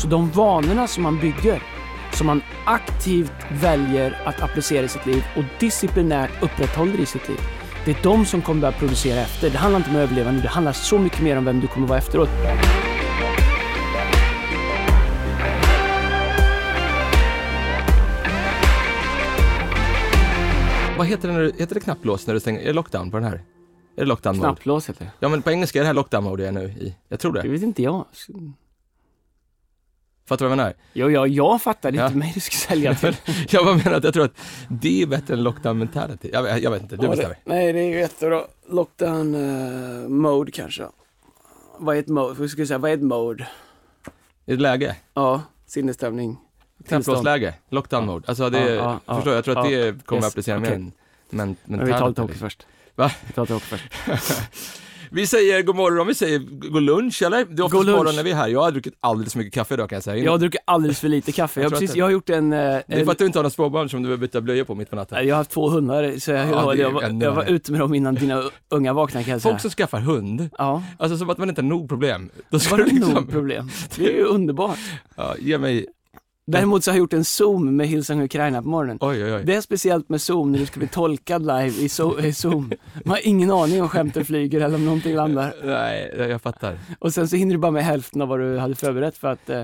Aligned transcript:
Så 0.00 0.06
de 0.08 0.30
vanorna 0.30 0.86
som 0.86 1.02
man 1.02 1.18
bygger, 1.20 1.62
som 2.12 2.26
man 2.26 2.42
aktivt 2.64 3.32
väljer 3.50 4.18
att 4.24 4.42
applicera 4.42 4.84
i 4.84 4.88
sitt 4.88 5.06
liv 5.06 5.24
och 5.36 5.44
disciplinärt 5.60 6.42
upprätthåller 6.42 7.00
i 7.00 7.06
sitt 7.06 7.28
liv. 7.28 7.38
Det 7.84 7.90
är 7.90 8.02
de 8.02 8.26
som 8.26 8.42
kommer 8.42 8.60
börja 8.60 8.72
producera 8.72 9.20
efter. 9.20 9.50
Det 9.50 9.58
handlar 9.58 9.78
inte 9.80 9.90
om 9.90 9.96
att 9.96 10.02
överleva 10.02 10.30
nu, 10.32 10.40
det 10.40 10.48
handlar 10.48 10.72
så 10.72 10.98
mycket 10.98 11.22
mer 11.22 11.36
om 11.38 11.44
vem 11.44 11.60
du 11.60 11.66
kommer 11.66 11.86
vara 11.86 11.98
efteråt. 11.98 12.28
Vad 20.98 21.06
heter 21.06 21.28
det, 21.28 21.34
när 21.34 21.40
du, 21.40 21.52
heter 21.58 21.74
det 21.74 21.80
knapplås 21.80 22.26
när 22.26 22.34
du 22.34 22.40
stänger, 22.40 22.60
är 22.60 22.64
det 22.66 22.72
lockdown 22.72 23.10
på 23.10 23.16
den 23.16 23.26
här? 23.26 23.34
Är 23.96 24.00
det 24.02 24.04
lockdown 24.04 24.36
mode? 24.36 24.46
Knapplås 24.48 24.88
heter 24.88 25.04
det. 25.04 25.10
Ja 25.20 25.28
men 25.28 25.42
på 25.42 25.50
engelska 25.50 25.78
är 25.78 25.82
det 25.82 25.86
här 25.86 25.94
lockdown 25.94 26.24
mode 26.24 26.42
jag 26.42 26.48
är 26.48 26.52
nu 26.60 26.64
i. 26.64 26.96
Jag 27.08 27.20
tror 27.20 27.32
Det 27.32 27.42
det. 27.42 27.48
vet 27.48 27.62
inte 27.62 27.82
jag. 27.82 28.04
Fattar 30.30 30.44
du 30.44 30.48
vad 30.48 30.58
jag 30.58 30.64
menar? 30.64 30.74
Jo, 30.92 31.10
ja, 31.10 31.26
jag 31.26 31.62
fattar. 31.62 31.88
Är 31.88 31.96
Ja. 31.96 32.06
inte 32.06 32.18
mig 32.18 32.30
du 32.34 32.40
ska 32.40 32.56
sälja 32.56 32.94
till. 32.94 33.16
Jag 33.50 33.64
bara 33.64 33.76
menar 33.76 33.92
att 33.92 34.04
jag 34.04 34.14
tror 34.14 34.24
att 34.24 34.34
det 34.68 35.02
är 35.02 35.06
bättre 35.06 35.34
än 35.34 35.42
lockdown 35.42 35.78
mentality. 35.78 36.30
Jag, 36.32 36.60
jag, 36.62 36.70
vet 36.70 36.82
inte, 36.82 36.96
du 36.96 37.04
Ja, 37.04 37.10
bestämmer. 37.10 37.34
det, 37.44 37.50
nej, 37.54 37.72
det 37.72 37.78
är 37.80 37.84
ju 37.88 37.98
jättebra. 37.98 38.42
Lockdown 38.68 39.34
eh, 39.34 40.08
mode 40.08 40.52
kanske. 40.52 40.86
Vad 41.78 41.96
är 41.96 42.00
ett 42.00 42.08
mode? 42.08 42.34
Vad 42.40 42.50
ska 42.50 42.60
jag 42.60 42.68
säga? 42.68 42.78
Vad 42.78 42.90
är 42.90 42.94
ett 42.94 43.02
mode? 43.02 43.48
Det 44.44 44.56
läge? 44.56 44.96
Ja, 45.14 45.42
sinnesstämning. 45.66 46.36
Knapplåsläge? 46.88 47.54
Lockdown 47.68 48.06
mode? 48.06 48.28
Alltså 48.28 48.50
det, 48.50 48.74
Ja, 48.74 49.00
ja, 49.06 49.14
förstår 49.14 49.34
jag, 49.34 49.44
tror 49.44 49.58
att 49.58 49.64
det 49.64 50.06
kommer 50.06 50.18
Yes, 50.22 50.26
att 50.26 50.32
applicera 50.32 50.58
mer 50.58 50.66
okej. 50.68 50.74
än 50.76 50.92
men, 51.30 51.56
Men 51.64 51.86
vi 51.86 51.92
tar 51.92 52.08
lite 52.08 52.20
hockey 52.22 52.34
först. 52.38 52.66
Va? 52.94 53.10
Vi 53.26 53.32
tar 53.32 53.42
lite 53.42 53.54
hockey 53.54 53.66
först. 53.66 53.92
Vi 55.12 55.26
säger 55.26 55.62
god 55.62 55.76
morgon, 55.76 56.06
vi 56.06 56.14
säger 56.14 56.38
god 56.70 56.82
lunch 56.82 57.22
eller? 57.22 57.44
Det 57.44 57.62
är 57.62 57.64
oftast 57.64 57.86
morgon 57.88 58.16
när 58.16 58.22
vi 58.22 58.30
är 58.30 58.34
här. 58.34 58.48
Jag 58.48 58.60
har 58.60 58.70
druckit 58.70 58.94
alldeles 59.00 59.32
för 59.32 59.38
mycket 59.38 59.54
kaffe 59.54 59.74
idag 59.74 59.88
kan 59.88 59.96
jag 59.96 60.02
säga. 60.04 60.24
Jag 60.24 60.30
har 60.30 60.38
druckit 60.38 60.60
alldeles 60.64 61.00
för 61.00 61.08
lite 61.08 61.32
kaffe. 61.32 61.60
Jag, 61.60 61.64
Jag 61.64 61.72
precis, 61.78 61.96
jag 61.96 62.04
har 62.04 62.10
gjort 62.10 62.30
en... 62.30 62.52
eh, 62.52 62.58
Det 62.58 62.84
är 62.88 63.04
för 63.04 63.12
att 63.12 63.18
du 63.18 63.26
inte 63.26 63.38
har 63.38 63.42
några 63.42 63.50
småbarn 63.50 63.88
som 63.88 64.02
du 64.02 64.06
behöver 64.08 64.20
byta 64.26 64.40
blöjor 64.40 64.64
på 64.64 64.74
mitt 64.74 64.90
på 64.90 64.96
natten. 64.96 65.26
jag 65.28 65.34
har 65.34 65.38
haft 65.40 65.50
två 65.50 65.68
hundar, 65.68 66.18
så 66.18 66.30
jag, 66.30 66.48
Ja, 66.48 66.74
jag, 66.74 66.90
var, 66.90 67.02
jag 67.22 67.32
var 67.32 67.44
ute 67.44 67.72
med 67.72 67.80
dem 67.80 67.94
innan 67.94 68.14
dina 68.14 68.42
unga 68.68 68.92
vaknade 68.92 69.24
kan 69.24 69.32
jag 69.32 69.42
säga. 69.42 69.52
Folk 69.52 69.62
som 69.62 69.70
skaffar 69.70 70.00
hund, 70.00 70.48
Ja, 70.58 70.82
alltså 70.98 71.18
som 71.18 71.30
att 71.30 71.38
man 71.38 71.48
inte 71.48 71.60
har 71.62 71.68
nog 71.68 71.88
problem. 71.88 72.30
Då 72.50 72.58
ska 72.58 72.76
det 72.76 72.84
liksom, 72.84 73.14
nog 73.14 73.30
problem. 73.30 73.70
Det 73.96 74.06
är 74.06 74.12
ju 74.16 74.24
underbart. 74.24 74.78
ja, 75.16 75.34
ge 75.38 75.58
mig, 75.58 75.86
Däremot 76.50 76.84
så 76.84 76.90
har 76.90 76.96
jag 76.96 76.98
gjort 76.98 77.12
en 77.12 77.24
zoom 77.24 77.76
med 77.76 77.86
Hillsong 77.88 78.22
Ukraina 78.22 78.62
på 78.62 78.68
morgonen. 78.68 78.98
oj 79.00 79.24
oj 79.24 79.34
oj. 79.34 79.42
Det 79.44 79.54
är 79.54 79.60
speciellt 79.60 80.08
med 80.08 80.20
zoom 80.20 80.52
när 80.52 80.58
du 80.58 80.66
ska 80.66 80.78
bli 80.78 80.88
tolkad 80.88 81.42
live 81.42 81.66
i, 81.68 81.86
so- 81.88 82.24
i 82.24 82.32
zoom. 82.32 82.72
Man 83.04 83.10
har 83.10 83.26
ingen 83.26 83.50
aning 83.50 83.82
om 83.82 83.88
skämten 83.88 84.24
flyger 84.24 84.60
eller 84.60 84.74
om 84.74 84.84
någonting 84.84 85.14
landar. 85.14 85.54
Nej, 85.64 86.14
jag 86.30 86.42
fattar. 86.42 86.78
Och 86.98 87.14
sen 87.14 87.28
så 87.28 87.36
hinner 87.36 87.52
du 87.54 87.58
bara 87.58 87.70
med 87.72 87.84
hälften 87.84 88.22
av 88.22 88.28
vad 88.28 88.40
du 88.40 88.58
hade 88.58 88.74
förberett 88.74 89.16
för 89.18 89.28
att 89.28 89.50
eh, 89.50 89.62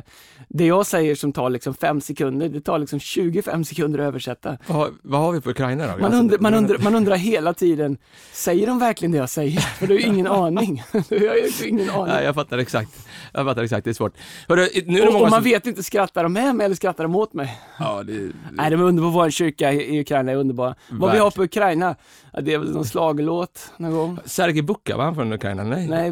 det 0.49 0.67
jag 0.67 0.87
säger 0.87 1.15
som 1.15 1.33
tar 1.33 1.51
liksom 1.51 1.75
fem 1.75 2.01
sekunder, 2.01 2.49
det 2.49 2.61
tar 2.61 2.79
liksom 2.79 3.01
25 3.01 3.65
sekunder 3.65 3.99
att 3.99 4.07
översätta. 4.07 4.59
Vad, 4.67 4.77
har- 4.79 4.91
vad 5.03 5.21
har 5.21 5.33
vi 5.33 5.41
på 5.41 5.51
Ukraina 5.51 5.87
då? 5.87 5.93
Man 5.93 6.05
Alltså, 6.05 6.19
undrar, 6.21 6.39
man, 6.39 6.55
undrar, 6.55 6.79
man 6.79 6.95
undrar 6.95 7.17
hela 7.17 7.55
tiden, 7.55 7.99
säger 8.33 8.67
de 8.67 8.79
verkligen 8.79 9.13
det 9.13 9.19
jag 9.19 9.31
säger? 9.31 9.61
För 9.61 9.87
du 9.87 9.95
har 9.95 10.01
ju 10.01 10.07
ingen 10.07 10.27
aning. 10.27 10.83
Du 11.09 11.29
har 11.29 11.35
ju 11.37 11.69
ingen 11.69 11.91
aning. 11.91 12.15
Nej, 12.15 12.25
jag 12.25 12.35
fattar 12.35 12.59
exakt. 12.59 12.91
Jag 13.33 13.47
fattar 13.47 13.63
exakt, 13.63 13.85
det 13.85 13.91
är 13.91 13.95
svårt. 13.95 14.15
Hörru, 14.49 14.69
nu 14.87 14.99
är 14.99 15.03
det 15.03 15.07
och, 15.09 15.13
många 15.13 15.25
och 15.25 15.31
man 15.31 15.43
som... 15.43 15.45
vet 15.51 15.67
inte, 15.67 15.83
skrattar 15.83 16.23
de 16.23 16.33
med 16.33 16.55
mig 16.55 16.67
eller 16.77 16.93
skrattar 16.93 17.05
de 17.05 17.17
åt 17.17 17.33
mig? 17.33 17.59
Ja, 17.79 18.03
det... 18.03 18.33
Nej, 18.53 18.71
de 18.71 18.81
är 18.81 18.85
underbara. 18.85 19.13
Vår 19.13 19.31
kyrka 19.31 19.73
i 19.73 20.01
Ukraina 20.01 20.33
är 20.33 20.37
underbara. 20.37 20.75
Vad 20.91 21.13
vi 21.13 21.19
har 21.19 21.25
Verkligen. 21.25 21.33
på 21.33 21.43
Ukraina, 21.45 21.95
det 22.43 22.55
är 22.55 22.59
väl 22.59 22.71
någon 22.73 22.85
slagelåt 22.85 23.73
någon 23.77 23.93
gång? 23.93 24.19
Sergej 24.25 24.63
Buka, 24.63 24.97
var 24.97 25.05
han 25.05 25.15
från 25.15 25.33
Ukraina? 25.33 25.63
Nej. 25.65 25.89
Nej, 25.89 26.07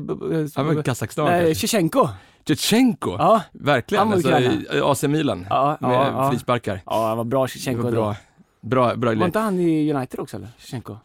Han 0.54 0.66
var 0.66 0.82
Kazakstan 0.82 1.26
nej. 1.26 1.54
Tjechenko. 1.54 2.08
Tjetjenko! 2.46 3.10
Ja, 3.18 3.42
Verkligen, 3.52 3.98
Han 4.08 4.22
var 4.22 4.32
alltså 4.32 4.84
AC 4.84 5.02
Milan. 5.02 5.46
ja, 5.50 5.76
med 5.80 5.90
ja, 5.90 6.30
frisparkar. 6.30 6.80
Ja, 6.86 7.08
han 7.08 7.16
var 7.16 7.24
bra 7.24 7.46
Det 7.64 7.74
var 7.76 7.82
då. 7.84 7.90
bra, 7.90 8.14
bra, 8.62 8.96
bra 8.96 9.14
Var 9.14 9.26
inte 9.26 9.38
han 9.38 9.58
i 9.60 9.92
United 9.92 10.20
också 10.20 10.36
eller? 10.36 10.48
Tjechenko? 10.58 10.96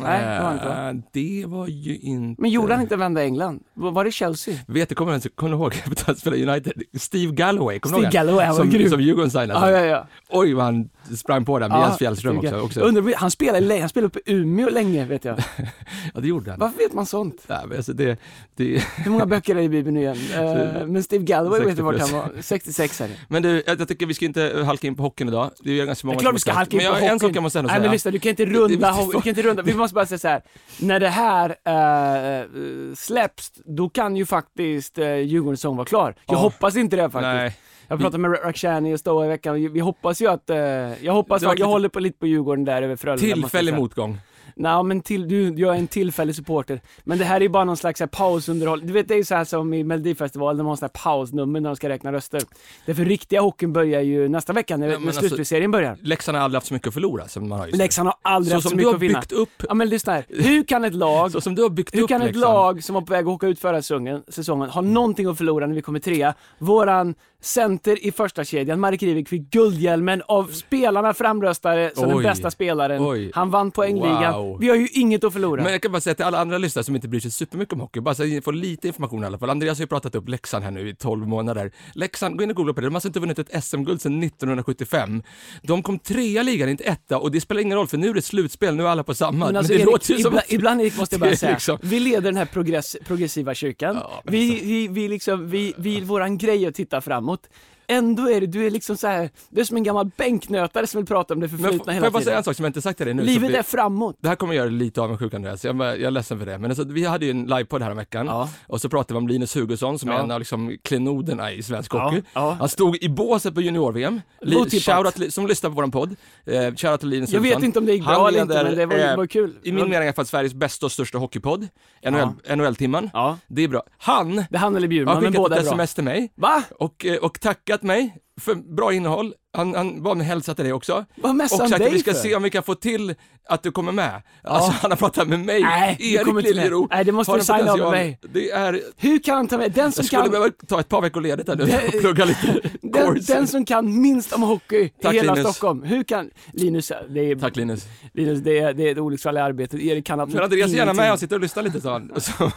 Nej, 0.00 0.36
det 0.36 0.42
var 0.42 0.52
inte, 0.52 0.64
va? 0.68 0.88
Äh, 0.90 0.96
Det 1.12 1.44
var 1.46 1.66
ju 1.68 1.96
inte... 1.98 2.42
Men 2.42 2.50
gjorde 2.50 2.72
han 2.74 2.82
inte 2.82 2.94
en 2.94 2.98
vända 3.00 3.22
England? 3.24 3.60
Var 3.74 4.04
det 4.04 4.12
Chelsea? 4.12 4.54
Vet 4.66 4.88
du, 4.88 4.94
kommer 4.94 5.18
du 5.18 5.28
kommer 5.28 5.52
ihåg, 5.56 5.74
att 5.90 6.02
han 6.02 6.16
spelade 6.16 6.46
United, 6.52 6.72
Steve 6.94 7.32
Galloway, 7.34 7.78
kommer 7.78 7.96
Steve 7.98 8.10
Galloway, 8.12 8.44
han 8.46 8.56
var 8.56 8.62
som, 8.64 8.70
grym. 8.70 8.88
som 8.90 9.00
Djurgården 9.00 9.30
signade. 9.30 9.70
Ja, 9.70 9.70
ja, 9.80 9.84
ja. 9.86 10.06
Oj 10.30 10.52
vad 10.54 10.64
han 10.64 10.88
sprang 11.16 11.44
på 11.44 11.58
där 11.58 11.68
med 11.68 11.80
Jens 11.80 11.98
Fjällström 11.98 12.38
Steve 12.38 12.56
också. 12.56 12.66
Också. 12.66 12.80
Undrar, 12.80 13.14
han 13.16 13.30
spelade 13.30 13.80
han 13.80 13.88
spelade 13.88 14.06
uppe 14.06 14.18
i 14.30 14.32
Umeå 14.34 14.70
länge 14.70 15.04
vet 15.04 15.24
jag. 15.24 15.38
Ja, 16.14 16.20
det 16.20 16.28
gjorde 16.28 16.50
han. 16.50 16.60
Varför 16.60 16.78
vet 16.78 16.92
man 16.92 17.06
sånt? 17.06 17.44
Nej, 17.46 17.58
men 17.68 17.76
alltså 17.76 17.92
det, 17.92 18.18
det, 18.56 18.82
Hur 18.96 19.10
många 19.10 19.26
böcker 19.26 19.52
är 19.52 19.58
det 19.58 19.62
i 19.64 19.68
Bibeln 19.68 19.94
nu 19.94 20.00
igen? 20.00 20.16
Eh, 20.34 20.86
men 20.86 21.02
Steve 21.02 21.24
Galloway 21.24 21.60
vet 21.60 21.68
60 21.68 21.76
du 21.76 21.82
vart 21.82 22.00
han 22.00 22.12
var? 22.12 22.30
66 22.40 23.00
är 23.00 23.08
det. 23.08 23.14
men 23.28 23.42
du, 23.42 23.62
jag, 23.66 23.88
tycker 23.88 24.06
vi 24.06 24.14
ska 24.14 24.24
inte 24.24 24.62
halka 24.66 24.86
in 24.86 24.94
på 24.94 25.02
hockeyn 25.02 25.28
idag. 25.28 25.50
Det 25.64 25.80
är 25.80 25.86
ganska 25.86 26.06
många 26.06 26.16
Det 26.18 26.20
är 26.20 26.22
klart 26.22 26.34
vi 26.34 26.38
ska 26.38 26.50
har- 26.50 26.56
halka 26.56 26.76
in 26.76 26.82
men 26.82 26.92
på 26.92 26.98
jag, 26.98 27.04
En 27.04 27.10
hockeyn. 27.12 27.20
sak 27.30 27.36
jag 27.36 27.42
måste 27.42 27.58
ändå 27.58 27.66
Nej 27.66 27.74
säga. 27.74 27.82
men 27.82 27.92
lyssna, 27.92 28.10
du 28.10 28.18
kan 28.18 28.30
inte 28.30 28.44
runda, 28.44 28.92
du 29.12 29.20
kan 29.20 29.28
inte 29.28 29.42
runda. 29.42 29.62
Måste 29.82 29.94
bara 29.94 30.06
säga 30.06 30.18
så 30.18 30.28
här. 30.28 30.42
när 30.80 31.00
det 31.00 31.08
här 31.08 31.50
eh, 31.64 32.46
släpps, 32.94 33.52
då 33.64 33.88
kan 33.88 34.16
ju 34.16 34.26
faktiskt 34.26 34.98
uh, 34.98 35.16
Djurgårdens 35.16 35.60
säsong 35.60 35.76
vara 35.76 35.84
klar. 35.86 36.14
Jag 36.26 36.34
Ja. 36.34 36.38
hoppas 36.40 36.76
inte 36.76 36.96
det 36.96 37.02
faktiskt. 37.02 37.22
Nej, 37.22 37.56
Jag 37.88 37.98
pratade 38.00 38.18
med 38.18 38.30
Rakhshani 38.44 38.94
och 38.94 39.00
Stoa 39.00 39.24
i 39.24 39.28
veckan, 39.28 39.72
vi 39.72 39.80
hoppas 39.80 40.22
ju 40.22 40.26
att, 40.30 40.50
eh, 40.50 40.56
jag 41.04 41.12
hoppas 41.12 41.36
att, 41.36 41.42
jag 41.42 41.54
lite- 41.54 41.64
håller 41.64 41.88
på 41.88 42.00
lite 42.00 42.18
på 42.18 42.26
Djurgården 42.26 42.64
där 42.64 42.82
över 42.82 42.96
Frölunda. 42.96 43.34
tillfällig 43.34 43.74
motgång. 43.74 44.18
Nej 44.56 44.82
men 44.82 45.00
till, 45.00 45.28
du, 45.28 45.54
jag 45.56 45.74
är 45.74 45.78
en 45.78 45.86
tillfällig 45.86 46.34
supporter. 46.36 46.80
Men 47.04 47.18
det 47.18 47.24
här 47.24 47.36
är 47.36 47.40
ju 47.40 47.48
bara 47.48 47.64
någon 47.64 47.76
slags 47.76 47.98
så 47.98 48.04
här, 48.04 48.08
pausunderhåll. 48.08 48.86
Du 48.86 48.92
vet 48.92 49.08
det 49.08 49.14
är 49.14 49.18
ju 49.18 49.24
så 49.24 49.34
här 49.34 49.44
som 49.44 49.74
i 49.74 49.84
Melodifestivalen, 49.84 50.58
de 50.58 50.66
har 50.66 50.76
sådana 50.76 50.90
här 50.94 51.02
pausnummer 51.02 51.60
när 51.60 51.68
de 51.70 51.76
ska 51.76 51.88
räkna 51.88 52.12
röster. 52.12 52.42
Det 52.86 52.94
för 52.94 53.04
riktiga 53.04 53.40
hockeyn 53.40 53.72
börjar 53.72 54.00
ju 54.00 54.28
nästa 54.28 54.52
vecka 54.52 54.76
när, 54.76 54.88
Ja, 54.88 54.98
när 54.98 55.06
alltså- 55.06 55.20
slutspelserien 55.20 55.70
börjar. 55.70 55.96
Leksand 56.02 56.36
har 56.36 56.44
aldrig 56.44 56.56
haft 56.56 56.66
så 56.66 56.74
mycket 56.74 56.88
att 56.88 56.94
förlora 56.94 57.28
som 57.28 57.48
man 57.48 57.58
har 57.58 57.66
just. 57.66 57.78
Leksand 57.78 58.08
har 58.08 58.16
aldrig 58.22 58.50
Så 58.50 58.56
haft 58.56 58.62
så 58.62 58.68
som 58.68 58.78
du 58.78 58.84
mycket 58.84 58.88
har 58.90 58.96
att 58.96 59.02
vinna. 59.02 59.20
byggt 59.20 59.32
upp, 59.32 59.64
Ja 59.68 59.74
men 59.74 59.88
lyssna 59.88 60.12
här. 60.12 60.24
Hur 60.28 60.64
kan 60.64 60.84
ett 60.84 60.94
lag 60.94 61.32
så 61.32 61.40
som 61.40 61.54
du 61.54 61.62
har 61.62 61.70
byggt 61.70 61.94
hur 61.94 62.02
upp 62.02 62.08
kan 62.08 62.22
ett 62.22 62.26
Leksand. 62.26 62.54
lag 62.54 62.84
som 62.84 62.94
var 62.94 63.02
på 63.02 63.12
väg 63.12 63.24
att 63.24 63.28
åka 63.28 63.46
ut 63.46 63.58
förra 63.58 63.82
säsongen, 63.82 64.22
säsongen 64.28 64.70
ha 64.70 64.80
någonting 64.80 65.26
att 65.26 65.38
förlora 65.38 65.66
när 65.66 65.74
vi 65.74 65.82
kommer 65.82 65.98
trea? 66.00 66.34
Våran 66.58 67.14
center 67.42 68.06
i 68.06 68.12
första 68.12 68.44
kedjan, 68.44 68.80
Marek 68.80 69.02
Rivik, 69.02 69.28
fick 69.28 69.50
guldhjälmen 69.50 70.22
av 70.28 70.44
spelarna 70.52 71.14
framröstade 71.14 71.92
som 71.94 72.08
den 72.08 72.16
Oj. 72.18 72.22
bästa 72.24 72.50
spelaren. 72.50 73.02
Oj. 73.06 73.30
Han 73.34 73.50
vann 73.50 73.70
poängligan. 73.70 74.34
Wow. 74.34 74.60
Vi 74.60 74.68
har 74.68 74.76
ju 74.76 74.88
inget 74.92 75.24
att 75.24 75.32
förlora. 75.32 75.62
Men 75.62 75.72
jag 75.72 75.82
kan 75.82 75.92
bara 75.92 76.00
säga 76.00 76.14
till 76.14 76.24
alla 76.24 76.38
andra 76.38 76.58
lyssnare 76.58 76.84
som 76.84 76.94
inte 76.94 77.08
bryr 77.08 77.20
sig 77.20 77.30
supermycket 77.30 77.72
om 77.72 77.80
hockey, 77.80 78.00
bara 78.00 78.14
så 78.14 78.22
att 78.22 78.28
ni 78.28 78.40
får 78.40 78.52
lite 78.52 78.86
information 78.88 79.22
i 79.22 79.26
alla 79.26 79.38
fall. 79.38 79.50
Andreas 79.50 79.78
har 79.78 79.82
ju 79.82 79.86
pratat 79.86 80.14
upp 80.14 80.28
Leksand 80.28 80.64
här 80.64 80.70
nu 80.70 80.88
i 80.88 80.94
12 80.94 81.28
månader. 81.28 81.72
Leksand, 81.94 82.36
gå 82.36 82.44
in 82.44 82.50
och 82.50 82.56
googla 82.56 82.72
på 82.74 82.80
det, 82.80 82.86
de 82.86 82.90
har 82.90 82.96
alltså 82.96 83.08
inte 83.08 83.20
vunnit 83.20 83.38
ett 83.38 83.64
SM-guld 83.64 84.00
sedan 84.02 84.22
1975. 84.22 85.22
De 85.62 85.82
kom 85.82 85.98
trea 85.98 86.40
i 86.40 86.44
ligan, 86.44 86.68
inte 86.68 86.84
etta, 86.84 87.18
och 87.18 87.30
det 87.30 87.40
spelar 87.40 87.60
ingen 87.60 87.78
roll 87.78 87.86
för 87.86 87.98
nu 87.98 88.08
är 88.08 88.14
det 88.14 88.22
slutspel, 88.22 88.74
nu 88.76 88.82
är 88.82 88.86
alla 88.86 89.04
på 89.04 89.14
samma. 89.14 89.46
Men 89.46 89.56
alltså 89.56 89.72
det 89.72 89.78
Erik, 89.78 89.86
låter 89.86 90.14
ju 90.14 90.18
som 90.18 90.26
ibland, 90.30 90.38
att- 90.38 90.52
ibland 90.52 90.80
Erik 90.80 90.98
måste 90.98 91.14
jag 91.14 91.20
bara 91.20 91.36
säga, 91.36 91.52
liksom- 91.52 91.78
vi 91.82 92.00
leder 92.00 92.20
den 92.20 92.36
här 92.36 92.44
progress, 92.44 92.96
progressiva 93.06 93.54
kyrkan. 93.54 93.96
Ja, 94.00 94.20
men 94.24 94.32
vi, 94.34 94.60
vi, 94.64 94.88
vi 94.88 95.08
liksom, 95.08 95.50
vi, 95.50 95.74
vi, 95.76 96.00
våran 96.00 96.38
grej 96.38 96.66
att 96.66 96.74
titta 96.74 97.00
framåt. 97.00 97.31
framåt 97.32 97.48
Ändå 97.92 98.30
är 98.30 98.40
det, 98.40 98.46
du 98.46 98.66
är 98.66 98.70
liksom 98.70 98.96
så 98.96 99.06
här, 99.06 99.30
du 99.50 99.60
är 99.60 99.64
som 99.64 99.76
en 99.76 99.82
gammal 99.82 100.10
bänknötare 100.16 100.86
som 100.86 100.98
vill 100.98 101.06
prata 101.06 101.34
om 101.34 101.40
det 101.40 101.48
förflutna 101.48 101.78
får 101.78 101.84
får 101.84 101.92
hela 101.92 102.06
jag 102.06 102.12
bara 102.12 102.18
säga 102.22 102.24
tiden. 102.24 102.38
en 102.38 102.44
sak 102.44 102.56
som 102.56 102.64
jag 102.64 102.68
inte 102.68 102.82
sagt 102.82 102.96
till 102.96 103.06
dig 103.06 103.14
nu? 103.14 103.22
Livet 103.22 103.50
vi- 103.50 103.54
är 103.56 103.62
framåt. 103.62 104.16
Det 104.20 104.28
här 104.28 104.36
kommer 104.36 104.54
göra 104.54 104.64
dig 104.66 104.74
lite 104.74 105.00
avundsjuk 105.00 105.34
Andreas, 105.34 105.64
jag, 105.64 105.76
jag 105.80 106.00
är 106.02 106.10
ledsen 106.10 106.38
för 106.38 106.46
det. 106.46 106.58
Men 106.58 106.70
alltså, 106.70 106.84
vi 106.84 107.04
hade 107.04 107.24
ju 107.24 107.30
en 107.30 107.44
livepodd 107.44 107.82
här 107.82 107.90
om 107.90 107.96
veckan 107.96 108.26
Ja. 108.26 108.48
och 108.66 108.80
så 108.80 108.88
pratade 108.88 109.14
vi 109.14 109.18
om 109.18 109.28
Linus 109.28 109.56
Hugosson 109.56 109.98
som 109.98 110.08
är 110.08 110.12
Ja. 110.14 110.22
en 110.22 110.30
av 110.30 110.38
liksom, 110.38 110.76
klenoderna 110.82 111.52
i 111.52 111.62
svensk 111.62 111.92
hockey. 111.92 112.22
ja. 112.34 112.56
Han 112.58 112.68
stod 112.68 112.96
i 112.96 113.08
båset 113.08 113.54
på 113.54 113.60
junior-VM, 113.60 114.20
Otippat. 114.42 114.72
shoutout 115.14 115.32
som 115.34 115.46
lyssnar 115.46 115.70
på 115.70 115.76
våran 115.76 115.90
podd, 115.90 116.16
eh, 116.46 116.60
shoutout 116.74 117.00
till 117.00 117.08
Linus 117.08 117.30
Jag 117.32 117.40
Hugosson. 117.40 117.60
vet 117.60 117.66
inte 117.66 117.78
om 117.78 117.86
det 117.86 117.92
gick 117.92 118.04
bra 118.04 118.28
eller 118.28 118.42
inte, 118.42 118.64
men 118.64 118.76
det 118.76 118.86
var, 118.86 118.98
eh, 118.98 119.16
var 119.16 119.26
kul. 119.26 119.54
I 119.62 119.72
min 119.72 119.84
mening 119.84 119.92
i 119.92 119.96
alla 119.96 120.12
fall 120.12 120.26
Sveriges 120.26 120.54
bästa 120.54 120.86
och 120.86 120.92
största 120.92 121.18
hockeypodd, 121.18 121.68
NHL. 122.04 122.56
NHL-timman. 122.56 123.10
Ja, 123.12 123.38
Det 123.48 123.62
är 123.64 123.68
bra. 123.68 123.82
Han 123.98 124.36
det 124.36 124.46
är 124.50 124.58
han 124.58 124.72
eller 124.76 124.86
har 124.86 124.88
Bjurman, 124.88 125.14
men 125.14 125.22
skickat 125.24 125.36
båda 125.42 125.56
ett 125.56 125.60
är 125.62 125.64
bra. 125.64 125.72
sms 125.72 125.94
till 125.94 126.04
mig 126.04 126.32
Va? 126.34 126.62
och, 126.78 127.06
eh, 127.06 127.16
och 127.16 127.40
tackat 127.40 127.81
mig 127.82 128.16
för 128.40 128.54
bra 128.54 128.92
innehåll. 128.92 129.34
Han, 129.56 129.74
han 129.74 130.02
bad 130.02 130.16
mig 130.16 130.26
hälsa 130.26 130.54
till 130.54 130.64
dig 130.64 130.72
också. 130.72 131.04
Vad 131.16 131.32
Och 131.32 131.38
han 131.38 131.48
sagt 131.48 131.78
dig 131.78 131.86
att 131.88 131.94
vi 131.94 131.98
ska 131.98 132.12
för? 132.12 132.20
se 132.20 132.34
om 132.34 132.42
vi 132.42 132.50
kan 132.50 132.62
få 132.62 132.74
till 132.74 133.14
att 133.48 133.62
du 133.62 133.72
kommer 133.72 133.92
med. 133.92 134.22
Alltså 134.42 134.70
han 134.70 134.90
har 134.90 134.98
pratat 134.98 135.28
med 135.28 135.40
mig, 135.40 135.62
Nej, 135.62 135.96
du 135.98 136.12
Erik 136.12 136.24
kommer 136.24 136.46
inte 136.46 136.70
med. 136.70 136.86
Nej, 136.90 137.04
det 137.04 137.12
måste 137.12 137.36
du 137.36 137.40
signa 137.44 137.72
av 137.72 137.78
med 137.78 137.90
mig. 137.90 138.18
Det 138.32 138.50
är, 138.50 138.80
Hur 138.96 139.18
kan 139.18 139.36
han 139.36 139.48
ta 139.48 139.58
med, 139.58 139.72
den 139.72 139.92
som 139.92 140.00
jag 140.02 140.06
skulle 140.06 140.22
kan, 140.22 140.30
behöva 140.30 140.50
ta 140.68 140.80
ett 140.80 140.88
par 140.88 141.02
veckor 141.02 141.20
ledigt 141.20 141.48
här 141.48 141.56
nu 141.56 141.62
och 141.62 142.00
plugga 142.00 142.24
lite 142.24 142.60
den, 142.82 143.18
den 143.26 143.46
som 143.46 143.64
kan 143.64 144.00
minst 144.02 144.32
om 144.32 144.42
hockey 144.42 144.88
Tack, 145.02 145.14
i 145.14 145.16
hela 145.16 145.34
Linus. 145.34 145.50
Stockholm. 145.56 145.82
Hur 145.82 146.02
kan, 146.04 146.30
Linus, 146.52 146.92
det 147.08 147.20
är, 147.30 147.36
Tack 147.36 147.56
Linus. 147.56 147.86
Linus, 148.12 148.40
det 148.40 148.58
är, 148.58 148.72
det 148.72 148.88
är 148.88 148.92
ett 148.92 148.98
olycksfall 148.98 149.36
i 149.36 149.40
arbetet. 149.40 149.80
Erik 149.80 150.06
kan 150.06 150.20
absolut 150.20 150.34
Men 150.34 150.44
Andreas 150.44 150.70
är 150.70 150.76
gärna 150.76 150.82
ingenting. 150.82 151.04
med 151.04 151.12
och 151.12 151.18
sitter 151.18 151.36
och 151.36 151.42
lyssnar 151.42 151.62
lite 151.62 151.80
sa 151.80 151.92
han. 151.92 152.12
Så, 152.20 152.50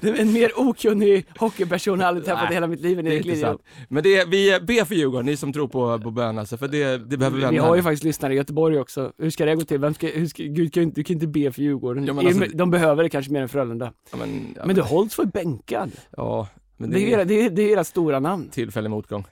en 0.00 0.32
mer 0.32 0.50
okunnig 0.56 1.26
hockeyperson 1.38 2.00
jag 2.00 2.08
aldrig 2.08 2.26
träffat 2.26 2.50
i 2.50 2.54
hela 2.54 2.66
mitt 2.66 2.80
liv 2.80 2.98
än 2.98 3.04
det 3.04 3.14
Erik 3.14 3.24
Liljeroth. 3.24 3.64
Men 3.88 4.02
det 4.02 4.16
är, 4.16 4.26
vi 4.26 4.60
ber 4.60 4.84
för 4.84 4.94
Djurgården, 4.94 5.26
ni 5.26 5.36
som 5.36 5.52
tror 5.52 5.68
på, 5.68 5.98
på 5.98 6.10
bön 6.10 6.38
alltså, 6.38 6.56
för 6.56 6.68
det, 6.68 6.98
det 7.10 7.16
behöver 7.16 7.38
vi 7.38 7.46
Vi 7.50 7.58
har 7.58 7.76
ju 7.76 7.82
faktiskt 7.82 8.04
lyssnare 8.04 8.32
i 8.34 8.36
Göteborg 8.36 8.78
också. 8.78 9.12
Hur 9.18 9.30
ska 9.30 9.44
det 9.44 9.54
gå 9.54 9.60
till? 9.64 9.78
Vem 9.78 9.94
ska, 9.94 10.06
hur 10.06 10.26
ska, 10.26 10.42
Gud 10.42 10.74
kan 10.74 10.90
du 10.90 11.04
kan 11.04 11.14
inte 11.14 11.26
be 11.26 11.52
för 11.52 11.62
Djurgården. 11.62 12.06
Ja, 12.06 12.12
men 12.12 12.26
alltså- 12.26 12.44
De 12.54 12.70
behöver 12.70 13.02
det 13.02 13.08
kanske 13.08 13.32
mer 13.32 13.42
än 13.42 13.48
Frölunda. 13.48 13.92
Ja, 14.10 14.16
men, 14.16 14.54
ja, 14.56 14.62
Men 14.66 14.76
du 14.76 14.82
Holtz 14.82 15.18
var 15.18 15.24
ju 15.24 15.30
bänkad. 15.30 15.90
Ja, 16.16 16.48
Men 16.76 16.90
Det 16.90 17.00
är, 17.00 17.08
era, 17.08 17.24
det, 17.24 17.34
är, 17.34 17.50
det 17.50 17.62
är 17.62 17.68
era 17.68 17.84
stora 17.84 18.20
namn. 18.20 18.48
tillfällig 18.50 18.90
motgång. 18.90 19.24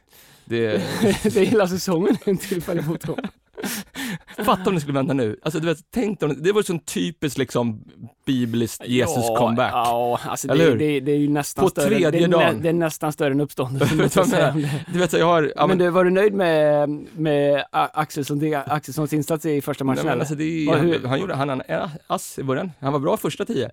Det 0.44 0.66
är... 0.66 0.70
det 1.34 1.36
är 1.36 1.44
hela 1.46 1.68
säsongen 1.68 2.16
en 2.24 2.36
tillfällig 2.36 2.86
motgång. 2.86 3.16
Fatta 4.44 4.68
om 4.70 4.74
det 4.74 4.80
skulle 4.80 4.94
vända 4.94 5.14
nu. 5.14 5.36
Alltså 5.42 5.60
du 5.60 5.66
vet, 5.66 5.78
tänk 5.90 6.22
om 6.22 6.42
det 6.42 6.52
var 6.52 6.62
sån 6.62 6.78
typiskt 6.78 7.38
liksom 7.38 7.84
bibliskt 8.26 8.86
Jesus 8.86 9.24
ja, 9.28 10.20
alltså 10.24 10.48
Eller 10.48 10.64
det, 10.64 10.70
hur? 10.70 10.78
det, 10.78 11.00
det 11.00 11.12
är 11.12 11.16
ju 11.16 11.28
nästan 11.28 11.62
På 11.64 11.68
större. 11.68 11.86
tredje 11.88 12.10
det, 12.10 12.18
är 12.18 12.28
dagen. 12.28 12.62
det 12.62 12.68
är 12.68 12.72
nästan 12.72 13.12
större 13.12 13.30
än 13.32 13.40
uppståndelsen. 13.40 13.98
Du 14.92 14.98
vet, 14.98 15.12
jag 15.12 15.26
har... 15.26 15.52
Ja, 15.56 15.66
men 15.66 15.78
du, 15.78 15.90
var 15.90 16.04
du 16.04 16.10
nöjd 16.10 16.34
med, 16.34 16.88
med 17.16 17.64
Axelsson, 17.70 18.54
Axelssons 18.66 19.12
insats 19.12 19.46
i 19.46 19.60
första 19.60 19.84
matchen? 19.84 20.06
Nej, 20.06 20.12
men 20.14 20.20
alltså, 20.20 20.34
det 20.34 20.66
Vad- 20.66 20.78
han, 20.78 21.04
han 21.04 21.20
gjorde, 21.20 21.34
han, 21.34 21.48
han 21.48 21.62
ass 22.06 22.38
i 22.38 22.42
början. 22.42 22.70
Han 22.80 22.92
var 22.92 23.00
bra 23.00 23.16
första 23.16 23.44
tio. 23.44 23.70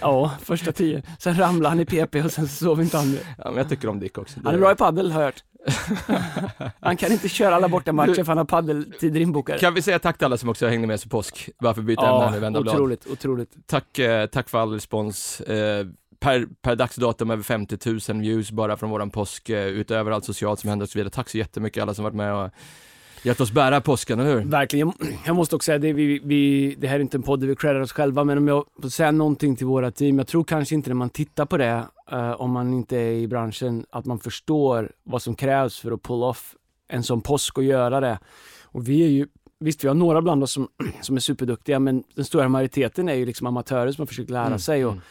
Ja, 0.00 0.34
första 0.42 0.72
tio. 0.72 1.02
Sen 1.18 1.38
ramlade 1.38 1.68
han 1.68 1.80
i 1.80 1.84
PP 1.84 2.24
och 2.24 2.32
sen 2.32 2.48
så 2.48 2.64
sov 2.64 2.80
inte 2.82 2.96
han. 2.96 3.18
Ja, 3.38 3.44
men 3.44 3.56
jag 3.56 3.68
tycker 3.68 3.88
om 3.88 4.00
Dick 4.00 4.18
också. 4.18 4.40
Han 4.44 4.54
är 4.54 4.58
bra 4.58 4.72
i 4.72 4.74
paddel 4.74 5.12
har 5.12 5.20
jag 5.20 5.26
hört. 5.26 5.44
Han 6.80 6.96
kan 6.96 7.12
inte 7.12 7.28
köra 7.28 7.54
alla 7.54 7.68
bortamatcher 7.68 8.14
för 8.14 8.26
han 8.26 8.38
har 8.38 8.44
paddeltider 8.44 9.20
inbokade. 9.20 9.58
Kan 9.58 9.74
vi 9.74 9.82
säga 9.82 9.98
tack 9.98 10.18
till 10.18 10.24
alla 10.24 10.36
som 10.36 10.48
också 10.48 10.66
hängde 10.66 10.86
med 10.86 11.00
sig 11.00 11.10
påsk? 11.10 11.50
Varför 11.58 11.82
byta 11.82 12.08
ämne 12.08 12.24
här 12.24 12.30
nu, 12.30 12.38
vända 12.38 12.60
blad? 12.60 12.74
otroligt, 12.74 13.06
otroligt. 13.06 13.50
Tack, 13.66 13.98
eh, 13.98 14.26
tack 14.26 14.48
för 14.48 14.58
all 14.58 14.72
respons. 14.72 15.40
Eh, 15.40 15.86
per, 16.20 16.46
per 16.62 16.76
dagsdatum 16.76 17.30
över 17.30 17.42
50 17.42 18.12
000 18.12 18.20
views 18.20 18.50
bara 18.50 18.76
från 18.76 18.90
våran 18.90 19.10
påsk, 19.10 19.48
eh, 19.48 19.66
utöver 19.66 20.10
allt 20.10 20.24
socialt 20.24 20.60
som 20.60 20.70
händer 20.70 20.84
och 20.84 20.90
så 20.90 20.98
vidare. 20.98 21.10
Tack 21.10 21.28
så 21.28 21.38
jättemycket 21.38 21.82
alla 21.82 21.94
som 21.94 22.04
varit 22.04 22.14
med 22.14 22.34
och 22.34 22.50
hjälpt 23.24 23.40
oss 23.40 23.52
bära 23.52 23.80
påsken, 23.80 24.20
eller 24.20 24.34
hur? 24.34 24.44
Verkligen. 24.44 24.92
Jag 25.26 25.36
måste 25.36 25.56
också 25.56 25.66
säga, 25.66 25.78
det, 25.78 25.92
vi, 25.92 26.20
vi, 26.24 26.74
det 26.78 26.88
här 26.88 26.96
är 26.96 27.00
inte 27.00 27.16
en 27.16 27.22
podd 27.22 27.40
där 27.40 27.46
vi 27.46 27.56
creddar 27.56 27.80
oss 27.80 27.92
själva, 27.92 28.24
men 28.24 28.38
om 28.38 28.48
jag 28.48 28.64
får 28.82 28.88
säga 28.88 29.10
någonting 29.10 29.56
till 29.56 29.66
våra 29.66 29.90
team, 29.90 30.18
jag 30.18 30.26
tror 30.26 30.44
kanske 30.44 30.74
inte 30.74 30.90
när 30.90 30.94
man 30.94 31.10
tittar 31.10 31.46
på 31.46 31.56
det, 31.56 31.84
eh, 32.10 32.30
om 32.30 32.50
man 32.50 32.74
inte 32.74 32.96
är 32.96 33.12
i 33.12 33.28
branschen, 33.28 33.86
att 33.90 34.04
man 34.04 34.18
förstår 34.18 34.92
vad 35.04 35.22
som 35.22 35.34
krävs 35.34 35.78
för 35.78 35.92
att 35.92 36.02
pull 36.02 36.22
off 36.22 36.54
en 36.88 37.02
sån 37.02 37.20
påsk 37.20 37.58
och 37.58 37.64
göra 37.64 38.00
det. 38.00 38.18
Och 38.62 38.88
vi 38.88 39.04
är 39.04 39.08
ju, 39.08 39.26
visst 39.60 39.84
vi 39.84 39.88
har 39.88 39.94
några 39.94 40.22
bland 40.22 40.42
oss 40.42 40.52
som, 40.52 40.68
som 41.00 41.16
är 41.16 41.20
superduktiga, 41.20 41.78
men 41.78 42.04
den 42.14 42.24
stora 42.24 42.48
majoriteten 42.48 43.08
är 43.08 43.14
ju 43.14 43.26
liksom 43.26 43.46
amatörer 43.46 43.92
som 43.92 44.02
har 44.02 44.06
försökt 44.06 44.30
lära 44.30 44.46
Mm, 44.46 44.58
sig. 44.58 44.84
Och, 44.84 44.92
mm. 44.92 45.04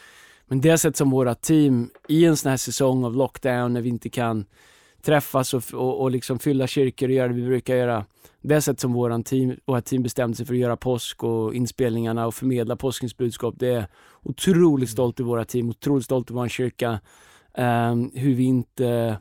Men 0.46 0.60
det 0.60 0.78
sätt 0.78 0.96
som 0.96 1.10
våra 1.10 1.34
team 1.34 1.90
i 2.08 2.24
en 2.24 2.36
sån 2.36 2.50
här 2.50 2.56
säsong 2.56 3.04
av 3.04 3.16
lockdown 3.16 3.72
när 3.72 3.80
vi 3.80 3.88
inte 3.88 4.08
kan 4.08 4.44
träffas 5.04 5.54
och, 5.54 5.62
och, 5.74 6.00
och 6.00 6.10
liksom 6.10 6.38
fylla 6.38 6.66
kyrkor 6.66 7.08
och 7.08 7.14
göra 7.14 7.28
det 7.28 7.34
vi 7.34 7.46
brukar 7.46 7.76
göra. 7.76 8.04
Det 8.40 8.60
sätt 8.60 8.80
som 8.80 8.92
våran 8.92 9.22
team, 9.22 9.56
våra 9.64 9.80
team 9.80 10.02
bestämde 10.02 10.36
sig 10.36 10.46
för 10.46 10.54
att 10.54 10.60
göra 10.60 10.76
påsk 10.76 11.24
och 11.24 11.54
inspelningarna 11.54 12.26
och 12.26 12.34
förmedla 12.34 12.76
påskens 12.76 13.16
budskap. 13.16 13.54
Det 13.58 13.68
är 13.68 13.86
otroligt 14.22 14.90
stolt 14.90 15.20
i 15.20 15.22
våra 15.22 15.44
team, 15.44 15.68
otroligt 15.68 16.04
stolt 16.04 16.30
i 16.30 16.34
vår 16.34 16.48
kyrka. 16.48 17.00
Ehm, 17.54 18.10
hur 18.14 18.34
vi 18.34 18.44
inte 18.44 19.18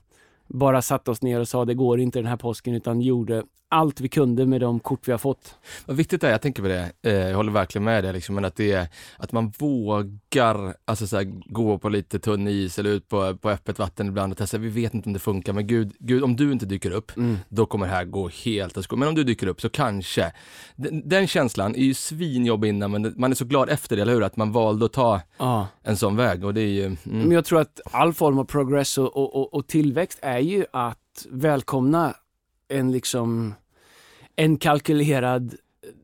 bara 0.48 0.82
satte 0.82 1.12
oss 1.12 1.22
ner 1.22 1.40
och 1.40 1.48
sa 1.48 1.66
det 1.66 1.74
går 1.74 2.00
inte 2.00 2.20
den 2.20 2.26
här 2.26 2.38
påsken 2.38 2.76
utan 2.76 3.02
gjorde 3.02 3.44
allt 3.74 4.02
vi 4.02 4.10
kunde 4.10 4.46
med 4.46 4.62
de 4.62 4.80
kort 4.80 5.08
vi 5.08 5.12
har 5.12 5.20
fått. 5.20 5.56
Vad 5.86 5.98
viktigt 5.98 6.22
det 6.22 6.28
är, 6.28 6.32
jag 6.32 6.42
tänker 6.42 6.62
på 6.64 6.68
det, 6.70 6.92
eh, 7.02 7.14
jag 7.14 7.36
håller 7.36 7.52
verkligen 7.52 7.84
med 7.84 8.04
dig, 8.04 8.14
liksom, 8.14 8.36
men 8.36 8.46
att 8.46 8.56
det 8.56 8.72
är 8.72 8.88
att 9.18 9.32
man 9.32 9.54
vågar 9.60 10.76
alltså, 10.86 11.08
så 11.08 11.16
här, 11.18 11.24
gå 11.46 11.78
på 11.78 11.90
lite 11.90 12.20
tunn 12.20 12.48
is 12.48 12.80
eller 12.80 12.90
ut 12.90 13.08
på, 13.10 13.38
på 13.38 13.50
öppet 13.50 13.80
vatten 13.80 14.08
ibland 14.08 14.32
och 14.32 14.38
testa, 14.38 14.58
vi 14.58 14.70
vet 14.70 14.94
inte 14.94 15.10
om 15.10 15.14
det 15.14 15.20
funkar, 15.20 15.54
men 15.54 15.68
gud, 15.68 15.94
gud 16.00 16.24
om 16.24 16.36
du 16.36 16.52
inte 16.52 16.66
dyker 16.66 16.92
upp, 16.92 17.12
då 17.50 17.66
kommer 17.66 17.86
det 17.86 17.92
här 17.94 18.06
gå 18.06 18.30
helt 18.46 18.78
åt. 18.78 18.92
Men 18.92 19.08
om 19.08 19.16
du 19.16 19.24
dyker 19.24 19.48
upp 19.48 19.62
så 19.62 19.70
kanske. 19.70 20.32
Den, 20.76 21.10
den 21.10 21.28
känslan 21.28 21.76
är 21.76 21.84
ju 21.84 21.94
svinjobbig 21.94 22.70
innan, 22.70 22.92
men 22.92 23.14
man 23.18 23.32
är 23.32 23.36
så 23.36 23.46
glad 23.46 23.70
efter 23.70 23.96
det, 23.96 24.02
eller 24.02 24.14
hur? 24.14 24.24
Att 24.24 24.36
man 24.38 24.52
valde 24.52 24.86
att 24.86 24.94
ta 24.94 25.22
Ja. 25.38 25.68
en 25.84 25.98
sån 25.98 26.16
väg 26.16 26.46
och 26.46 26.54
det 26.54 26.62
är 26.62 26.68
ju... 26.68 26.86
Mm. 26.86 26.98
Men 27.04 27.32
jag 27.32 27.46
tror 27.46 27.62
att 27.62 27.80
all 27.92 28.14
form 28.14 28.40
av 28.40 28.46
progress 28.46 28.98
och, 28.98 29.18
och, 29.18 29.36
och, 29.36 29.54
och 29.54 29.68
tillväxt 29.68 30.20
är 30.22 30.40
ju 30.40 30.66
att 30.74 31.26
välkomna 31.30 32.14
en 32.70 32.92
liksom 32.92 33.54
en 34.36 34.58
kalkylerad 34.58 35.56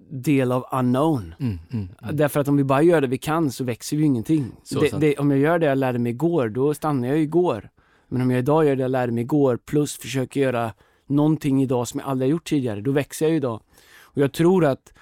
del 0.09 0.51
av 0.51 0.65
unknown. 0.71 1.35
Mm, 1.39 1.59
mm, 1.71 1.89
mm. 2.01 2.15
Därför 2.15 2.39
att 2.39 2.47
om 2.47 2.57
vi 2.57 2.63
bara 2.63 2.81
gör 2.81 3.01
det 3.01 3.07
vi 3.07 3.17
kan 3.17 3.51
så 3.51 3.63
växer 3.63 3.97
vi 3.97 4.03
ju 4.03 4.07
ingenting. 4.07 4.51
Det, 4.69 4.99
det, 4.99 5.17
om 5.17 5.31
jag 5.31 5.39
gör 5.39 5.59
det 5.59 5.65
jag 5.65 5.77
lärde 5.77 5.99
mig 5.99 6.09
igår, 6.09 6.49
då 6.49 6.73
stannar 6.73 7.07
jag 7.07 7.19
igår. 7.19 7.69
Men 8.07 8.21
om 8.21 8.31
jag 8.31 8.39
idag 8.39 8.65
gör 8.65 8.75
det 8.75 8.81
jag 8.81 8.91
lärde 8.91 9.11
mig 9.11 9.21
igår 9.21 9.57
plus 9.65 9.97
försöker 9.97 10.41
göra 10.41 10.73
någonting 11.07 11.63
idag 11.63 11.87
som 11.87 11.99
jag 11.99 12.09
aldrig 12.09 12.29
har 12.29 12.31
gjort 12.31 12.49
tidigare, 12.49 12.81
då 12.81 12.91
växer 12.91 13.25
jag 13.25 13.35
idag. 13.35 13.61
Och 14.01 14.17
jag 14.17 14.33
tror 14.33 14.65
att 14.65 14.93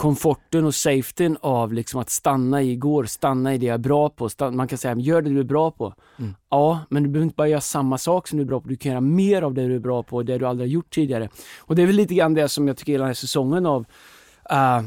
komforten 0.00 0.64
och 0.64 0.74
safetyn 0.74 1.36
av 1.40 1.72
liksom 1.72 2.00
att 2.00 2.10
stanna 2.10 2.62
i 2.62 2.72
igår, 2.72 3.04
stanna 3.04 3.54
i 3.54 3.58
det 3.58 3.66
jag 3.66 3.74
är 3.74 3.78
bra 3.78 4.08
på. 4.08 4.28
Stanna, 4.28 4.56
man 4.56 4.68
kan 4.68 4.78
säga, 4.78 4.94
gör 4.94 5.22
det 5.22 5.30
du 5.30 5.40
är 5.40 5.44
bra 5.44 5.70
på. 5.70 5.94
Mm. 6.18 6.34
Ja, 6.50 6.80
men 6.90 7.02
du 7.02 7.08
behöver 7.08 7.24
inte 7.24 7.36
bara 7.36 7.48
göra 7.48 7.60
samma 7.60 7.98
sak 7.98 8.28
som 8.28 8.38
du 8.38 8.42
är 8.42 8.46
bra 8.46 8.60
på. 8.60 8.68
Du 8.68 8.76
kan 8.76 8.90
göra 8.90 9.00
mer 9.00 9.42
av 9.42 9.54
det 9.54 9.68
du 9.68 9.74
är 9.74 9.78
bra 9.78 10.02
på, 10.02 10.22
det 10.22 10.38
du 10.38 10.46
aldrig 10.46 10.68
har 10.68 10.72
gjort 10.72 10.90
tidigare. 10.90 11.28
Och 11.58 11.76
det 11.76 11.82
är 11.82 11.86
väl 11.86 11.96
lite 11.96 12.14
grann 12.14 12.34
det 12.34 12.48
som 12.48 12.68
jag 12.68 12.76
tycker 12.76 12.92
hela 12.92 13.02
den 13.02 13.08
här 13.08 13.14
säsongen 13.14 13.66
av 13.66 13.86
eh, 14.50 14.82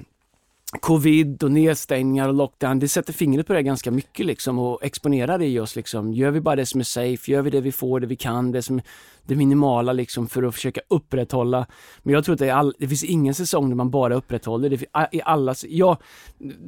covid 0.79 1.43
och 1.43 1.51
nedstängningar 1.51 2.27
och 2.27 2.33
lockdown, 2.33 2.79
det 2.79 2.87
sätter 2.87 3.13
fingret 3.13 3.47
på 3.47 3.53
det 3.53 3.63
ganska 3.63 3.91
mycket 3.91 4.25
liksom 4.25 4.59
och 4.59 4.83
exponerar 4.83 5.37
det 5.37 5.45
i 5.45 5.59
oss 5.59 5.75
liksom. 5.75 6.13
Gör 6.13 6.31
vi 6.31 6.41
bara 6.41 6.55
det 6.55 6.65
som 6.65 6.79
är 6.79 6.83
safe, 6.83 7.31
gör 7.31 7.41
vi 7.41 7.49
det 7.49 7.61
vi 7.61 7.71
får, 7.71 7.99
det 7.99 8.07
vi 8.07 8.15
kan, 8.15 8.51
det 8.51 8.61
som 8.61 8.81
det 9.25 9.35
minimala 9.35 9.93
liksom 9.93 10.27
för 10.27 10.43
att 10.43 10.55
försöka 10.55 10.81
upprätthålla. 10.87 11.67
Men 12.03 12.13
jag 12.13 12.25
tror 12.25 12.33
att 12.33 12.39
det, 12.39 12.49
är 12.49 12.53
all, 12.53 12.73
det 12.79 12.87
finns 12.87 13.03
ingen 13.03 13.33
säsong 13.33 13.69
där 13.69 13.75
man 13.75 13.89
bara 13.89 14.15
upprätthåller. 14.15 14.69
Det 14.69 14.81
i 15.11 15.21
alla, 15.25 15.55
jag, 15.67 15.97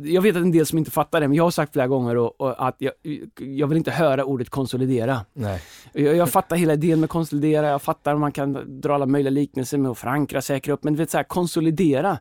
jag 0.03 0.21
vet 0.21 0.35
att 0.35 0.41
en 0.41 0.51
del 0.51 0.65
som 0.65 0.77
inte 0.77 0.91
fattar 0.91 1.21
det, 1.21 1.27
men 1.27 1.37
jag 1.37 1.43
har 1.43 1.51
sagt 1.51 1.73
flera 1.73 1.87
gånger 1.87 2.17
och, 2.17 2.41
och 2.41 2.67
att 2.67 2.75
jag, 2.77 2.93
jag 3.39 3.67
vill 3.67 3.77
inte 3.77 3.91
höra 3.91 4.25
ordet 4.25 4.49
konsolidera. 4.49 5.19
Nej. 5.33 5.61
Jag, 5.93 6.15
jag 6.15 6.29
fattar 6.29 6.55
hela 6.55 6.73
idén 6.73 6.99
med 6.99 7.09
konsolidera, 7.09 7.67
jag 7.67 7.81
fattar 7.81 8.13
att 8.13 8.19
man 8.19 8.31
kan 8.31 8.81
dra 8.81 8.95
alla 8.95 9.05
möjliga 9.05 9.31
liknelser 9.31 9.77
med 9.77 9.91
att 9.91 9.97
förankra, 9.97 10.41
säkra 10.41 10.73
upp, 10.73 10.83
men 10.83 10.93
du 10.93 10.97
vet 10.97 11.11
så 11.11 11.17
här, 11.17 11.23
konsolidera, 11.23 12.17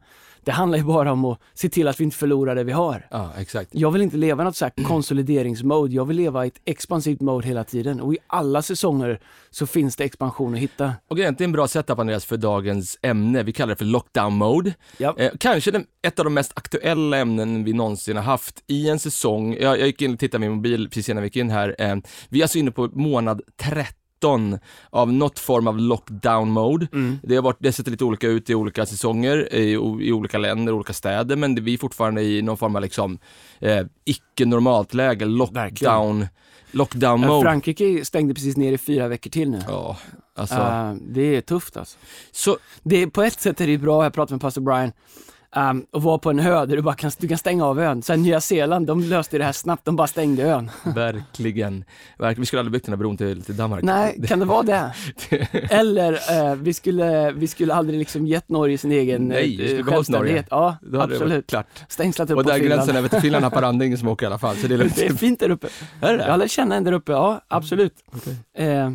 det 0.47 0.53
handlar 0.53 0.79
ju 0.79 0.85
bara 0.85 1.13
om 1.13 1.25
att 1.25 1.41
se 1.55 1.69
till 1.69 1.89
att 1.89 2.01
vi 2.01 2.05
inte 2.05 2.17
förlorar 2.17 2.55
det 2.55 2.65
vi 2.65 2.73
har. 2.73 3.07
Ja, 3.11 3.31
exakt. 3.39 3.71
Jag 3.73 3.91
vill 3.91 4.03
inte 4.03 4.17
leva 4.17 4.43
i 4.43 4.45
något 4.45 4.57
så 4.57 4.65
här 4.65 4.85
konsolideringsmode, 4.85 5.95
jag 5.95 6.05
vill 6.05 6.17
leva 6.17 6.45
i 6.45 6.49
ett 6.49 6.61
expansivt 6.65 7.21
mode 7.21 7.49
hela 7.49 7.65
tiden 7.65 8.01
och 8.01 8.15
i 8.15 8.19
alla 8.27 8.63
säsonger 8.63 9.21
så 9.51 9.67
finns 9.67 9.97
det 9.97 10.05
expansion 10.05 10.55
att 10.55 10.61
hitta. 10.61 10.93
Och 11.09 11.17
det 11.17 11.25
är 11.25 11.43
en 11.43 11.53
bra 11.53 11.69
setup 11.69 11.99
Andreas 11.99 12.25
för 12.25 12.37
dagens 12.37 12.99
ämne. 13.03 13.43
Vi 13.43 13.53
kallar 13.53 13.71
det 13.71 13.79
för 13.79 13.85
lockdown 13.85 14.33
mode. 14.33 14.75
Ja. 14.97 15.15
Eh, 15.19 15.33
kanske 15.41 15.71
den, 15.71 15.87
ett 16.03 16.19
av 16.19 16.25
de 16.25 16.35
mest 16.35 16.53
aktuella 16.55 17.17
ämnen 17.17 17.65
vi 17.65 17.73
någonsin 17.73 18.17
har 18.17 18.25
haft 18.25 18.63
i 18.67 18.89
en 18.89 18.99
säsong. 18.99 19.57
Jag, 19.61 19.81
jag 19.81 19.87
gick 19.87 20.03
in 20.03 20.13
och 20.13 20.19
tittade 20.19 20.45
i 20.45 20.49
min 20.49 20.57
mobil 20.57 20.89
precis 20.89 21.09
innan 21.09 21.23
vi 21.23 21.27
gick 21.27 21.37
in 21.37 21.51
här. 21.51 21.75
Eh, 21.79 21.97
vi 22.29 22.39
är 22.39 22.45
alltså 22.45 22.59
inne 22.59 22.71
på 22.71 22.89
månad 22.93 23.43
13 24.25 24.59
av 24.91 25.13
något 25.13 25.39
form 25.39 25.67
av 25.69 25.79
lockdown 25.79 26.51
mode. 26.51 26.89
Mm. 26.93 27.19
Det 27.23 27.35
har 27.35 27.43
varit, 27.43 27.57
det 27.61 27.73
sätter 27.73 27.91
lite 27.91 28.05
olika 28.05 28.29
ut 28.29 28.51
i 28.51 28.55
olika 28.55 28.87
säsonger, 28.87 29.55
i, 29.55 29.73
i 30.01 30.13
olika 30.13 30.39
länder, 30.39 30.73
olika 30.73 30.93
städer, 30.93 31.37
men 31.37 31.55
det, 31.55 31.61
vi 31.61 31.75
är 31.75 31.79
fortfarande 31.79 32.23
i 32.23 32.43
någon 32.43 32.57
form 32.57 32.77
av 32.77 32.83
liksom 32.83 33.19
eh, 33.59 33.87
icke-normalt 34.05 34.95
läge, 34.95 35.25
lockdown, 35.25 36.27
lockdown 36.71 37.21
mode. 37.21 37.43
Frankrike 37.43 38.05
stängde 38.05 38.35
precis 38.35 38.57
ner 38.57 38.73
i 38.73 38.79
fyra 38.79 39.09
veckor 39.09 39.31
till 39.31 39.51
nu. 39.51 39.63
Ja, 39.69 39.97
alltså. 40.37 40.55
Eh, 40.55 40.95
det 41.01 41.37
är 41.37 41.41
tufft 41.41 41.77
alltså. 41.77 41.99
så, 42.33 42.57
Det 42.83 43.07
på 43.07 43.23
ett 43.23 43.41
sätt 43.41 43.61
är 43.61 43.67
det 43.67 43.79
bra, 43.79 44.03
jag 44.05 44.13
pratade 44.13 44.35
med 44.35 44.41
pastor 44.41 44.63
Brian, 44.63 44.93
um, 45.57 45.87
att 45.93 46.03
vara 46.03 46.19
på 46.19 46.31
en 46.31 46.41
ö 46.41 46.67
där 46.67 46.77
du 46.77 46.83
bara 46.83 46.95
kan, 46.95 47.11
du 47.19 47.29
kan 47.29 47.39
stänga 47.39 47.65
av 47.65 47.81
ön. 47.81 48.03
Sen 48.03 48.23
Nya 48.23 48.41
Zeeland, 48.41 48.87
de 48.87 49.01
löste 49.01 49.39
det 49.39 49.45
här 49.45 49.53
snabbt, 49.53 49.85
de 49.85 49.97
bara 49.97 50.07
stängde 50.07 50.43
ön. 50.43 50.71
Verkligen. 50.95 51.85
Verkligen. 52.19 52.41
Vi 52.41 52.47
skulle 52.47 52.61
aldrig 52.61 52.73
byggt 52.73 52.85
den 52.85 52.93
här 52.93 52.99
bron 52.99 53.17
till, 53.17 53.43
till 53.43 53.57
Danmark. 53.57 53.83
Nej, 53.83 54.21
kan 54.29 54.39
det 54.39 54.45
vara 54.45 54.63
det? 54.63 54.95
Eller 55.71 56.13
eh, 56.13 56.55
vi, 56.55 56.75
skulle, 56.75 57.33
vi 57.33 57.47
skulle 57.47 57.75
aldrig 57.75 57.99
liksom 57.99 58.27
gett 58.27 58.49
Norge 58.49 58.79
sin 58.79 58.93
egen 58.93 59.29
Nej, 59.29 59.57
vi 59.57 59.63
eh, 59.63 59.69
skulle 59.69 59.83
behållit 59.83 60.07
självständighet. 60.07 60.47
Ja, 60.51 60.77
Då 60.83 61.01
absolut. 61.01 61.47
klart. 61.47 61.67
Stängslat 61.89 62.31
upp 62.31 62.37
Och 62.37 62.45
där 62.45 62.59
gränsen 62.59 62.97
över 62.97 63.09
till 63.09 63.21
Finland, 63.21 63.45
Haparanda, 63.45 63.85
ingen 63.87 63.99
som 63.99 64.09
åker 64.09 64.27
i 64.27 64.29
alla 64.29 64.39
fall. 64.39 64.57
Så 64.57 64.67
det 64.67 64.75
är 64.75 64.79
lugnt. 64.79 64.97
Det 64.97 65.07
är 65.07 65.15
fint 65.15 65.41
där 65.41 65.51
uppe. 65.51 65.69
Är 66.01 66.19
det? 66.19 66.27
Jag 66.27 66.39
lär 66.39 66.49
känna 66.49 66.75
en 66.75 66.85
där 66.85 66.93
uppe, 66.93 67.13
ja 67.13 67.41
absolut. 67.49 67.95
Okej. 68.13 68.67
Eh, 68.69 68.91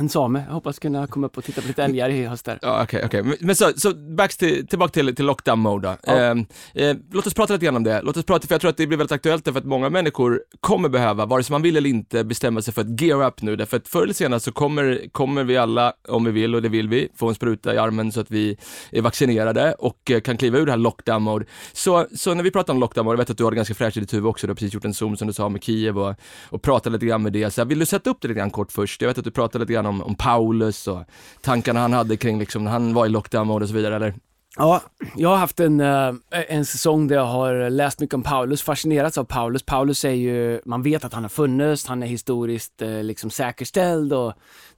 en 0.00 0.08
same, 0.08 0.44
jag 0.46 0.54
hoppas 0.54 0.78
kunna 0.78 1.06
komma 1.06 1.26
upp 1.26 1.38
och 1.38 1.44
titta 1.44 1.60
på 1.60 1.68
lite 1.68 1.84
älgar 1.84 2.08
i 2.08 2.26
höst 2.26 2.44
där. 2.44 2.58
Ja, 2.62 2.82
okej, 2.82 3.02
okej. 3.04 3.22
Men, 3.22 3.36
men 3.40 3.56
så, 3.56 3.72
så 3.76 3.94
back 3.94 4.36
till, 4.36 4.66
tillbaka 4.66 4.92
till, 4.92 5.16
till 5.16 5.24
lockdown 5.24 5.58
mode 5.58 5.88
då. 5.88 5.96
Ja. 6.02 6.18
Eh, 6.18 6.84
eh, 6.84 6.96
låt 7.12 7.26
oss 7.26 7.34
prata 7.34 7.52
lite 7.52 7.64
grann 7.64 7.76
om 7.76 7.84
det. 7.84 8.02
Låt 8.02 8.16
oss 8.16 8.24
prata, 8.24 8.46
för 8.46 8.54
jag 8.54 8.60
tror 8.60 8.70
att 8.70 8.76
det 8.76 8.86
blir 8.86 8.98
väldigt 8.98 9.12
aktuellt 9.12 9.44
därför 9.44 9.60
att 9.60 9.66
många 9.66 9.90
människor 9.90 10.42
kommer 10.60 10.88
behöva, 10.88 11.26
vare 11.26 11.42
sig 11.42 11.52
man 11.52 11.62
vill 11.62 11.76
eller 11.76 11.90
inte, 11.90 12.24
bestämma 12.24 12.62
sig 12.62 12.74
för 12.74 12.82
att 12.82 13.00
gear 13.00 13.26
up 13.26 13.42
nu. 13.42 13.56
Därför 13.56 13.76
att 13.76 13.88
förr 13.88 14.02
eller 14.02 14.14
senare 14.14 14.40
så 14.40 14.52
kommer, 14.52 15.08
kommer 15.12 15.44
vi 15.44 15.56
alla, 15.56 15.92
om 16.08 16.24
vi 16.24 16.30
vill, 16.30 16.54
och 16.54 16.62
det 16.62 16.68
vill 16.68 16.88
vi, 16.88 17.08
få 17.16 17.28
en 17.28 17.34
spruta 17.34 17.74
i 17.74 17.78
armen 17.78 18.12
så 18.12 18.20
att 18.20 18.30
vi 18.30 18.56
är 18.90 19.02
vaccinerade 19.02 19.72
och 19.78 20.10
eh, 20.10 20.20
kan 20.20 20.36
kliva 20.36 20.58
ur 20.58 20.66
det 20.66 20.72
här 20.72 20.78
lockdown 20.78 21.22
mode. 21.22 21.44
Så, 21.72 22.06
så 22.16 22.34
när 22.34 22.42
vi 22.42 22.50
pratar 22.50 22.72
om 22.72 22.80
lockdown 22.80 23.04
mode, 23.04 23.14
jag 23.14 23.18
vet 23.18 23.30
att 23.30 23.38
du 23.38 23.44
har 23.44 23.50
det 23.50 23.56
ganska 23.56 23.74
fräscht 23.74 23.96
i 23.96 24.00
ditt 24.00 24.14
huvud 24.14 24.26
också, 24.26 24.46
du 24.46 24.50
har 24.50 24.54
precis 24.54 24.74
gjort 24.74 24.84
en 24.84 24.94
zoom 24.94 25.16
som 25.16 25.26
du 25.26 25.32
sa 25.32 25.48
med 25.48 25.64
Kiev 25.64 25.98
och, 25.98 26.14
och 26.48 26.62
pratat 26.62 26.92
lite 26.92 27.06
grann 27.06 27.22
med 27.22 27.32
det. 27.32 27.50
Så 27.50 27.60
här, 27.60 27.66
vill 27.66 27.78
du 27.78 27.86
sätta 27.86 28.10
upp 28.10 28.18
det 28.20 28.28
lite 28.28 28.38
grann 28.38 28.50
kort 28.50 28.72
först? 28.72 29.02
Jag 29.02 29.08
vet 29.08 29.18
att 29.18 29.24
du 29.24 29.30
pratade 29.30 29.62
lite 29.64 29.72
grann 29.72 29.86
om, 29.90 30.02
om 30.02 30.14
Paulus 30.14 30.88
och 30.88 31.02
tankarna 31.40 31.80
han 31.80 31.92
hade 31.92 32.16
kring 32.16 32.38
liksom 32.38 32.64
när 32.64 32.70
han 32.70 32.94
var 32.94 33.06
i 33.06 33.08
lockdown 33.08 33.46
mode 33.46 33.62
och 33.62 33.68
så 33.68 33.74
vidare, 33.74 33.96
eller? 33.96 34.14
Ja, 34.56 34.82
jag 35.16 35.28
har 35.28 35.36
haft 35.36 35.60
en, 35.60 35.80
eh, 35.80 36.14
en 36.30 36.64
säsong 36.64 37.08
där 37.08 37.16
jag 37.16 37.26
har 37.26 37.70
läst 37.70 38.00
mycket 38.00 38.14
om 38.14 38.22
Paulus, 38.22 38.62
fascinerats 38.62 39.18
av 39.18 39.24
Paulus. 39.24 39.62
Paulus 39.62 40.04
är 40.04 40.10
ju, 40.10 40.60
man 40.64 40.82
vet 40.82 41.04
att 41.04 41.14
han 41.14 41.24
har 41.24 41.28
funnits, 41.28 41.86
han 41.86 42.02
är 42.02 42.06
historiskt 42.06 42.82
eh, 42.82 43.02
liksom 43.02 43.30
säkerställd 43.30 44.12
och 44.12 44.32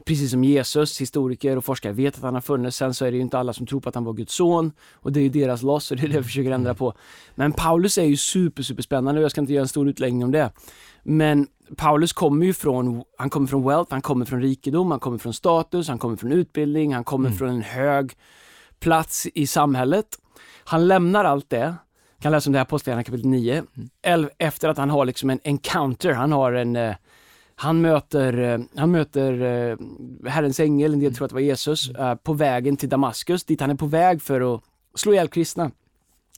precis 0.05 0.31
som 0.31 0.45
Jesus, 0.45 1.01
historiker 1.01 1.57
och 1.57 1.65
forskare 1.65 1.93
vet 1.93 2.17
att 2.17 2.23
han 2.23 2.35
har 2.35 2.41
funnits. 2.41 2.77
Sen 2.77 2.95
så 2.95 3.05
är 3.05 3.11
det 3.11 3.17
ju 3.17 3.23
inte 3.23 3.39
alla 3.39 3.53
som 3.53 3.67
tror 3.67 3.81
på 3.81 3.89
att 3.89 3.95
han 3.95 4.05
var 4.05 4.13
Guds 4.13 4.35
son 4.35 4.73
och 4.93 5.13
det 5.13 5.21
är 5.21 5.23
ju 5.23 5.29
deras 5.29 5.63
loss 5.63 5.91
och 5.91 5.97
det 5.97 6.03
är 6.03 6.09
det 6.09 6.15
jag 6.15 6.25
försöker 6.25 6.51
ändra 6.51 6.75
på. 6.75 6.95
Men 7.35 7.53
Paulus 7.53 7.99
är 7.99 8.05
ju 8.05 8.17
super, 8.17 8.63
super 8.63 8.83
spännande 8.83 9.21
och 9.21 9.25
jag 9.25 9.31
ska 9.31 9.41
inte 9.41 9.53
göra 9.53 9.63
en 9.63 9.69
stor 9.69 9.89
utläggning 9.89 10.25
om 10.25 10.31
det. 10.31 10.51
Men 11.03 11.47
Paulus 11.77 12.13
kommer 12.13 12.47
ju 12.47 12.53
från, 12.53 13.03
han 13.19 13.31
kommer 13.31 13.47
från 13.47 13.69
wealth, 13.69 13.93
han 13.93 14.03
kommer 14.03 14.25
från 14.25 14.43
rikedom, 14.43 14.91
han 14.91 15.01
kommer 15.01 15.19
från 15.19 15.35
status, 15.35 15.89
han 15.89 15.99
kommer 15.99 16.17
från 16.17 16.33
utbildning, 16.33 16.95
han 16.95 17.05
kommer 17.05 17.29
mm. 17.29 17.39
från 17.39 17.49
en 17.49 17.63
hög 17.63 18.13
plats 18.81 19.27
i 19.35 19.47
samhället. 19.47 20.07
Han 20.65 20.89
lämnar 20.89 21.25
allt 21.25 21.51
det, 21.51 21.75
kan 22.21 22.33
läsa 22.33 22.49
om 22.49 22.53
det 22.53 22.59
här 22.59 22.63
Apostlagärningarna 22.63 23.05
kapitel 23.05 23.31
9, 23.31 23.65
mm. 24.05 24.31
efter 24.39 24.69
att 24.69 24.79
han 24.79 24.91
har 24.91 25.05
liksom 25.05 25.31
en 25.31 25.41
encounter, 25.45 26.13
han 26.13 26.33
har 26.33 26.53
en 26.53 26.77
eh, 26.77 26.95
han 27.55 27.81
möter, 27.81 28.39
eh, 28.39 28.61
han 28.77 28.91
möter 28.91 29.33
eh, 29.33 29.77
Herrens 30.31 30.61
ängel, 30.61 30.93
en 30.93 30.99
del 30.99 31.07
mm. 31.07 31.15
tror 31.15 31.25
att 31.25 31.31
det 31.31 31.35
var 31.35 31.41
Jesus, 31.41 31.91
mm. 31.91 32.19
på 32.19 32.33
vägen 32.33 32.77
till 32.77 32.89
Damaskus, 32.89 33.45
dit 33.45 33.61
han 33.61 33.71
är 33.71 33.75
på 33.75 33.87
väg 33.87 34.23
för 34.23 34.55
att 34.55 34.63
slå 34.95 35.13
ihjäl 35.13 35.29
kristna. 35.29 35.71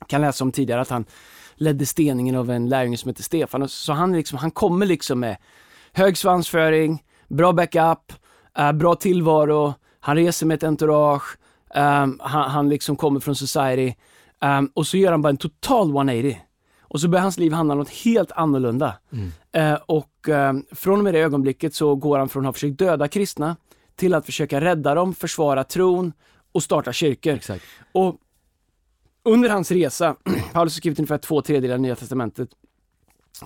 Kan 0.07 0.21
läsa 0.21 0.45
om 0.45 0.53
tidigare 0.53 0.81
att 0.81 0.91
han 0.91 1.05
ledde 1.55 1.87
steningen 1.87 2.37
av 2.37 2.51
en 2.51 2.69
lärjunge 2.69 2.97
som 2.97 3.09
heter 3.09 3.23
Stefan. 3.23 3.69
Så 3.69 3.93
han, 3.93 4.13
liksom, 4.13 4.39
han 4.39 4.51
kommer 4.51 4.87
liksom 4.87 5.21
med 5.21 5.37
hög 5.93 6.19
svansföring, 6.19 7.03
bra 7.29 7.53
backup, 7.53 8.13
bra 8.75 8.95
tillvaro, 8.95 9.75
han 10.01 10.17
reser 10.17 10.47
med 10.47 10.55
ett 10.55 10.63
entourage, 10.63 11.39
han, 11.75 12.21
han, 12.21 12.69
liksom 12.69 12.97
kommer 12.97 13.21
från 13.21 13.37
society 13.37 13.95
och 14.75 14.87
så 14.87 14.97
gör 14.97 15.11
han 15.11 15.23
bara 15.23 15.29
en 15.29 15.37
total 15.37 15.91
180. 15.91 16.41
Och 16.81 17.01
så 17.01 17.09
börjar 17.09 17.23
hans 17.23 17.39
liv 17.39 17.53
handla 17.53 17.73
om 17.73 17.79
något 17.79 17.91
helt 17.91 18.33
annorlunda. 18.33 18.95
Mm. 19.13 19.73
Uh, 19.73 19.79
och 20.25 20.35
um, 20.35 20.67
från 20.73 20.99
och 20.99 21.05
med 21.05 21.15
det 21.15 21.21
ögonblicket 21.21 21.75
så 21.75 21.97
går 21.97 22.19
han 22.19 22.29
från 22.29 22.43
att 22.43 22.47
ha 22.47 22.53
försökt 22.53 22.79
döda 22.79 23.09
kristna 23.09 23.57
till 23.97 24.15
att 24.15 24.27
försöka 24.27 24.61
rädda 24.61 24.95
dem, 24.95 25.15
försvara 25.15 25.65
tron 25.65 26.13
och 26.53 26.63
starta 26.63 26.93
kyrkor. 26.93 27.33
Exakt. 27.33 27.65
Och 27.93 28.17
under 29.25 29.49
hans 29.49 29.71
resa, 29.71 30.17
Paulus 30.53 30.75
har 30.75 30.79
skrivit 30.79 30.99
ungefär 30.99 31.19
två 31.19 31.43
tredjedelar 31.43 31.75
av 31.75 31.81
Nya 31.81 31.97
Testamentet, 31.97 32.49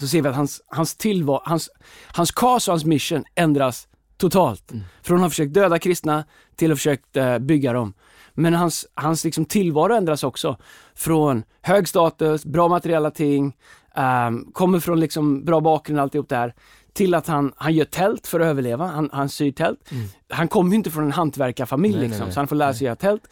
så 0.01 0.09
ser 0.09 0.23
vi 0.23 0.29
att 0.29 0.35
hans, 0.35 0.63
hans 0.67 0.97
tillvaro, 0.97 1.41
hans, 1.45 1.71
hans 2.07 2.31
cause 2.31 2.71
och 2.71 2.73
hans 2.73 2.85
mission 2.85 3.25
ändras 3.35 3.89
totalt. 4.17 4.73
Mm. 4.73 4.85
Från 5.03 5.17
att 5.17 5.23
ha 5.23 5.31
försökt 5.31 5.55
döda 5.55 5.79
kristna 5.79 6.25
till 6.57 6.67
att 6.67 6.71
ha 6.71 6.77
försökt 6.77 7.17
uh, 7.17 7.39
bygga 7.39 7.73
dem. 7.73 7.95
Men 8.35 8.55
hans, 8.55 8.87
hans 8.95 9.25
liksom 9.25 9.45
tillvaro 9.45 9.95
ändras 9.95 10.25
också. 10.25 10.57
Från 10.95 11.43
hög 11.63 11.89
status, 11.89 12.45
bra 12.45 12.69
materiella 12.69 13.11
ting, 13.11 13.57
um, 13.99 14.52
kommer 14.52 14.81
från 14.81 15.00
liksom 15.00 15.45
bra 15.45 15.61
bakgrund 15.61 16.00
alltihop 16.00 16.28
där, 16.28 16.55
till 16.93 17.14
att 17.14 17.26
han, 17.26 17.52
han 17.57 17.75
gör 17.75 17.85
tält 17.85 18.26
för 18.26 18.40
att 18.40 18.47
överleva. 18.47 18.87
Han, 18.87 19.11
han 19.12 19.28
syr 19.28 19.52
tält. 19.52 19.90
Mm. 19.90 20.09
Han 20.28 20.49
kommer 20.49 20.76
inte 20.76 20.90
från 20.90 21.05
en 21.05 21.12
hantverkarfamilj 21.12 21.95
nej, 21.95 22.02
liksom, 22.02 22.19
nej, 22.19 22.26
nej. 22.26 22.35
så 22.35 22.40
han 22.40 22.49
får 22.49 22.57
lära 22.57 22.75
sig 22.75 22.85
göra 22.85 22.97
tält. 22.97 23.23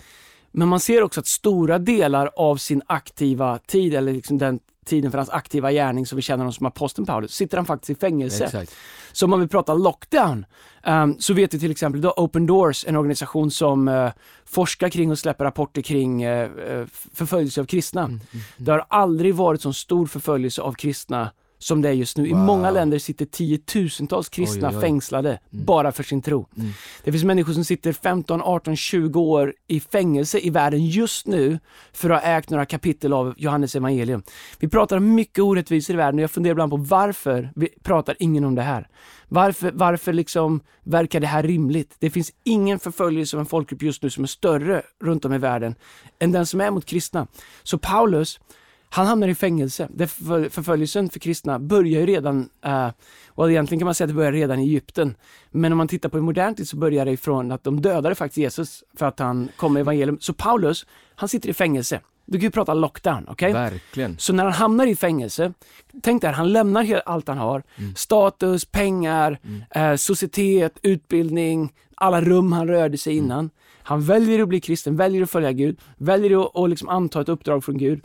Men 0.52 0.68
man 0.68 0.80
ser 0.80 1.02
också 1.02 1.20
att 1.20 1.26
stora 1.26 1.78
delar 1.78 2.30
av 2.36 2.56
sin 2.56 2.82
aktiva 2.86 3.58
tid, 3.58 3.94
eller 3.94 4.12
liksom 4.12 4.38
den 4.38 4.60
tiden 4.86 5.10
för 5.10 5.18
hans 5.18 5.30
aktiva 5.30 5.72
gärning 5.72 6.06
som 6.06 6.16
vi 6.16 6.22
känner 6.22 6.38
honom 6.38 6.52
som 6.52 6.66
aposteln 6.66 7.06
Paulus, 7.06 7.34
sitter 7.34 7.56
han 7.56 7.66
faktiskt 7.66 7.90
i 7.90 7.94
fängelse. 7.94 8.44
Exakt. 8.44 8.74
Så 9.12 9.26
om 9.26 9.30
man 9.30 9.40
vill 9.40 9.48
prata 9.48 9.74
lockdown, 9.74 10.46
um, 10.86 11.16
så 11.18 11.34
vet 11.34 11.54
vi 11.54 11.58
till 11.58 11.70
exempel 11.70 12.00
då 12.00 12.14
Open 12.16 12.46
Doors, 12.46 12.84
en 12.88 12.96
organisation 12.96 13.50
som 13.50 13.88
uh, 13.88 14.10
forskar 14.44 14.88
kring 14.88 15.10
och 15.10 15.18
släpper 15.18 15.44
rapporter 15.44 15.82
kring 15.82 16.26
uh, 16.26 16.86
förföljelse 17.14 17.60
av 17.60 17.64
kristna. 17.64 18.00
Mm, 18.00 18.14
mm, 18.14 18.26
mm. 18.32 18.44
Det 18.56 18.72
har 18.72 18.86
aldrig 18.88 19.34
varit 19.34 19.62
så 19.62 19.72
stor 19.72 20.06
förföljelse 20.06 20.62
av 20.62 20.72
kristna 20.72 21.30
som 21.58 21.82
det 21.82 21.88
är 21.88 21.92
just 21.92 22.16
nu. 22.16 22.22
Wow. 22.22 22.30
I 22.30 22.34
många 22.34 22.70
länder 22.70 22.98
sitter 22.98 23.26
tiotusentals 23.26 24.28
kristna 24.28 24.68
oj, 24.68 24.74
oj, 24.74 24.76
oj. 24.76 24.82
fängslade 24.82 25.28
mm. 25.28 25.64
bara 25.64 25.92
för 25.92 26.02
sin 26.02 26.22
tro. 26.22 26.48
Mm. 26.56 26.70
Det 27.04 27.12
finns 27.12 27.24
människor 27.24 27.52
som 27.52 27.64
sitter 27.64 27.92
15, 27.92 28.42
18, 28.42 28.76
20 28.76 29.20
år 29.20 29.54
i 29.66 29.80
fängelse 29.80 30.38
i 30.38 30.50
världen 30.50 30.86
just 30.86 31.26
nu 31.26 31.58
för 31.92 32.10
att 32.10 32.22
ha 32.22 32.30
ägt 32.30 32.50
några 32.50 32.66
kapitel 32.66 33.12
av 33.12 33.34
Johannes 33.36 33.76
evangelium. 33.76 34.22
Vi 34.58 34.68
pratar 34.68 34.96
om 34.96 35.14
mycket 35.14 35.44
orättvisor 35.44 35.94
i 35.94 35.96
världen 35.96 36.18
och 36.18 36.22
jag 36.22 36.30
funderar 36.30 36.52
ibland 36.52 36.70
på 36.70 36.76
varför 36.76 37.52
vi 37.54 37.68
pratar 37.82 38.16
ingen 38.18 38.44
om 38.44 38.54
det 38.54 38.62
här. 38.62 38.88
Varför, 39.28 39.70
varför 39.74 40.12
liksom 40.12 40.60
verkar 40.82 41.20
det 41.20 41.26
här 41.26 41.42
rimligt? 41.42 41.96
Det 41.98 42.10
finns 42.10 42.32
ingen 42.44 42.78
förföljelse 42.78 43.36
av 43.36 43.40
en 43.40 43.46
folkgrupp 43.46 43.82
just 43.82 44.02
nu 44.02 44.10
som 44.10 44.24
är 44.24 44.28
större 44.28 44.82
runt 45.02 45.24
om 45.24 45.32
i 45.32 45.38
världen 45.38 45.74
än 46.18 46.32
den 46.32 46.46
som 46.46 46.60
är 46.60 46.70
mot 46.70 46.84
kristna. 46.84 47.26
Så 47.62 47.78
Paulus, 47.78 48.40
han 48.88 49.06
hamnar 49.06 49.28
i 49.28 49.34
fängelse. 49.34 49.88
Det 49.94 50.06
förföljelsen 50.06 51.10
för 51.10 51.18
kristna 51.18 51.58
börjar 51.58 52.00
ju 52.00 52.06
redan, 52.06 52.48
uh, 52.66 52.88
och 53.28 53.50
egentligen 53.50 53.80
kan 53.80 53.84
man 53.84 53.94
säga 53.94 54.04
att 54.04 54.10
det 54.10 54.14
börjar 54.14 54.32
redan 54.32 54.58
i 54.58 54.62
Egypten. 54.62 55.14
Men 55.50 55.72
om 55.72 55.78
man 55.78 55.88
tittar 55.88 56.08
på 56.08 56.18
i 56.18 56.20
modern 56.20 56.54
tid 56.54 56.68
så 56.68 56.76
börjar 56.76 57.04
det 57.04 57.12
ifrån 57.12 57.52
att 57.52 57.64
de 57.64 57.80
dödade 57.80 58.14
faktiskt 58.14 58.38
Jesus 58.38 58.84
för 58.94 59.06
att 59.06 59.18
han 59.18 59.48
kom 59.56 59.72
med 59.72 59.80
evangelium. 59.80 60.18
Så 60.20 60.32
Paulus, 60.32 60.86
han 61.14 61.28
sitter 61.28 61.48
i 61.48 61.54
fängelse. 61.54 62.00
Du 62.26 62.38
kan 62.38 62.42
ju 62.42 62.50
prata 62.50 62.74
lockdown, 62.74 63.26
okej? 63.28 63.50
Okay? 63.50 63.62
Verkligen. 63.62 64.18
Så 64.18 64.32
när 64.32 64.44
han 64.44 64.52
hamnar 64.52 64.86
i 64.86 64.96
fängelse, 64.96 65.52
tänk 66.02 66.22
dig, 66.22 66.32
han 66.32 66.52
lämnar 66.52 67.02
allt 67.06 67.28
han 67.28 67.38
har. 67.38 67.62
Mm. 67.76 67.94
Status, 67.94 68.64
pengar, 68.64 69.40
mm. 69.44 69.62
eh, 69.70 69.96
societet, 69.96 70.78
utbildning, 70.82 71.72
alla 71.94 72.20
rum 72.20 72.52
han 72.52 72.68
rörde 72.68 72.98
sig 72.98 73.12
mm. 73.12 73.24
innan. 73.24 73.50
Han 73.82 74.00
väljer 74.00 74.42
att 74.42 74.48
bli 74.48 74.60
kristen, 74.60 74.96
väljer 74.96 75.22
att 75.22 75.30
följa 75.30 75.52
Gud, 75.52 75.80
väljer 75.96 76.64
att 76.64 76.70
liksom 76.70 76.88
anta 76.88 77.20
ett 77.20 77.28
uppdrag 77.28 77.64
från 77.64 77.78
Gud 77.78 78.00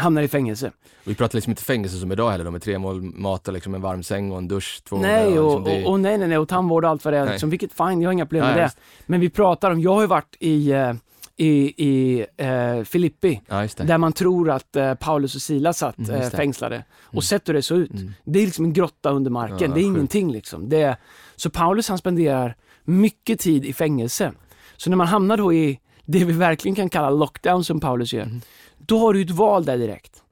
hamnar 0.00 0.22
i 0.22 0.28
fängelse. 0.28 0.72
Vi 1.04 1.14
pratar 1.14 1.36
liksom 1.36 1.50
inte 1.50 1.62
fängelse 1.62 1.96
som 1.96 2.12
idag 2.12 2.30
heller 2.30 2.44
då, 2.44 2.50
med 2.50 2.62
tre 2.62 2.78
mål 2.78 3.02
mat 3.02 3.48
och 3.48 3.54
liksom 3.54 3.74
en 3.74 3.80
varm 3.80 4.02
säng 4.02 4.32
och 4.32 4.38
en 4.38 4.48
dusch. 4.48 4.82
Två 4.88 4.96
nej, 4.96 5.38
och, 5.38 5.44
liksom 5.44 5.64
det... 5.64 5.84
och, 5.84 5.92
och, 5.92 6.00
nej, 6.00 6.18
nej, 6.18 6.28
nej, 6.28 6.38
och 6.38 6.48
tandvård 6.48 6.84
och 6.84 6.90
allt 6.90 7.04
vad 7.04 7.14
det 7.14 7.18
är. 7.18 7.30
Liksom, 7.30 7.50
vilket 7.50 7.72
fine, 7.72 8.02
jag 8.02 8.08
har 8.08 8.12
inga 8.12 8.26
problem 8.26 8.46
med 8.46 8.56
det. 8.56 8.70
Men 9.06 9.20
vi 9.20 9.30
pratar 9.30 9.70
om, 9.70 9.80
jag 9.80 9.94
har 9.94 10.00
ju 10.00 10.06
varit 10.06 10.36
i 10.40 10.74
uh, 10.74 10.92
i, 11.40 11.74
i 11.86 12.26
eh, 12.36 12.84
Filippi, 12.84 13.40
ja, 13.48 13.68
där 13.76 13.98
man 13.98 14.12
tror 14.12 14.50
att 14.50 14.76
eh, 14.76 14.94
Paulus 14.94 15.34
och 15.34 15.42
Silas 15.42 15.78
satt 15.78 15.98
mm, 15.98 16.10
eh, 16.10 16.30
fängslade. 16.30 16.74
Mm. 16.74 16.86
Och 17.04 17.24
sett 17.24 17.48
hur 17.48 17.54
det 17.54 17.62
såg 17.62 17.78
ut. 17.78 17.90
Mm. 17.90 18.12
Det 18.24 18.38
är 18.38 18.44
liksom 18.44 18.64
en 18.64 18.72
grotta 18.72 19.10
under 19.10 19.30
marken, 19.30 19.58
ja, 19.60 19.66
det 19.66 19.80
är 19.80 19.84
sjukt. 19.84 19.96
ingenting 19.96 20.32
liksom. 20.32 20.68
Det 20.68 20.82
är, 20.82 20.96
så 21.36 21.50
Paulus 21.50 21.88
han 21.88 21.98
spenderar 21.98 22.56
mycket 22.84 23.40
tid 23.40 23.64
i 23.64 23.72
fängelse. 23.72 24.32
Så 24.76 24.90
när 24.90 24.96
man 24.96 25.06
hamnar 25.06 25.36
då 25.36 25.52
i 25.52 25.80
det 26.04 26.24
vi 26.24 26.32
verkligen 26.32 26.74
kan 26.74 26.88
kalla 26.88 27.10
lockdown 27.10 27.64
som 27.64 27.80
Paulus 27.80 28.12
gör, 28.12 28.22
mm. 28.22 28.40
Då 28.86 28.98
har 28.98 29.14
du 29.14 29.22
ett 29.22 29.30
val 29.30 29.64
där 29.64 29.78
direkt. 29.78 30.22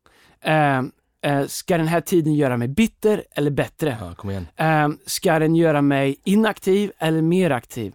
Eh, 0.41 0.79
eh, 1.23 1.47
ska 1.47 1.79
den 1.79 1.89
här 1.89 2.01
tiden 2.01 2.35
göra 2.35 2.57
mig 2.57 2.69
bitter 2.69 3.25
eller 3.35 3.51
bättre? 3.51 3.97
Ja, 4.01 4.33
eh, 4.57 4.89
ska 5.07 5.39
den 5.39 5.57
göra 5.57 5.83
mig 5.83 6.21
inaktiv 6.25 6.93
eller 6.99 7.23
mer 7.23 7.51
aktiv? 7.51 7.95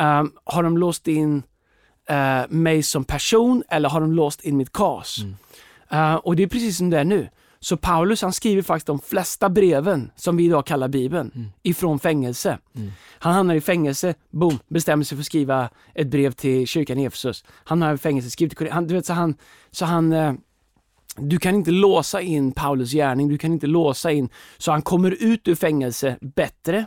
Eh, 0.00 0.24
har 0.44 0.62
de 0.62 0.78
låst 0.78 1.08
in 1.08 1.42
eh, 2.08 2.42
mig 2.48 2.82
som 2.82 3.04
person 3.04 3.62
eller 3.68 3.88
har 3.88 4.00
de 4.00 4.12
låst 4.12 4.40
in 4.40 4.56
mitt 4.56 4.72
kas? 4.72 5.18
Mm. 5.18 5.34
Uh, 5.92 6.14
och 6.14 6.36
det 6.36 6.42
är 6.42 6.46
precis 6.46 6.78
som 6.78 6.90
det 6.90 6.98
är 6.98 7.04
nu. 7.04 7.28
Så 7.64 7.76
Paulus 7.76 8.22
han 8.22 8.32
skriver 8.32 8.62
faktiskt 8.62 8.86
de 8.86 9.00
flesta 9.00 9.48
breven 9.48 10.10
som 10.16 10.36
vi 10.36 10.44
idag 10.44 10.66
kallar 10.66 10.88
Bibeln 10.88 11.30
mm. 11.34 11.48
ifrån 11.62 11.98
fängelse. 11.98 12.58
Mm. 12.74 12.92
Han 13.18 13.34
hamnar 13.34 13.54
i 13.54 13.60
fängelse, 13.60 14.14
boom, 14.30 14.58
bestämmer 14.68 15.04
sig 15.04 15.16
för 15.16 15.22
att 15.22 15.26
skriva 15.26 15.70
ett 15.94 16.06
brev 16.06 16.32
till 16.32 16.66
kyrkan 16.66 16.98
i 16.98 17.04
Efesus. 17.04 17.44
Han 17.48 17.94
i 17.94 17.98
fängelse, 17.98 18.30
skriver 18.30 18.54
till 18.54 18.70
han, 18.70 18.86
du 18.86 18.94
vet, 18.94 19.06
så 19.06 19.12
han, 19.12 19.34
så 19.70 19.84
han 19.84 20.12
uh, 20.12 20.34
du 21.16 21.38
kan 21.38 21.54
inte 21.54 21.70
låsa 21.70 22.20
in 22.20 22.52
Paulus 22.52 22.92
gärning, 22.92 23.28
du 23.28 23.38
kan 23.38 23.52
inte 23.52 23.66
låsa 23.66 24.12
in, 24.12 24.28
så 24.58 24.72
han 24.72 24.82
kommer 24.82 25.10
ut 25.10 25.48
ur 25.48 25.54
fängelse 25.54 26.18
bättre, 26.20 26.86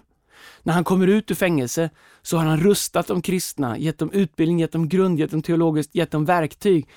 när 0.64 0.74
han 0.74 0.84
kommer 0.84 1.08
ut 1.08 1.32
ur 1.32 1.36
fängelse 1.36 1.90
så 2.22 2.38
har 2.38 2.46
han 2.46 2.60
rustat 2.60 3.08
de 3.08 3.22
kristna, 3.22 3.78
gett 3.78 3.98
dem 3.98 4.12
utbildning, 4.12 4.60
gett 4.60 4.72
dem 4.72 4.90
grund, 4.90 5.20
gett 5.20 5.32
dem 5.32 5.42
teologiskt, 5.42 5.96
gett 5.96 6.12
dem 6.12 6.26
verktyg. 6.26 6.88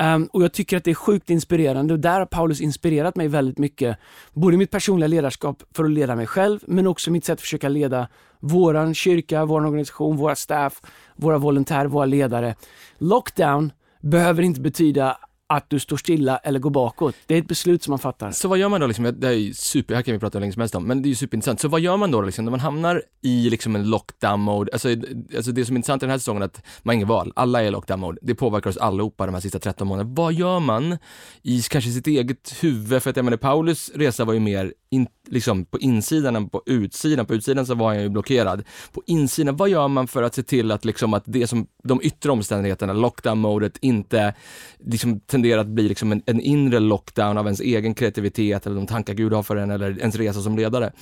Um, 0.00 0.28
och 0.32 0.42
jag 0.42 0.52
tycker 0.52 0.76
att 0.76 0.84
det 0.84 0.90
är 0.90 0.94
sjukt 0.94 1.30
inspirerande 1.30 1.94
och 1.94 2.00
där 2.00 2.18
har 2.18 2.26
Paulus 2.26 2.60
inspirerat 2.60 3.16
mig 3.16 3.28
väldigt 3.28 3.58
mycket. 3.58 3.98
Både 4.32 4.54
i 4.54 4.58
mitt 4.58 4.70
personliga 4.70 5.08
ledarskap 5.08 5.62
för 5.74 5.84
att 5.84 5.90
leda 5.90 6.16
mig 6.16 6.26
själv, 6.26 6.60
men 6.66 6.86
också 6.86 7.10
mitt 7.10 7.24
sätt 7.24 7.32
att 7.32 7.40
försöka 7.40 7.68
leda 7.68 8.08
våran 8.40 8.94
kyrka, 8.94 9.44
vår 9.44 9.60
organisation, 9.66 10.16
våra 10.16 10.34
staff, 10.34 10.82
våra 11.16 11.38
volontärer, 11.38 11.86
våra 11.86 12.04
ledare. 12.04 12.54
Lockdown 12.98 13.72
behöver 14.00 14.42
inte 14.42 14.60
betyda 14.60 15.18
att 15.48 15.70
du 15.70 15.78
står 15.78 15.96
stilla 15.96 16.36
eller 16.36 16.58
går 16.58 16.70
bakåt. 16.70 17.14
Det 17.26 17.34
är 17.34 17.38
ett 17.38 17.48
beslut 17.48 17.82
som 17.82 17.90
man 17.92 17.98
fattar. 17.98 18.30
Så 18.30 18.48
vad 18.48 18.58
gör 18.58 18.68
man 18.68 18.80
då 18.80 18.86
liksom, 18.86 19.14
det 19.18 19.28
är 19.28 19.52
super, 19.52 19.94
här 19.94 20.02
kan 20.02 20.12
vi 20.12 20.18
prata 20.18 20.38
hur 20.38 20.40
länge 20.40 20.52
som 20.52 20.60
helst 20.60 20.74
om, 20.74 20.84
men 20.84 21.02
det 21.02 21.06
är 21.06 21.10
ju 21.10 21.14
superintressant. 21.14 21.60
Så 21.60 21.68
vad 21.68 21.80
gör 21.80 21.96
man 21.96 22.10
då 22.10 22.20
liksom, 22.20 22.44
när 22.44 22.50
man 22.50 22.60
hamnar 22.60 23.02
i 23.22 23.50
liksom 23.50 23.76
en 23.76 23.90
lockdown 23.90 24.40
mode? 24.40 24.72
Alltså, 24.72 24.88
alltså 25.36 25.52
det 25.52 25.64
som 25.64 25.76
är 25.76 25.78
intressant 25.78 26.02
i 26.02 26.06
den 26.06 26.10
här 26.10 26.18
säsongen 26.18 26.42
är 26.42 26.46
att 26.46 26.62
man 26.82 26.92
har 26.92 26.94
inget 26.94 27.08
val, 27.08 27.32
alla 27.36 27.62
är 27.62 27.66
i 27.66 27.70
lockdown 27.70 28.00
mode. 28.00 28.18
Det 28.22 28.34
påverkar 28.34 28.70
oss 28.70 28.76
allihopa 28.76 29.26
de 29.26 29.34
här 29.34 29.40
sista 29.40 29.58
13 29.58 29.88
månaderna. 29.88 30.14
Vad 30.16 30.32
gör 30.32 30.60
man 30.60 30.98
i 31.42 31.62
kanske 31.62 31.90
sitt 31.90 32.06
eget 32.06 32.62
huvud? 32.62 33.02
För 33.02 33.10
att 33.10 33.16
jag 33.16 33.24
menar, 33.24 33.36
Paulus 33.36 33.90
resa 33.94 34.24
var 34.24 34.34
ju 34.34 34.40
mer 34.40 34.72
in, 34.90 35.06
liksom 35.28 35.64
på 35.64 35.78
insidan 35.78 36.36
än 36.36 36.48
på 36.48 36.62
utsidan. 36.66 37.26
På 37.26 37.34
utsidan 37.34 37.66
så 37.66 37.74
var 37.74 37.92
jag 37.94 38.02
ju 38.02 38.08
blockerad. 38.08 38.64
På 38.92 39.02
insidan, 39.06 39.56
vad 39.56 39.68
gör 39.68 39.88
man 39.88 40.08
för 40.08 40.22
att 40.22 40.34
se 40.34 40.42
till 40.42 40.70
att 40.70 40.84
liksom 40.84 41.14
att 41.14 41.22
det 41.26 41.46
som, 41.46 41.66
de 41.84 42.00
yttre 42.02 42.32
omständigheterna, 42.32 42.92
lockdown-modet, 42.92 43.78
inte 43.80 44.34
liksom 44.78 45.20
tenderar 45.20 45.60
att 45.60 45.66
bli 45.66 45.88
liksom 45.88 46.12
en, 46.12 46.22
en 46.26 46.40
inre 46.40 46.78
lockdown 46.80 47.38
av 47.38 47.46
ens 47.46 47.60
egen 47.60 47.94
kreativitet 47.94 48.66
eller 48.66 48.76
de 48.76 48.86
tankar 48.86 49.14
Gud 49.14 49.32
har 49.32 49.42
för 49.42 49.56
en 49.56 49.70
eller 49.70 49.98
ens 49.98 50.16
resa 50.16 50.40
som 50.42 50.56
ledare? 50.56 50.92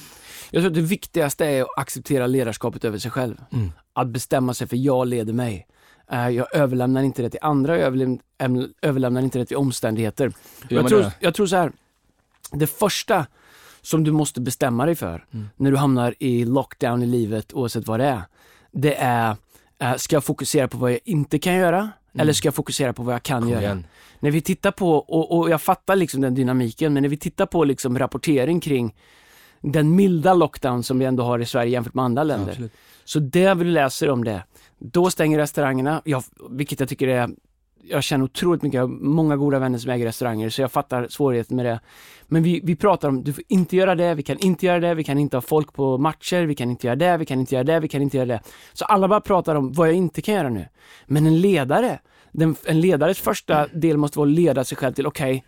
Jag 0.50 0.62
tror 0.62 0.70
att 0.70 0.74
det 0.74 0.80
viktigaste 0.80 1.46
är 1.46 1.62
att 1.62 1.68
acceptera 1.78 2.26
ledarskapet 2.26 2.84
över 2.84 2.98
sig 2.98 3.10
själv. 3.10 3.36
Mm. 3.52 3.72
Att 3.92 4.08
bestämma 4.08 4.54
sig 4.54 4.66
för 4.66 4.76
jag 4.76 5.06
leder 5.06 5.32
mig. 5.32 5.66
Eh, 6.12 6.28
Jag 6.28 6.54
överlämnar 6.56 7.02
inte 7.02 7.22
det 7.22 7.30
till 7.30 7.40
andra, 7.42 7.78
jag 7.78 7.92
överläm- 7.92 8.20
äm- 8.38 8.68
överlämnar 8.82 9.22
inte 9.22 9.38
det 9.38 9.46
till 9.46 9.56
omständigheter. 9.56 10.32
Jag 10.68 10.88
tror, 10.88 11.06
jag 11.20 11.34
tror 11.34 11.46
så 11.46 11.56
här. 11.56 11.72
det 12.52 12.66
första 12.66 13.26
som 13.84 14.04
du 14.04 14.12
måste 14.12 14.40
bestämma 14.40 14.86
dig 14.86 14.94
för 14.94 15.24
Mm. 15.32 15.48
när 15.56 15.70
du 15.70 15.76
hamnar 15.76 16.14
i 16.18 16.44
lockdown 16.44 17.02
i 17.02 17.06
livet, 17.06 17.52
oavsett 17.52 17.86
vad 17.86 18.00
det 18.00 18.06
är, 18.06 18.22
det 18.72 18.94
är, 18.94 19.36
eh, 19.78 19.94
ska 19.96 20.16
jag 20.16 20.24
fokusera 20.24 20.68
på 20.68 20.78
vad 20.78 20.92
jag 20.92 21.00
inte 21.04 21.38
kan 21.38 21.54
göra? 21.54 21.90
Eller 22.18 22.32
ska 22.32 22.46
jag 22.46 22.54
fokusera 22.54 22.92
på 22.92 23.02
vad 23.02 23.14
jag 23.14 23.22
kan 23.22 23.36
Mm. 23.42 23.44
Kom 23.48 23.52
göra? 23.52 23.62
igen. 23.62 23.86
När 24.20 24.30
vi 24.30 24.40
tittar 24.40 24.70
på, 24.70 24.92
och, 24.96 25.38
och 25.38 25.50
jag 25.50 25.62
fattar 25.62 25.96
liksom 25.96 26.20
den 26.20 26.34
dynamiken, 26.34 26.92
men 26.92 27.02
när 27.02 27.10
vi 27.10 27.16
tittar 27.16 27.46
på 27.46 27.64
liksom 27.64 27.98
rapportering 27.98 28.60
kring 28.60 28.94
den 29.60 29.96
milda 29.96 30.34
lockdown 30.34 30.82
som 30.82 30.98
vi 30.98 31.04
ändå 31.04 31.22
har 31.24 31.38
i 31.38 31.46
Sverige 31.46 31.70
jämfört 31.72 31.94
med 31.94 32.04
andra 32.04 32.24
länder. 32.24 32.50
Absolut. 32.50 32.72
Så 33.04 33.18
det 33.18 33.54
vi 33.54 33.64
läser 33.64 34.10
om 34.10 34.24
det, 34.24 34.44
då 34.78 35.10
stänger 35.10 35.38
restaurangerna, 35.38 36.02
jag, 36.04 36.24
vilket 36.50 36.80
jag 36.80 36.88
tycker 36.88 37.08
är 37.08 37.30
jag 37.88 38.02
känner 38.04 38.24
otroligt 38.24 38.62
mycket, 38.62 38.76
jag 38.76 38.82
har 38.82 38.88
många 38.88 39.36
goda 39.36 39.58
vänner 39.58 39.78
som 39.78 39.90
äger 39.90 40.06
restauranger 40.06 40.50
så 40.50 40.60
jag 40.60 40.72
fattar 40.72 41.08
svårigheten 41.08 41.56
med 41.56 41.66
det. 41.66 41.80
Men 42.26 42.42
vi, 42.42 42.60
vi 42.64 42.76
pratar 42.76 43.08
om, 43.08 43.24
du 43.24 43.32
får 43.32 43.44
inte 43.48 43.76
göra 43.76 43.94
det, 43.94 44.14
vi 44.14 44.22
kan 44.22 44.38
inte 44.38 44.66
göra 44.66 44.80
det, 44.80 44.94
vi 44.94 45.04
kan 45.04 45.18
inte 45.18 45.36
ha 45.36 45.40
folk 45.40 45.72
på 45.72 45.98
matcher, 45.98 46.46
vi 46.46 46.54
kan 46.54 46.70
inte 46.70 46.86
göra 46.86 46.96
det, 46.96 47.16
vi 47.16 47.26
kan 47.26 47.40
inte 47.40 47.54
göra 47.54 47.64
det, 47.64 47.80
vi 47.80 47.88
kan 47.88 48.02
inte 48.02 48.16
göra 48.16 48.26
det. 48.26 48.40
Så 48.72 48.84
alla 48.84 49.08
bara 49.08 49.20
pratar 49.20 49.54
om 49.54 49.72
vad 49.72 49.88
jag 49.88 49.94
inte 49.94 50.22
kan 50.22 50.34
göra 50.34 50.48
nu. 50.48 50.68
Men 51.06 51.26
en 51.26 51.40
ledare, 51.40 51.98
den, 52.32 52.56
en 52.66 52.80
ledares 52.80 53.20
första 53.20 53.66
del 53.66 53.96
måste 53.96 54.18
vara 54.18 54.28
att 54.28 54.34
leda 54.34 54.64
sig 54.64 54.78
själv 54.78 54.94
till, 54.94 55.06
okej, 55.06 55.44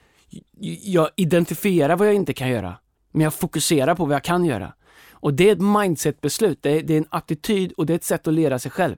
jag 0.82 1.08
identifierar 1.16 1.96
vad 1.96 2.08
jag 2.08 2.14
inte 2.14 2.34
kan 2.34 2.48
göra, 2.48 2.74
men 3.12 3.22
jag 3.22 3.34
fokuserar 3.34 3.94
på 3.94 4.04
vad 4.04 4.14
jag 4.14 4.24
kan 4.24 4.44
göra. 4.44 4.72
Och 5.20 5.34
det 5.34 5.48
är 5.48 5.52
ett 5.52 5.82
mindset-beslut, 5.82 6.58
det 6.62 6.70
är, 6.70 6.82
det 6.82 6.94
är 6.94 6.98
en 6.98 7.06
attityd 7.10 7.72
och 7.72 7.86
det 7.86 7.92
är 7.92 7.94
ett 7.94 8.04
sätt 8.04 8.26
att 8.26 8.34
leda 8.34 8.58
sig 8.58 8.70
själv. 8.70 8.96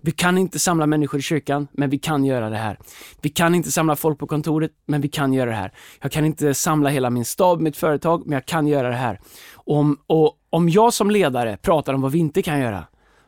Vi 0.00 0.10
kan 0.10 0.38
inte 0.38 0.58
samla 0.58 0.86
människor 0.86 1.20
i 1.20 1.22
kyrkan, 1.22 1.68
men 1.72 1.90
vi 1.90 1.98
kan 1.98 2.24
göra 2.24 2.50
det 2.50 2.56
här. 2.56 2.78
Vi 3.22 3.28
kan 3.28 3.54
inte 3.54 3.70
samla 3.70 3.96
folk 3.96 4.18
på 4.18 4.26
kontoret, 4.26 4.70
men 4.86 5.00
vi 5.00 5.08
kan 5.08 5.32
göra 5.32 5.50
det 5.50 5.56
här. 5.56 5.72
Jag 6.00 6.12
kan 6.12 6.24
inte 6.24 6.54
samla 6.54 6.88
hela 6.90 7.10
min 7.10 7.24
stab, 7.24 7.60
mitt 7.60 7.76
företag, 7.76 8.22
men 8.26 8.32
jag 8.32 8.46
kan 8.46 8.66
göra 8.66 8.88
det 8.88 8.96
här. 8.96 9.20
Om, 9.54 9.98
och 10.06 10.38
om 10.50 10.68
jag 10.68 10.92
som 10.92 11.10
ledare 11.10 11.56
pratar 11.56 11.94
om 11.94 12.00
vad 12.00 12.12
vi 12.12 12.18
inte 12.18 12.42
kan 12.42 12.60
göra, 12.60 12.84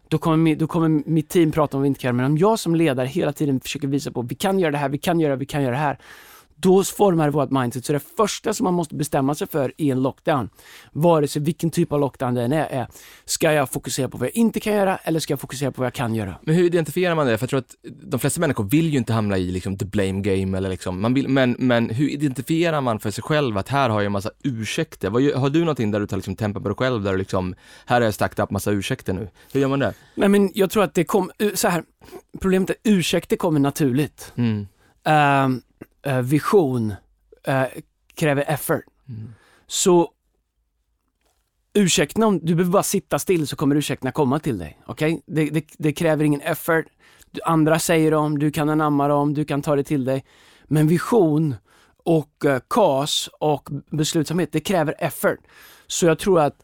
då 0.08 0.18
kommer, 0.18 0.56
då 0.56 0.66
kommer 0.66 0.88
mitt 0.88 1.28
team 1.28 1.52
prata 1.52 1.76
om 1.76 1.80
vad 1.80 1.82
vi 1.82 1.88
inte 1.88 2.00
kan 2.00 2.08
göra. 2.08 2.16
Men 2.16 2.26
om 2.26 2.38
jag 2.38 2.58
som 2.58 2.74
ledare 2.74 3.06
hela 3.06 3.32
tiden 3.32 3.60
försöker 3.60 3.88
visa 3.88 4.10
på 4.10 4.22
vi 4.22 4.34
kan 4.34 4.58
göra 4.58 4.70
det 4.70 4.78
här, 4.78 4.88
vi 4.88 4.98
kan 4.98 5.20
göra 5.20 5.32
det, 5.32 5.38
vi 5.38 5.46
kan 5.46 5.62
göra 5.62 5.72
det 5.72 5.80
här. 5.80 5.98
Då 6.62 6.84
formar 6.84 7.24
det 7.24 7.30
vårt 7.30 7.50
mindset. 7.50 7.84
Så 7.84 7.92
det 7.92 8.00
första 8.16 8.54
som 8.54 8.64
man 8.64 8.74
måste 8.74 8.94
bestämma 8.94 9.34
sig 9.34 9.46
för 9.46 9.72
i 9.76 9.90
en 9.90 10.02
lockdown, 10.02 10.50
vare 10.92 11.28
sig 11.28 11.42
vilken 11.42 11.70
typ 11.70 11.92
av 11.92 12.00
lockdown 12.00 12.34
den 12.34 12.52
är, 12.52 12.66
är 12.66 12.86
ska 13.24 13.52
jag 13.52 13.70
fokusera 13.70 14.08
på 14.08 14.18
vad 14.18 14.26
jag 14.26 14.36
inte 14.36 14.60
kan 14.60 14.72
göra 14.72 14.96
eller 14.96 15.20
ska 15.20 15.32
jag 15.32 15.40
fokusera 15.40 15.72
på 15.72 15.80
vad 15.80 15.86
jag 15.86 15.94
kan 15.94 16.14
göra? 16.14 16.34
Men 16.42 16.54
hur 16.54 16.64
identifierar 16.64 17.14
man 17.14 17.26
det? 17.26 17.38
För 17.38 17.44
jag 17.44 17.50
tror 17.50 17.58
att 17.58 17.74
de 18.02 18.20
flesta 18.20 18.40
människor 18.40 18.64
vill 18.64 18.90
ju 18.90 18.98
inte 18.98 19.12
hamna 19.12 19.38
i 19.38 19.50
liksom 19.50 19.78
the 19.78 19.84
blame 19.84 20.20
game 20.20 20.58
eller 20.58 20.68
liksom, 20.68 21.00
man 21.00 21.14
vill, 21.14 21.28
men, 21.28 21.56
men 21.58 21.90
hur 21.90 22.08
identifierar 22.08 22.80
man 22.80 23.00
för 23.00 23.10
sig 23.10 23.22
själv 23.22 23.58
att 23.58 23.68
här 23.68 23.88
har 23.88 24.00
jag 24.00 24.06
en 24.06 24.12
massa 24.12 24.30
ursäkter? 24.42 25.10
Vad, 25.10 25.22
har 25.22 25.50
du 25.50 25.60
någonting 25.60 25.90
där 25.90 26.00
du 26.00 26.06
tar 26.06 26.16
liksom 26.16 26.36
tempen 26.36 26.62
på 26.62 26.68
dig 26.68 26.76
själv, 26.76 27.02
där 27.02 27.12
du 27.12 27.18
liksom, 27.18 27.54
här 27.86 28.00
har 28.00 28.04
jag 28.04 28.14
stackat 28.14 28.38
upp 28.38 28.50
massa 28.50 28.70
ursäkter 28.70 29.12
nu? 29.12 29.28
Hur 29.52 29.60
gör 29.60 29.68
man 29.68 29.78
det? 29.78 29.94
Nej 30.14 30.28
men 30.28 30.50
jag 30.54 30.70
tror 30.70 30.82
att 30.82 30.94
det 30.94 31.04
kom, 31.04 31.30
så 31.54 31.68
här, 31.68 31.84
problemet 32.40 32.70
är 32.70 32.76
ursäkter 32.84 33.36
kommer 33.36 33.60
naturligt. 33.60 34.32
Mm. 34.36 34.66
Ehm, 35.04 35.62
eh, 36.02 36.20
vision 36.20 36.94
eh, 37.44 37.64
kräver 38.14 38.44
effort. 38.48 38.84
Så 39.66 40.10
ursäkterna, 41.74 42.26
om 42.26 42.38
du 42.38 42.54
behöver 42.54 42.72
bara 42.72 42.82
sitta 42.82 43.18
still 43.18 43.46
så 43.46 43.56
kommer 43.56 43.76
ursäkterna 43.76 44.12
komma 44.12 44.38
till 44.38 44.58
dig. 44.58 44.80
Okej? 44.86 45.22
Det, 45.26 45.50
det, 45.50 45.64
det 45.78 45.92
kräver 45.92 46.24
ingen 46.24 46.40
effort. 46.40 46.84
Andra 47.44 47.78
säger 47.78 48.10
dem, 48.10 48.38
du 48.38 48.50
kan 48.50 48.68
anamma 48.68 49.08
dem, 49.08 49.34
du 49.34 49.44
kan 49.44 49.62
ta 49.62 49.76
det 49.76 49.84
till 49.84 50.04
dig. 50.04 50.24
Men 50.64 50.88
vision 50.88 51.54
och 52.04 52.44
eh, 52.44 52.60
kas 52.68 53.28
och 53.40 53.68
beslutsamhet, 53.90 54.52
det 54.52 54.60
kräver 54.60 54.94
effort. 54.98 55.38
Så 55.86 56.06
jag 56.06 56.18
tror 56.18 56.40
att 56.40 56.62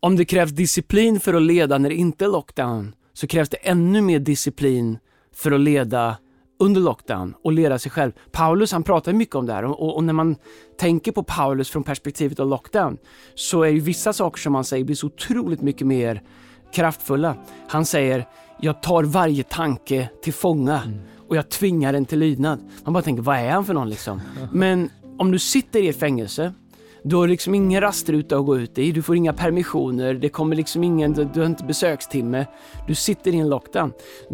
om 0.00 0.16
det 0.16 0.24
krävs 0.24 0.50
disciplin 0.50 1.20
för 1.20 1.34
att 1.34 1.42
leda 1.42 1.78
när 1.78 1.88
det 1.88 1.94
inte 1.94 2.24
är 2.24 2.28
lockdown, 2.28 2.94
så 3.12 3.26
krävs 3.26 3.48
det 3.48 3.56
ännu 3.56 4.00
mer 4.00 4.18
disciplin 4.18 4.98
för 5.34 5.52
att 5.52 5.60
leda 5.60 6.16
under 6.58 6.80
lockdown 6.80 7.34
och 7.44 7.52
leda 7.52 7.78
sig 7.78 7.90
själv. 7.90 8.12
Paulus 8.32 8.72
han 8.72 8.82
pratar 8.82 9.12
mycket 9.12 9.34
om 9.34 9.46
det 9.46 9.52
här 9.52 9.64
och, 9.64 9.96
och, 9.96 10.04
när 10.04 10.12
man 10.12 10.36
tänker 10.78 11.12
på 11.12 11.22
Paulus 11.22 11.70
från 11.70 11.82
perspektivet 11.84 12.40
av 12.40 12.48
lockdown 12.48 12.98
så 13.34 13.62
är 13.62 13.68
ju 13.68 13.80
vissa 13.80 14.12
saker 14.12 14.40
som 14.40 14.54
han 14.54 14.64
säger 14.64 14.84
blir 14.84 14.96
så 14.96 15.06
otroligt 15.06 15.62
mycket 15.62 15.86
mer 15.86 16.22
kraftfulla. 16.72 17.34
Han 17.68 17.84
säger, 17.84 18.26
jag 18.60 18.82
tar 18.82 19.04
varje 19.04 19.42
tanke 19.42 20.08
till 20.22 20.34
fånga 20.34 20.82
och 21.28 21.36
jag 21.36 21.48
tvingar 21.48 21.92
den 21.92 22.04
till 22.04 22.18
lydnad. 22.18 22.60
Man 22.84 22.92
bara 22.92 23.02
tänker, 23.02 23.22
vad 23.22 23.36
är 23.36 23.50
han 23.50 23.64
för 23.64 23.74
någon 23.74 23.90
liksom? 23.90 24.20
Men 24.52 24.90
om 25.18 25.30
du 25.30 25.38
sitter 25.38 25.80
i 25.80 25.88
ett 25.88 26.00
fängelse 26.00 26.52
du 27.08 27.16
har 27.16 27.28
liksom 27.28 27.54
ingen 27.54 27.80
rastruta 27.80 28.36
att 28.36 28.46
gå 28.46 28.58
ut 28.58 28.78
i, 28.78 28.92
du 28.92 29.02
får 29.02 29.16
inga 29.16 29.32
permissioner, 29.32 30.14
det 30.14 30.28
kommer 30.28 30.56
liksom 30.56 30.84
ingen, 30.84 31.12
du, 31.12 31.40
har 31.40 31.46
inte 31.46 31.64
besökstimme, 31.64 32.46
du 32.86 32.94
sitter 32.94 33.34
i 33.34 33.38
en 33.38 33.48
lockdown. 33.48 33.92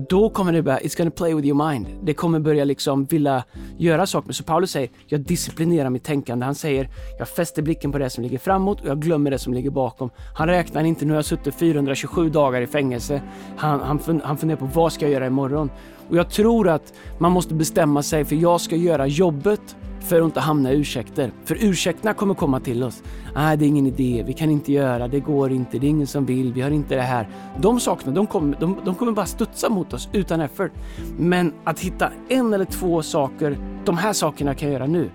Då 0.09 0.31
kommer 0.31 0.53
det 0.53 0.63
börja... 0.63 0.79
it's 0.79 0.99
gonna 0.99 1.11
play 1.11 1.35
with 1.35 1.47
your 1.47 1.71
mind. 1.71 1.87
Det 2.03 2.15
kommer 2.15 2.41
börja 2.41 2.65
liksom 2.65 3.05
vilja 3.05 3.45
göra 3.79 4.07
saker. 4.07 4.33
Så 4.33 4.45
Paulus 4.45 4.71
säger, 4.71 4.91
jag 5.07 5.21
disciplinerar 5.21 5.91
mitt 5.91 6.05
tänkande. 6.05 6.47
Han 6.47 6.55
säger, 6.55 6.89
jag 7.19 7.29
fäster 7.29 7.63
blicken 7.63 7.93
på 7.93 7.99
det 7.99 8.11
som 8.11 8.25
ligger 8.25 8.39
framåt 8.39 8.81
och 8.81 8.87
jag 8.87 9.01
glömmer 9.01 9.31
det 9.31 9.39
som 9.39 9.55
ligger 9.55 9.71
bakom. 9.71 10.11
Han 10.37 10.49
räknar 10.49 10.85
inte, 10.85 11.05
nu 11.05 11.13
har 11.13 11.19
jag 11.19 11.25
suttit 11.25 11.55
427 11.55 12.31
dagar 12.31 12.61
i 12.61 12.67
fängelse. 12.67 13.23
Han, 13.57 13.81
han, 13.81 13.99
fun, 13.99 14.21
han 14.25 14.37
funderar 14.37 14.59
på, 14.59 14.67
vad 14.67 14.93
ska 14.93 15.05
jag 15.05 15.13
göra 15.13 15.27
imorgon? 15.27 15.71
Och 16.09 16.17
jag 16.17 16.31
tror 16.31 16.69
att 16.69 16.93
man 17.19 17.33
måste 17.33 17.55
bestämma 17.55 18.03
sig 18.03 18.25
för 18.25 18.37
jag 18.37 18.61
ska 18.61 18.77
göra 18.77 19.07
jobbet 19.07 19.77
för 20.03 20.21
att 20.21 20.25
inte 20.25 20.41
hamna 20.41 20.73
i 20.73 20.77
ursäkter. 20.77 21.33
För 21.45 21.57
ursäkterna 21.61 22.15
kommer 22.15 22.35
komma 22.35 22.61
till 22.61 22.83
oss. 22.83 23.03
Nej, 23.35 23.57
det 23.57 23.65
är 23.65 23.67
ingen 23.67 23.87
idé, 23.87 24.25
vi 24.27 24.33
kan 24.33 24.51
inte 24.51 24.73
göra, 24.73 25.09
det 25.09 25.21
går 25.21 25.53
inte, 25.53 25.79
det 25.79 25.87
är 25.87 25.91
ingen 25.91 26.07
som 26.07 26.27
vill, 26.27 26.53
vi 26.53 26.61
har 26.61 26.71
inte 26.71 26.95
det 26.95 27.03
här. 27.03 27.29
De 27.59 27.81
sakerna, 27.81 28.13
de 28.13 28.27
kommer, 28.27 28.57
de, 28.61 28.77
de 28.85 28.95
kommer 28.95 29.13
bara 29.13 29.27
studsa 29.27 29.69
mot 29.69 29.93
oss 29.93 30.09
utan 30.13 30.41
effort. 30.41 30.73
Men 31.19 31.53
att 31.65 31.81
hitta 31.81 32.11
en 32.29 32.53
eller 32.53 32.65
två 32.65 33.03
saker, 33.03 33.59
de 33.85 33.97
här 33.97 34.13
sakerna 34.13 34.55
kan 34.55 34.69
jag 34.69 34.73
göra 34.75 34.87
nu. 34.87 35.11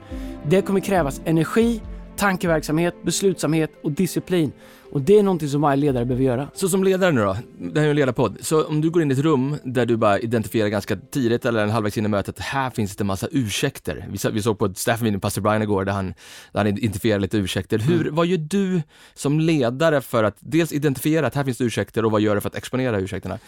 Det 0.50 0.62
kommer 0.62 0.80
krävas 0.80 1.22
energi, 1.26 1.82
tankeverksamhet, 2.18 3.04
beslutsamhet 3.04 3.72
och 3.84 3.92
disciplin. 3.92 4.52
Och 4.92 5.02
det 5.02 5.20
är 5.20 5.24
någonting 5.24 5.50
som 5.50 5.62
varje 5.62 5.76
ledare 5.78 6.06
behöver 6.06 6.26
göra. 6.26 6.48
Så 6.54 6.70
som 6.70 6.84
ledare 6.84 7.12
nu 7.12 7.22
då, 7.22 7.38
det 7.60 7.80
här 7.80 7.82
är 7.82 7.84
ju 7.84 7.90
en 7.90 7.96
ledarpodd, 7.96 8.38
så 8.42 8.66
om 8.66 8.82
du 8.82 8.90
går 8.90 9.02
in 9.02 9.12
i 9.12 9.14
ett 9.14 9.20
rum 9.20 9.58
där 9.64 9.86
du 9.86 9.98
bara 9.98 10.20
identifierar 10.20 10.68
ganska 10.68 10.96
tidigt 10.96 11.46
eller 11.46 11.64
en 11.64 11.70
halvvägs 11.70 11.98
in 11.98 12.06
i 12.06 12.08
mötet, 12.08 12.40
här 12.40 12.70
finns 12.70 12.96
det 12.96 13.04
massa 13.04 13.28
ursäkter. 13.32 14.08
Vi, 14.12 14.18
så- 14.18 14.30
vi 14.32 14.42
såg 14.42 14.60
på 14.60 14.66
ett 14.66 14.78
staff 14.78 15.02
meeting, 15.02 15.20
Pastor 15.20 15.42
Brian 15.42 15.62
igår, 15.62 15.86
där 15.86 15.94
han, 15.94 16.06
där 16.52 16.60
han 16.60 16.68
identifierade 16.68 17.22
lite 17.22 17.38
ursäkter. 17.38 17.80
Hur, 17.80 18.10
vad 18.12 18.28
gör 18.28 18.38
du 18.38 18.82
som 19.14 19.40
ledare 19.40 20.02
för 20.02 20.24
att 20.24 20.38
dels 20.40 20.72
identifiera 20.74 21.28
att 21.28 21.36
här 21.36 21.44
finns 21.44 21.58
det 21.58 21.64
ursäkter 21.64 22.06
och 22.06 22.12
vad 22.12 22.22
gör 22.22 22.36
du 22.36 22.42
för 22.42 22.50
att 22.50 22.56
exponera 22.56 23.00
ursäkterna? 23.00 23.40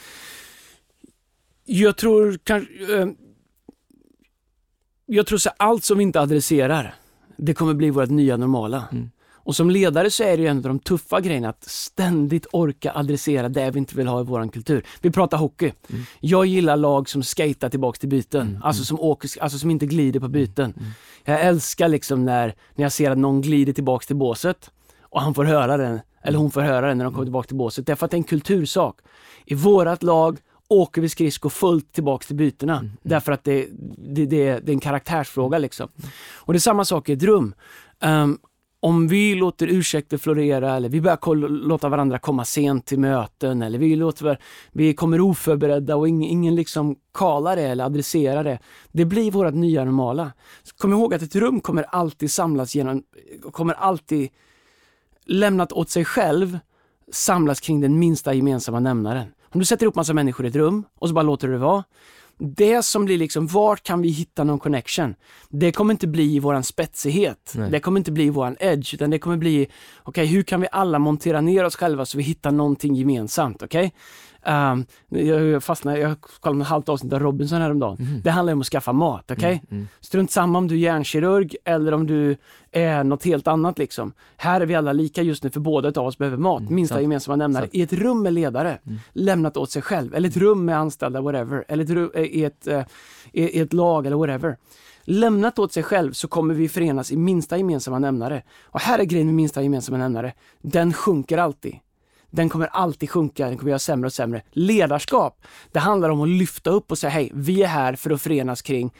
Jag 1.65 1.97
tror 1.97 2.39
kanske... 2.43 2.97
Eh, 2.99 3.07
jag 5.05 5.27
tror 5.27 5.37
så 5.37 5.49
allt 5.57 5.83
som 5.83 5.97
vi 5.97 6.03
inte 6.03 6.21
adresserar, 6.21 6.95
det 7.37 7.53
kommer 7.53 7.73
bli 7.73 7.89
vårt 7.89 8.09
nya 8.09 8.37
normala. 8.37 8.83
Mm. 8.91 9.09
Och 9.49 9.55
som 9.55 9.69
ledare 9.69 10.11
så 10.11 10.23
är 10.23 10.37
det 10.37 10.43
ju 10.43 10.49
en 10.49 10.57
av 10.57 10.63
de 10.63 10.79
tuffa 10.79 11.21
grejerna 11.21 11.49
att 11.49 11.63
ständigt 11.63 12.47
orka 12.51 12.91
adressera 12.95 13.49
det 13.49 13.71
vi 13.71 13.79
inte 13.79 13.95
vill 13.95 14.07
ha 14.07 14.21
i 14.21 14.23
våran 14.23 14.49
kultur. 14.49 14.85
Vi 15.01 15.11
pratar 15.11 15.37
hockey. 15.37 15.71
Mm. 15.89 16.03
Jag 16.19 16.45
gillar 16.45 16.77
lag 16.77 17.09
som 17.09 17.23
skater 17.23 17.69
tillbaks 17.69 17.99
till 17.99 18.09
byten, 18.09 18.59
alltså, 18.63 18.83
som 18.83 18.99
åker, 18.99 19.29
alltså 19.41 19.59
som 19.59 19.71
inte 19.71 19.85
glider 19.85 20.19
på 20.19 20.27
byten. 20.27 20.73
Mm. 20.77 20.91
Jag 21.25 21.41
älskar 21.41 21.87
liksom 21.87 22.25
när, 22.25 22.55
när 22.75 22.85
jag 22.85 22.91
ser 22.91 23.11
att 23.11 23.17
någon 23.17 23.41
glider 23.41 23.73
tillbaks 23.73 24.07
till 24.07 24.15
båset 24.15 24.71
och 25.01 25.21
han 25.21 25.33
får 25.33 25.43
höra 25.43 25.77
den, 25.77 25.99
eller 26.23 26.37
hon 26.37 26.51
får 26.51 26.61
höra 26.61 26.87
den 26.87 26.97
när 26.97 27.05
de 27.05 27.13
kommer 27.13 27.25
tillbaka 27.25 27.47
till 27.47 27.57
båset. 27.57 27.85
Därför 27.85 28.05
att 28.05 28.11
det 28.11 28.15
är 28.15 28.19
en 28.19 28.23
kultursak. 28.23 28.99
I 29.45 29.55
vårat 29.55 30.03
lag 30.03 30.37
åker 30.67 31.01
vi 31.01 31.09
skridskor 31.09 31.49
fullt 31.49 31.93
tillbaks 31.93 32.27
till 32.27 32.35
bytena. 32.35 32.89
Därför 33.01 33.31
att 33.31 33.43
det, 33.43 33.67
det, 33.97 34.25
det, 34.25 34.59
det 34.59 34.71
är 34.71 34.73
en 34.73 34.79
karaktärsfråga 34.79 35.57
liksom. 35.57 35.89
Och 36.35 36.53
det 36.53 36.57
är 36.57 36.61
samma 36.61 36.85
sak 36.85 37.09
i 37.09 37.13
ett 37.13 37.23
rum. 37.23 37.53
Ehm, 37.99 38.37
om 38.79 39.07
vi 39.07 39.35
låter 39.35 39.67
ursäkter 39.67 40.17
florera 40.17 40.75
eller 40.75 40.89
vi 40.89 41.01
börjar 41.01 41.47
låta 41.47 41.89
varandra 41.89 42.19
komma 42.19 42.45
sent 42.45 42.85
till 42.85 42.99
möten 42.99 43.61
eller 43.61 43.79
vi, 43.79 43.95
låter, 43.95 44.39
vi 44.71 44.93
kommer 44.93 45.21
oförberedda 45.21 45.95
och 45.95 46.07
ingen, 46.07 46.29
ingen 46.29 46.55
liksom 46.55 46.95
kalar 47.13 47.55
det 47.55 47.61
eller 47.61 47.83
adresserar 47.83 48.43
det. 48.43 48.59
Det 48.91 49.05
blir 49.05 49.31
vårt 49.31 49.53
nya 49.53 49.83
normala. 49.83 50.31
Kom 50.77 50.93
ihåg 50.93 51.13
att 51.13 51.21
ett 51.21 51.35
rum 51.35 51.61
kommer 51.61 51.83
alltid 51.83 52.31
samlas 52.31 52.75
genom, 52.75 53.03
kommer 53.51 53.73
alltid 53.73 54.29
lämnat 55.25 55.71
åt 55.71 55.89
sig 55.89 56.05
själv 56.05 56.59
samlas 57.11 57.59
kring 57.59 57.81
den 57.81 57.99
minsta 57.99 58.33
gemensamma 58.33 58.79
nämnaren. 58.79 59.27
Om 59.51 59.59
du 59.59 59.65
sätter 59.65 59.83
ihop 59.83 59.95
massa 59.95 60.13
människor 60.13 60.45
i 60.45 60.49
ett 60.49 60.55
rum 60.55 60.83
och 60.99 61.07
så 61.07 61.13
bara 61.13 61.21
låter 61.23 61.47
du 61.47 61.53
det 61.53 61.59
vara. 61.59 61.83
Det 62.41 62.83
som 62.83 63.05
blir 63.05 63.17
liksom, 63.17 63.47
vart 63.47 63.83
kan 63.83 64.01
vi 64.01 64.09
hitta 64.09 64.43
någon 64.43 64.59
connection? 64.59 65.15
Det 65.49 65.71
kommer 65.71 65.93
inte 65.93 66.07
bli 66.07 66.39
våran 66.39 66.63
spetsighet. 66.63 67.53
Nej. 67.55 67.71
Det 67.71 67.79
kommer 67.79 67.99
inte 67.99 68.11
bli 68.11 68.29
våran 68.29 68.55
edge, 68.59 68.93
utan 68.93 69.09
det 69.09 69.19
kommer 69.19 69.37
bli, 69.37 69.67
okej 70.03 70.25
hur 70.25 70.43
kan 70.43 70.61
vi 70.61 70.67
alla 70.71 70.99
montera 70.99 71.41
ner 71.41 71.65
oss 71.65 71.75
själva 71.75 72.05
så 72.05 72.17
vi 72.17 72.23
hittar 72.23 72.51
någonting 72.51 72.95
gemensamt, 72.95 73.63
okej? 73.63 73.93
Um, 74.45 74.85
jag 75.09 75.63
fastnade, 75.63 75.99
jag 75.99 76.21
kollade 76.21 76.61
ett 76.61 76.67
halvt 76.67 76.89
avsnitt 76.89 77.13
av 77.13 77.19
Robinson 77.19 77.61
häromdagen. 77.61 78.21
Det 78.23 78.31
handlar 78.31 78.53
om 78.53 78.61
att 78.61 78.67
skaffa 78.67 78.93
mat, 78.93 79.31
okej? 79.31 79.63
Mm. 79.71 79.87
Strunt 79.99 80.31
samma 80.31 80.57
om 80.57 80.67
du 80.67 80.75
är 80.75 80.79
hjärnkirurg 80.79 81.55
eller 81.65 81.93
om 81.93 82.07
du 82.07 82.37
är 82.71 83.03
något 83.03 83.25
helt 83.25 83.47
annat 83.47 83.77
liksom. 83.77 84.13
Här 84.37 84.61
är 84.61 84.65
vi 84.65 84.75
alla 84.75 84.93
lika 84.93 85.21
just 85.21 85.43
nu 85.43 85.49
för 85.49 85.59
båda 85.59 86.01
av 86.01 86.07
oss 86.07 86.17
behöver 86.17 86.37
mat. 86.37 86.69
Minsta 86.69 86.95
sant. 86.95 87.01
gemensamma 87.01 87.35
nämnare. 87.35 87.63
Sant. 87.63 87.75
I 87.75 87.81
ett 87.81 87.93
rum 87.93 88.23
med 88.23 88.33
ledare, 88.33 88.79
lämnat 89.13 89.57
åt 89.57 89.71
sig 89.71 89.81
själv. 89.81 90.15
Eller 90.15 90.29
ett 90.29 90.37
rum 90.37 90.65
med 90.65 90.77
anställda, 90.77 91.21
whatever. 91.21 91.65
Eller 91.67 91.83
ett 91.83 91.89
rum, 91.89 92.11
i, 92.15 92.43
ett, 92.43 92.67
eh, 92.67 92.83
i, 93.31 93.41
i 93.41 93.59
ett 93.59 93.73
lag 93.73 94.05
eller 94.05 94.17
whatever. 94.17 94.57
Lämnat 95.03 95.59
åt 95.59 95.73
sig 95.73 95.83
själv 95.83 96.11
så 96.11 96.27
kommer 96.27 96.53
vi 96.53 96.69
förenas 96.69 97.11
i 97.11 97.17
minsta 97.17 97.57
gemensamma 97.57 97.99
nämnare. 97.99 98.43
Och 98.65 98.79
här 98.79 98.99
är 98.99 99.03
grejen 99.03 99.27
med 99.27 99.35
minsta 99.35 99.61
gemensamma 99.61 99.97
nämnare. 99.97 100.33
Den 100.61 100.93
sjunker 100.93 101.37
alltid. 101.37 101.75
Den 102.31 102.49
kommer 102.49 102.67
alltid 102.67 103.09
sjunka, 103.09 103.47
den 103.47 103.57
kommer 103.57 103.69
göra 103.69 103.79
sämre 103.79 104.05
och 104.05 104.13
sämre. 104.13 104.41
Ledarskap, 104.51 105.45
det 105.71 105.79
handlar 105.79 106.09
om 106.09 106.21
att 106.21 106.29
lyfta 106.29 106.69
upp 106.69 106.91
och 106.91 106.97
säga 106.97 107.11
hej, 107.11 107.31
vi 107.33 107.63
är 107.63 107.67
här 107.67 107.95
för 107.95 108.11
att 108.11 108.21
förenas 108.21 108.61
kring 108.61 108.91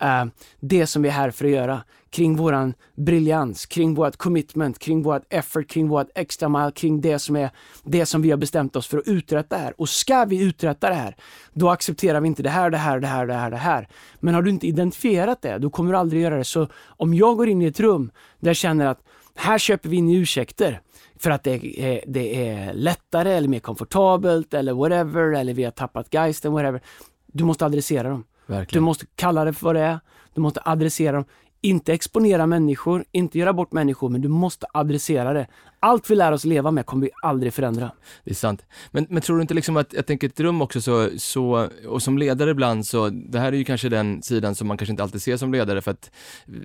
eh, 0.00 0.24
det 0.60 0.86
som 0.86 1.02
vi 1.02 1.08
är 1.08 1.12
här 1.12 1.30
för 1.30 1.44
att 1.44 1.50
göra. 1.50 1.82
Kring 2.10 2.36
våran 2.36 2.74
briljans, 2.94 3.66
kring 3.66 3.94
vårt 3.94 4.16
commitment, 4.16 4.78
kring 4.78 5.02
vårt 5.02 5.22
effort, 5.28 5.68
kring 5.68 5.88
vårt 5.88 6.06
extra 6.14 6.48
mile, 6.48 6.72
kring 6.74 7.00
det 7.00 7.18
som 7.18 7.36
är 7.36 7.50
det 7.84 8.06
som 8.06 8.22
vi 8.22 8.30
har 8.30 8.38
bestämt 8.38 8.76
oss 8.76 8.86
för 8.86 8.98
att 8.98 9.08
uträtta 9.08 9.56
här. 9.56 9.74
Och 9.80 9.88
ska 9.88 10.24
vi 10.24 10.42
uträtta 10.42 10.88
det 10.88 10.94
här, 10.94 11.16
då 11.52 11.70
accepterar 11.70 12.20
vi 12.20 12.28
inte 12.28 12.42
det 12.42 12.50
här, 12.50 12.70
det 12.70 12.76
här, 12.76 13.00
det 13.00 13.06
här, 13.06 13.26
det 13.26 13.34
här, 13.34 13.50
det 13.50 13.56
här. 13.56 13.88
Men 14.20 14.34
har 14.34 14.42
du 14.42 14.50
inte 14.50 14.66
identifierat 14.66 15.42
det, 15.42 15.58
då 15.58 15.70
kommer 15.70 15.92
du 15.92 15.98
aldrig 15.98 16.22
göra 16.22 16.36
det. 16.36 16.44
Så 16.44 16.68
om 16.86 17.14
jag 17.14 17.36
går 17.36 17.48
in 17.48 17.62
i 17.62 17.66
ett 17.66 17.80
rum 17.80 18.10
där 18.40 18.48
jag 18.48 18.56
känner 18.56 18.86
att 18.86 19.00
här 19.34 19.58
köper 19.58 19.88
vi 19.88 19.96
in 19.96 20.10
ursäkter 20.10 20.80
för 21.18 21.30
att 21.30 21.44
det 21.44 21.80
är, 21.80 22.04
det 22.06 22.48
är 22.48 22.72
lättare 22.72 23.32
eller 23.32 23.48
mer 23.48 23.60
komfortabelt 23.60 24.54
eller 24.54 24.72
whatever, 24.72 25.32
eller 25.34 25.54
vi 25.54 25.64
har 25.64 25.70
tappat 25.70 26.06
geisten, 26.14 26.52
whatever. 26.52 26.80
Du 27.26 27.44
måste 27.44 27.64
adressera 27.66 28.08
dem. 28.08 28.24
Du 28.46 28.52
Verkligen. 28.52 28.84
måste 28.84 29.06
kalla 29.14 29.44
det 29.44 29.52
för 29.52 29.64
vad 29.66 29.74
det 29.74 29.80
är. 29.80 30.00
Du 30.34 30.40
måste 30.40 30.60
adressera 30.64 31.12
dem. 31.12 31.24
Inte 31.60 31.92
exponera 31.92 32.46
människor, 32.46 33.04
inte 33.12 33.38
göra 33.38 33.52
bort 33.52 33.72
människor, 33.72 34.08
men 34.08 34.20
du 34.20 34.28
måste 34.28 34.66
adressera 34.72 35.32
det. 35.32 35.46
Allt 35.80 36.10
vi 36.10 36.14
lär 36.14 36.32
oss 36.32 36.44
leva 36.44 36.70
med 36.70 36.86
kommer 36.86 37.06
vi 37.06 37.10
aldrig 37.22 37.54
förändra. 37.54 37.90
Det 38.24 38.30
är 38.30 38.34
sant. 38.34 38.64
Men, 38.90 39.06
men 39.10 39.22
tror 39.22 39.36
du 39.36 39.42
inte 39.42 39.54
liksom 39.54 39.76
att, 39.76 39.92
jag 39.92 40.06
tänker 40.06 40.28
ett 40.28 40.40
rum 40.40 40.62
också 40.62 40.80
så, 40.80 41.08
så, 41.16 41.68
och 41.88 42.02
som 42.02 42.18
ledare 42.18 42.50
ibland 42.50 42.86
så, 42.86 43.08
det 43.08 43.38
här 43.38 43.52
är 43.52 43.56
ju 43.56 43.64
kanske 43.64 43.88
den 43.88 44.22
sidan 44.22 44.54
som 44.54 44.68
man 44.68 44.76
kanske 44.76 44.90
inte 44.90 45.02
alltid 45.02 45.22
ser 45.22 45.36
som 45.36 45.52
ledare 45.52 45.80
för 45.80 45.90
att 45.90 46.10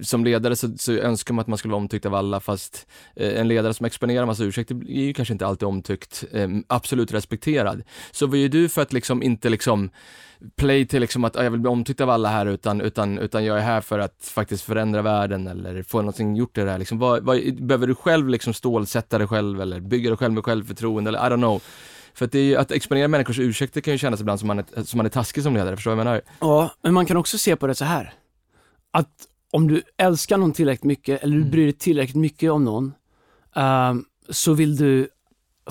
som 0.01 0.23
ledare 0.23 0.55
så, 0.55 0.77
så 0.77 0.91
önskar 0.93 1.33
man 1.33 1.41
att 1.41 1.47
man 1.47 1.57
skulle 1.57 1.71
vara 1.71 1.81
omtyckt 1.81 2.05
av 2.05 2.15
alla 2.15 2.39
fast 2.39 2.87
eh, 3.15 3.39
en 3.39 3.47
ledare 3.47 3.73
som 3.73 3.85
exponerar 3.85 4.25
massa 4.25 4.43
ursäkter 4.43 4.75
är 4.75 5.03
ju 5.03 5.13
kanske 5.13 5.33
inte 5.33 5.47
alltid 5.47 5.67
omtyckt, 5.67 6.23
eh, 6.31 6.49
absolut 6.67 7.13
respekterad. 7.13 7.83
Så 8.11 8.27
vad 8.27 8.37
gör 8.37 8.49
du 8.49 8.69
för 8.69 8.81
att 8.81 8.93
liksom 8.93 9.23
inte 9.23 9.49
liksom 9.49 9.89
play 10.55 10.87
till 10.87 11.01
liksom 11.01 11.23
att 11.23 11.35
ah, 11.35 11.43
jag 11.43 11.51
vill 11.51 11.59
bli 11.59 11.69
omtyckt 11.69 12.01
av 12.01 12.09
alla 12.09 12.29
här 12.29 12.45
utan, 12.45 12.81
utan, 12.81 13.19
utan 13.19 13.45
jag 13.45 13.57
är 13.57 13.61
här 13.61 13.81
för 13.81 13.99
att 13.99 14.31
faktiskt 14.35 14.63
förändra 14.63 15.01
världen 15.01 15.47
eller 15.47 15.83
få 15.83 15.97
någonting 15.97 16.35
gjort 16.35 16.57
i 16.57 16.61
det 16.61 16.71
här 16.71 16.77
liksom. 16.77 16.99
Vad, 16.99 17.23
vad, 17.23 17.55
behöver 17.55 17.87
du 17.87 17.95
själv 17.95 18.29
liksom 18.29 18.53
stålsätta 18.53 19.02
dig 19.09 19.27
själv 19.27 19.61
eller 19.61 19.79
bygga 19.79 20.09
dig 20.09 20.17
själv 20.17 20.33
med 20.33 20.45
självförtroende 20.45 21.09
eller 21.09 21.27
I 21.27 21.29
don't 21.29 21.37
know. 21.37 21.61
För 22.13 22.25
att 22.25 22.31
det 22.31 22.39
är 22.39 22.43
ju, 22.43 22.55
att 22.55 22.71
exponera 22.71 23.07
människors 23.07 23.39
ursäkter 23.39 23.81
kan 23.81 23.93
ju 23.93 23.97
kännas 23.97 24.21
ibland 24.21 24.39
som 24.39 24.47
man 24.47 24.59
är, 24.59 24.83
som 24.83 24.97
man 24.97 25.05
är 25.05 25.09
taskig 25.09 25.43
som 25.43 25.53
ledare, 25.53 25.75
förstår 25.75 25.91
du 25.91 25.95
vad 25.95 26.05
jag 26.05 26.11
menar? 26.11 26.21
Ja, 26.39 26.71
men 26.81 26.93
man 26.93 27.05
kan 27.05 27.17
också 27.17 27.37
se 27.37 27.55
på 27.55 27.67
det 27.67 27.75
så 27.75 27.85
här. 27.85 28.13
Att 28.91 29.27
om 29.51 29.67
du 29.67 29.81
älskar 29.97 30.37
någon 30.37 30.53
tillräckligt 30.53 30.83
mycket 30.83 31.23
eller 31.23 31.37
du 31.37 31.43
bryr 31.43 31.63
dig 31.63 31.73
tillräckligt 31.73 32.15
mycket 32.15 32.51
om 32.51 32.63
någon 32.63 32.93
ehm, 33.55 34.05
så 34.29 34.53
vill 34.53 34.75
du 34.75 35.09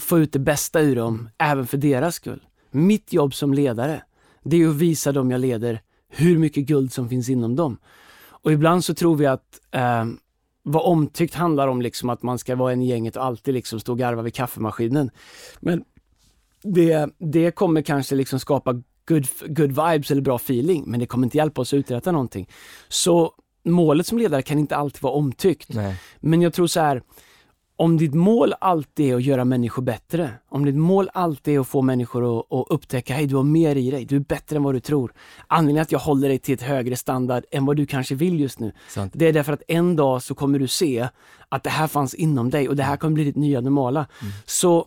få 0.01 0.19
ut 0.19 0.33
det 0.33 0.39
bästa 0.39 0.81
ur 0.81 0.97
dem 0.97 1.29
även 1.39 1.67
för 1.67 1.77
deras 1.77 2.15
skull. 2.15 2.43
Mitt 2.71 3.13
jobb 3.13 3.35
som 3.35 3.55
ledare, 3.55 4.03
det 4.43 4.63
är 4.63 4.69
att 4.69 4.75
visa 4.75 5.13
dem 5.13 5.31
jag 5.31 5.41
leder 5.41 5.81
hur 6.09 6.39
mycket 6.39 6.65
guld 6.65 6.93
som 6.93 7.09
finns 7.09 7.29
inom 7.29 7.57
dem. 7.57 7.79
Och 8.25 8.53
ibland 8.53 8.85
så 8.85 8.95
tror 8.95 9.17
vi 9.17 9.27
att 9.27 9.61
ehm, 9.71 10.19
vad 10.63 10.83
omtyckt 10.83 11.35
handlar 11.35 11.69
om 11.69 11.83
liksom 11.83 12.11
att 12.11 12.23
man 12.23 12.39
ska 12.39 12.57
vara 12.57 12.73
en 12.73 12.83
i 12.83 12.89
gänget 12.89 13.17
och 13.17 13.25
alltid 13.25 13.55
liksom 13.55 13.81
stå 13.81 13.93
och 13.93 13.99
garva 13.99 14.23
vid 14.23 14.35
kaffemaskinen. 14.35 15.11
Men 15.61 15.85
det, 16.63 17.11
det 17.19 17.51
kommer 17.51 17.83
kanske 17.83 18.15
liksom 18.15 18.41
skapa 18.41 18.73
good, 19.07 19.27
good 19.47 19.71
vibes 19.71 20.11
eller 20.11 20.23
bra 20.23 20.37
feeling, 20.37 20.85
men 20.87 21.01
det 21.01 21.07
kommer 21.07 21.27
inte 21.27 21.37
hjälpa 21.37 21.61
oss 21.61 21.73
att 21.73 21.79
uträtta 21.79 22.13
någonting. 22.13 22.49
Så 22.89 23.33
målet 23.65 24.07
som 24.07 24.19
ledare 24.19 24.43
kan 24.43 24.59
inte 24.59 24.77
alltid 24.77 25.03
vara 25.03 25.15
omtyckt. 25.15 25.75
Nej. 25.75 26.01
Men 26.21 26.43
jag 26.43 26.53
tror 26.53 26.67
så 26.67 26.81
här, 26.81 27.03
om 27.77 27.97
ditt 27.97 28.15
mål 28.15 28.55
alltid 28.61 29.11
är 29.11 29.17
att 29.17 29.23
göra 29.23 29.45
människor 29.45 29.83
bättre, 29.83 30.31
om 30.49 30.65
ditt 30.65 30.75
mål 30.75 31.11
alltid 31.15 31.55
är 31.55 31.61
att 31.61 31.69
få 31.69 31.83
människor 31.83 32.39
att, 32.39 32.53
att 32.53 32.67
upptäcka, 32.71 33.15
hej 33.15 33.27
du 33.27 33.37
har 33.37 33.43
mer 33.43 33.77
i 33.77 33.91
dig, 33.91 34.05
du 34.05 34.17
är 34.17 34.21
bättre 34.21 34.57
än 34.57 34.63
vad 34.63 34.75
du 34.75 34.81
tror. 34.81 35.13
Anledningen 35.47 35.83
att 35.83 35.93
jag 35.93 35.99
håller 35.99 36.29
dig 36.29 36.39
till 36.39 36.55
ett 36.55 36.63
högre 36.63 36.97
standard 36.97 37.45
än 37.51 37.67
vad 37.67 37.77
du 37.77 37.87
kanske 37.87 38.15
vill 38.15 38.41
just 38.41 38.59
nu, 38.59 38.73
Sant. 38.89 39.13
det 39.17 39.27
är 39.27 39.33
därför 39.33 39.53
att 39.53 39.63
en 39.69 39.97
dag 39.97 40.23
så 40.23 40.35
kommer 40.35 40.59
du 40.59 40.69
se 40.69 41.09
att 41.49 41.63
det 41.63 41.71
här 41.71 41.87
fanns 41.87 42.15
inom 42.15 42.51
dig 42.51 42.69
och 42.69 42.77
det 42.77 42.83
här 42.83 42.97
kommer 42.97 43.15
bli 43.15 43.25
ditt 43.25 43.37
nya 43.37 43.61
normala. 43.61 44.07
Så 44.45 44.87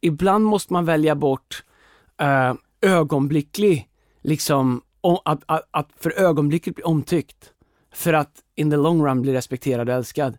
ibland 0.00 0.44
måste 0.44 0.72
man 0.72 0.84
välja 0.84 1.14
bort 1.14 1.64
eh, 2.20 2.54
ögonblicklig, 2.80 3.88
liksom, 4.22 4.82
att, 5.24 5.42
att, 5.46 5.68
att 5.70 5.88
för 5.96 6.18
ögonblicket 6.18 6.74
bli 6.74 6.84
omtyckt. 6.84 7.52
För 7.94 8.12
att 8.12 8.42
in 8.54 8.70
the 8.70 8.76
long 8.76 9.06
run 9.06 9.22
bli 9.22 9.32
respekterad 9.32 9.88
och 9.88 9.94
älskad. 9.94 10.38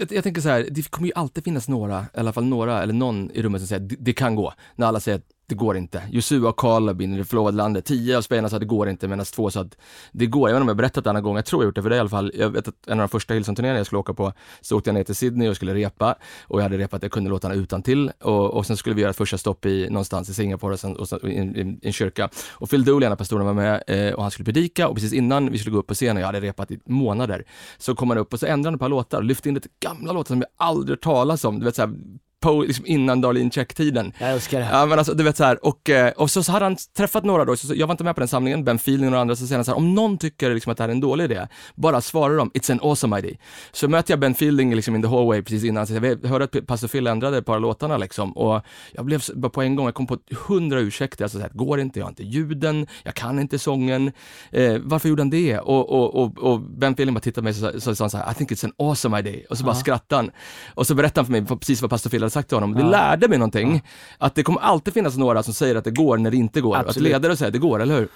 Jag, 0.00 0.12
jag 0.12 0.24
tänker 0.24 0.40
så 0.40 0.48
här, 0.48 0.68
det 0.70 0.90
kommer 0.90 1.08
ju 1.08 1.14
alltid 1.14 1.44
finnas 1.44 1.68
några, 1.68 2.06
i 2.14 2.18
alla 2.18 2.32
fall 2.32 2.44
några, 2.44 2.82
eller 2.82 2.94
någon 2.94 3.30
i 3.30 3.42
rummet 3.42 3.60
som 3.60 3.68
säger 3.68 3.82
att 3.82 3.88
det, 3.88 3.96
det 3.98 4.12
kan 4.12 4.34
gå. 4.34 4.54
När 4.76 4.86
alla 4.86 5.00
säger 5.00 5.18
att 5.18 5.24
det 5.48 5.54
går 5.54 5.76
inte. 5.76 6.02
Josua 6.10 6.48
och 6.48 6.58
Kaleb 6.58 7.02
in 7.02 7.14
i 7.14 7.18
det 7.18 7.24
förlovade 7.24 7.56
landet, 7.56 7.84
tio 7.84 8.16
av 8.16 8.22
spelarna 8.22 8.48
sa 8.48 8.56
att 8.56 8.60
det 8.60 8.66
går 8.66 8.88
inte 8.88 9.08
medan 9.08 9.26
två 9.26 9.50
sa 9.50 9.60
att 9.60 9.76
det 10.12 10.26
går. 10.26 10.48
Jag 10.48 10.54
vet 10.54 10.56
inte 10.56 10.62
om 10.62 10.68
jag 10.68 10.76
berättat 10.76 11.04
det 11.04 11.10
en 11.10 11.22
gång, 11.22 11.36
jag 11.36 11.44
tror 11.44 11.62
jag 11.62 11.66
gjort 11.66 11.74
det 11.74 11.82
för 11.82 11.90
dig 11.90 11.96
i 11.96 12.00
alla 12.00 12.08
fall. 12.08 12.32
Jag 12.34 12.50
vet 12.50 12.68
att 12.68 12.74
en 12.86 12.92
av 12.92 12.98
de 12.98 13.08
första 13.08 13.34
Hillsong-turneringarna 13.34 13.78
jag 13.78 13.86
skulle 13.86 13.98
åka 13.98 14.14
på, 14.14 14.32
så 14.60 14.76
åkte 14.76 14.90
jag 14.90 14.94
ner 14.94 15.04
till 15.04 15.14
Sydney 15.14 15.48
och 15.48 15.56
skulle 15.56 15.74
repa 15.74 16.14
och 16.42 16.58
jag 16.58 16.62
hade 16.62 16.78
repat, 16.78 17.02
jag 17.02 17.12
kunde 17.12 17.30
låtarna 17.30 17.54
utan 17.54 17.82
till 17.82 18.12
och, 18.20 18.54
och 18.54 18.66
sen 18.66 18.76
skulle 18.76 18.94
vi 18.94 19.00
göra 19.00 19.10
ett 19.10 19.16
första 19.16 19.38
stopp 19.38 19.66
i, 19.66 19.88
någonstans 19.90 20.28
i 20.28 20.34
Singapore 20.34 20.72
och 20.72 20.80
sen, 20.80 20.96
och 20.96 21.08
sen, 21.08 21.26
i, 21.26 21.28
i, 21.28 21.60
i 21.60 21.86
en 21.86 21.92
kyrka. 21.92 22.28
Och 22.50 22.70
Phil 22.70 22.84
Dooley, 22.84 23.06
en 23.06 23.12
av 23.12 23.16
pastorerna, 23.16 23.44
var 23.44 23.54
med 23.54 23.82
eh, 23.86 24.14
och 24.14 24.22
han 24.22 24.30
skulle 24.30 24.44
predika 24.44 24.88
och 24.88 24.94
precis 24.94 25.12
innan 25.12 25.50
vi 25.50 25.58
skulle 25.58 25.72
gå 25.72 25.78
upp 25.78 25.86
på 25.86 25.94
scenen, 25.94 26.20
jag 26.20 26.26
hade 26.26 26.40
repat 26.40 26.70
i 26.70 26.80
månader, 26.84 27.44
så 27.78 27.94
kom 27.94 28.10
han 28.10 28.18
upp 28.18 28.32
och 28.32 28.40
så 28.40 28.46
ändrade 28.46 28.66
han 28.66 28.74
ett 28.74 28.80
par 28.80 28.88
låtar 28.88 29.22
lyfte 29.22 29.48
in 29.48 29.54
lite 29.54 29.68
gamla 29.80 30.12
låtar 30.12 30.34
som 30.34 30.40
jag 30.40 30.66
aldrig 30.68 30.96
hört 30.96 31.02
talas 31.02 31.44
om. 31.44 31.58
Du 31.58 31.64
vet 31.64 31.74
såhär, 31.74 31.94
på, 32.40 32.62
liksom 32.62 32.86
innan 32.86 33.20
Darlene 33.20 33.50
Check-tiden. 33.50 34.12
Jag 34.18 34.30
älskar 34.30 34.60
det. 34.60 34.68
Ja 34.72 34.86
men 34.86 34.98
alltså 34.98 35.14
du 35.14 35.24
vet 35.24 35.36
så 35.36 35.44
här 35.44 35.66
och, 35.66 35.90
eh, 35.90 36.12
och 36.12 36.30
så, 36.30 36.42
så 36.42 36.52
hade 36.52 36.64
han 36.64 36.76
träffat 36.96 37.24
några 37.24 37.44
då, 37.44 37.56
så, 37.56 37.66
så, 37.66 37.74
jag 37.74 37.86
var 37.86 37.94
inte 37.94 38.04
med 38.04 38.14
på 38.14 38.20
den 38.20 38.28
samlingen, 38.28 38.64
Ben 38.64 38.76
Feeling 38.76 39.14
och 39.14 39.20
andra, 39.20 39.36
så 39.36 39.46
säger 39.46 39.56
han 39.58 39.64
så 39.64 39.70
här, 39.70 39.78
om 39.78 39.94
någon 39.94 40.18
tycker 40.18 40.54
liksom 40.54 40.72
att 40.72 40.76
det 40.78 40.82
här 40.84 40.88
är 40.88 40.92
en 40.94 41.00
dålig 41.00 41.24
idé, 41.24 41.46
bara 41.74 42.00
svara 42.00 42.32
dem, 42.36 42.50
it's 42.54 42.72
an 42.72 42.80
awesome 42.82 43.18
idea. 43.18 43.36
Så 43.72 43.88
möter 43.88 44.12
jag 44.12 44.20
Ben 44.20 44.34
Fielding 44.34 44.74
liksom 44.74 44.94
in 44.96 45.02
the 45.02 45.08
hallway 45.08 45.42
precis 45.42 45.64
innan, 45.64 45.86
så 45.86 45.94
jag 45.94 46.24
hörde 46.26 46.44
att 46.44 46.66
Pastor 46.66 46.88
Phil 46.88 47.06
ändrade 47.06 47.38
ett 47.38 47.46
par 47.46 47.60
låtarna 47.60 47.96
liksom 47.96 48.32
och 48.32 48.62
jag 48.92 49.04
blev 49.04 49.18
så- 49.18 49.36
bara 49.38 49.50
på 49.50 49.62
en 49.62 49.76
gång, 49.76 49.86
jag 49.86 49.94
kom 49.94 50.06
på 50.06 50.18
hundra 50.46 50.80
ursäkter, 50.80 51.24
alltså 51.24 51.38
så 51.38 51.42
här, 51.42 51.50
går 51.54 51.80
inte, 51.80 51.98
jag 51.98 52.06
har 52.06 52.10
inte 52.10 52.22
ljuden, 52.24 52.86
jag 53.04 53.14
kan 53.14 53.38
inte 53.38 53.58
sången, 53.58 54.12
eh, 54.50 54.76
varför 54.82 55.08
gjorde 55.08 55.22
han 55.22 55.30
det? 55.30 55.58
Och, 55.58 55.90
och, 55.90 56.22
och, 56.22 56.38
och 56.38 56.60
Ben 56.60 56.96
Fielding 56.96 57.14
bara 57.14 57.20
tittade 57.20 57.42
på 57.42 57.44
mig 57.44 57.54
så, 57.54 57.72
så, 57.72 57.80
så 57.80 57.94
sa 57.94 58.04
han 58.04 58.10
så 58.10 58.18
här, 58.18 58.30
I 58.30 58.34
think 58.34 58.50
it's 58.50 58.64
an 58.64 58.72
awesome 58.78 59.18
idea, 59.18 59.40
och 59.50 59.58
så 59.58 59.64
bara 59.64 59.74
skrattade 59.74 60.22
han. 60.22 60.30
Och 60.74 60.86
så 60.86 60.94
berättade 60.94 61.20
han 61.20 61.26
för 61.26 61.32
mig 61.54 61.58
precis 61.58 61.82
vad 61.82 61.90
Pastor 61.90 62.10
Phil 62.10 62.27
hade 62.28 62.32
sagt 62.32 62.48
till 62.48 62.56
honom, 62.56 62.74
det 62.74 62.82
lärde 62.82 63.28
mig 63.28 63.38
någonting, 63.38 63.82
att 64.18 64.34
det 64.34 64.42
kommer 64.42 64.60
alltid 64.60 64.94
finnas 64.94 65.16
några 65.16 65.42
som 65.42 65.54
säger 65.54 65.74
att 65.74 65.84
det 65.84 65.90
går 65.90 66.18
när 66.18 66.30
det 66.30 66.36
inte 66.36 66.60
går, 66.60 66.76
att 66.76 66.86
Absolut. 66.86 67.12
ledare 67.12 67.36
säger 67.36 67.48
att 67.48 67.52
det 67.52 67.58
går, 67.58 67.82
eller 67.82 67.98
hur? 67.98 68.08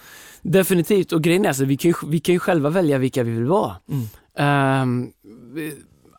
Definitivt, 0.42 1.12
och 1.12 1.22
grejen 1.22 1.44
är 1.44 1.53
så 1.53 1.64
vi 1.64 1.77
kan, 1.77 1.90
ju, 1.90 1.94
vi 2.07 2.20
kan 2.20 2.33
ju 2.33 2.38
själva 2.38 2.70
välja 2.70 2.98
vilka 2.98 3.22
vi 3.22 3.31
vill 3.31 3.44
vara. 3.44 3.77
Ehm, 4.37 5.11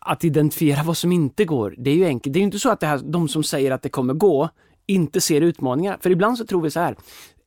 att 0.01 0.23
identifiera 0.23 0.83
vad 0.83 0.97
som 0.97 1.11
inte 1.11 1.45
går, 1.45 1.75
det 1.77 1.91
är 1.91 1.95
ju 1.95 2.05
enkelt. 2.05 2.33
Det 2.33 2.37
är 2.37 2.41
ju 2.41 2.45
inte 2.45 2.59
så 2.59 2.69
att 2.69 2.79
det 2.79 2.87
här, 2.87 3.01
de 3.03 3.27
som 3.27 3.43
säger 3.43 3.71
att 3.71 3.81
det 3.81 3.89
kommer 3.89 4.13
gå, 4.13 4.49
inte 4.87 5.21
ser 5.21 5.41
utmaningar. 5.41 5.97
För 6.01 6.09
ibland 6.09 6.37
så 6.37 6.45
tror 6.45 6.61
vi 6.61 6.71
så 6.71 6.79
här. 6.79 6.95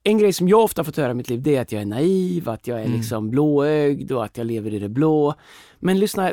En 0.03 0.19
grej 0.19 0.33
som 0.33 0.49
jag 0.49 0.65
ofta 0.65 0.85
fått 0.85 0.97
höra 0.97 1.11
i 1.11 1.15
mitt 1.15 1.31
liv, 1.31 1.43
det 1.43 1.57
är 1.57 1.61
att 1.61 1.73
jag 1.73 1.83
är 1.83 1.87
naiv, 1.87 2.49
att 2.49 2.67
jag 2.67 2.83
är 2.83 2.89
liksom 2.89 3.31
blåögd 3.31 4.13
och 4.13 4.25
att 4.25 4.39
jag 4.39 4.47
lever 4.47 4.75
i 4.75 4.79
det 4.79 4.89
blå. 4.89 5.35
Men 5.79 5.99
lyssna 5.99 6.33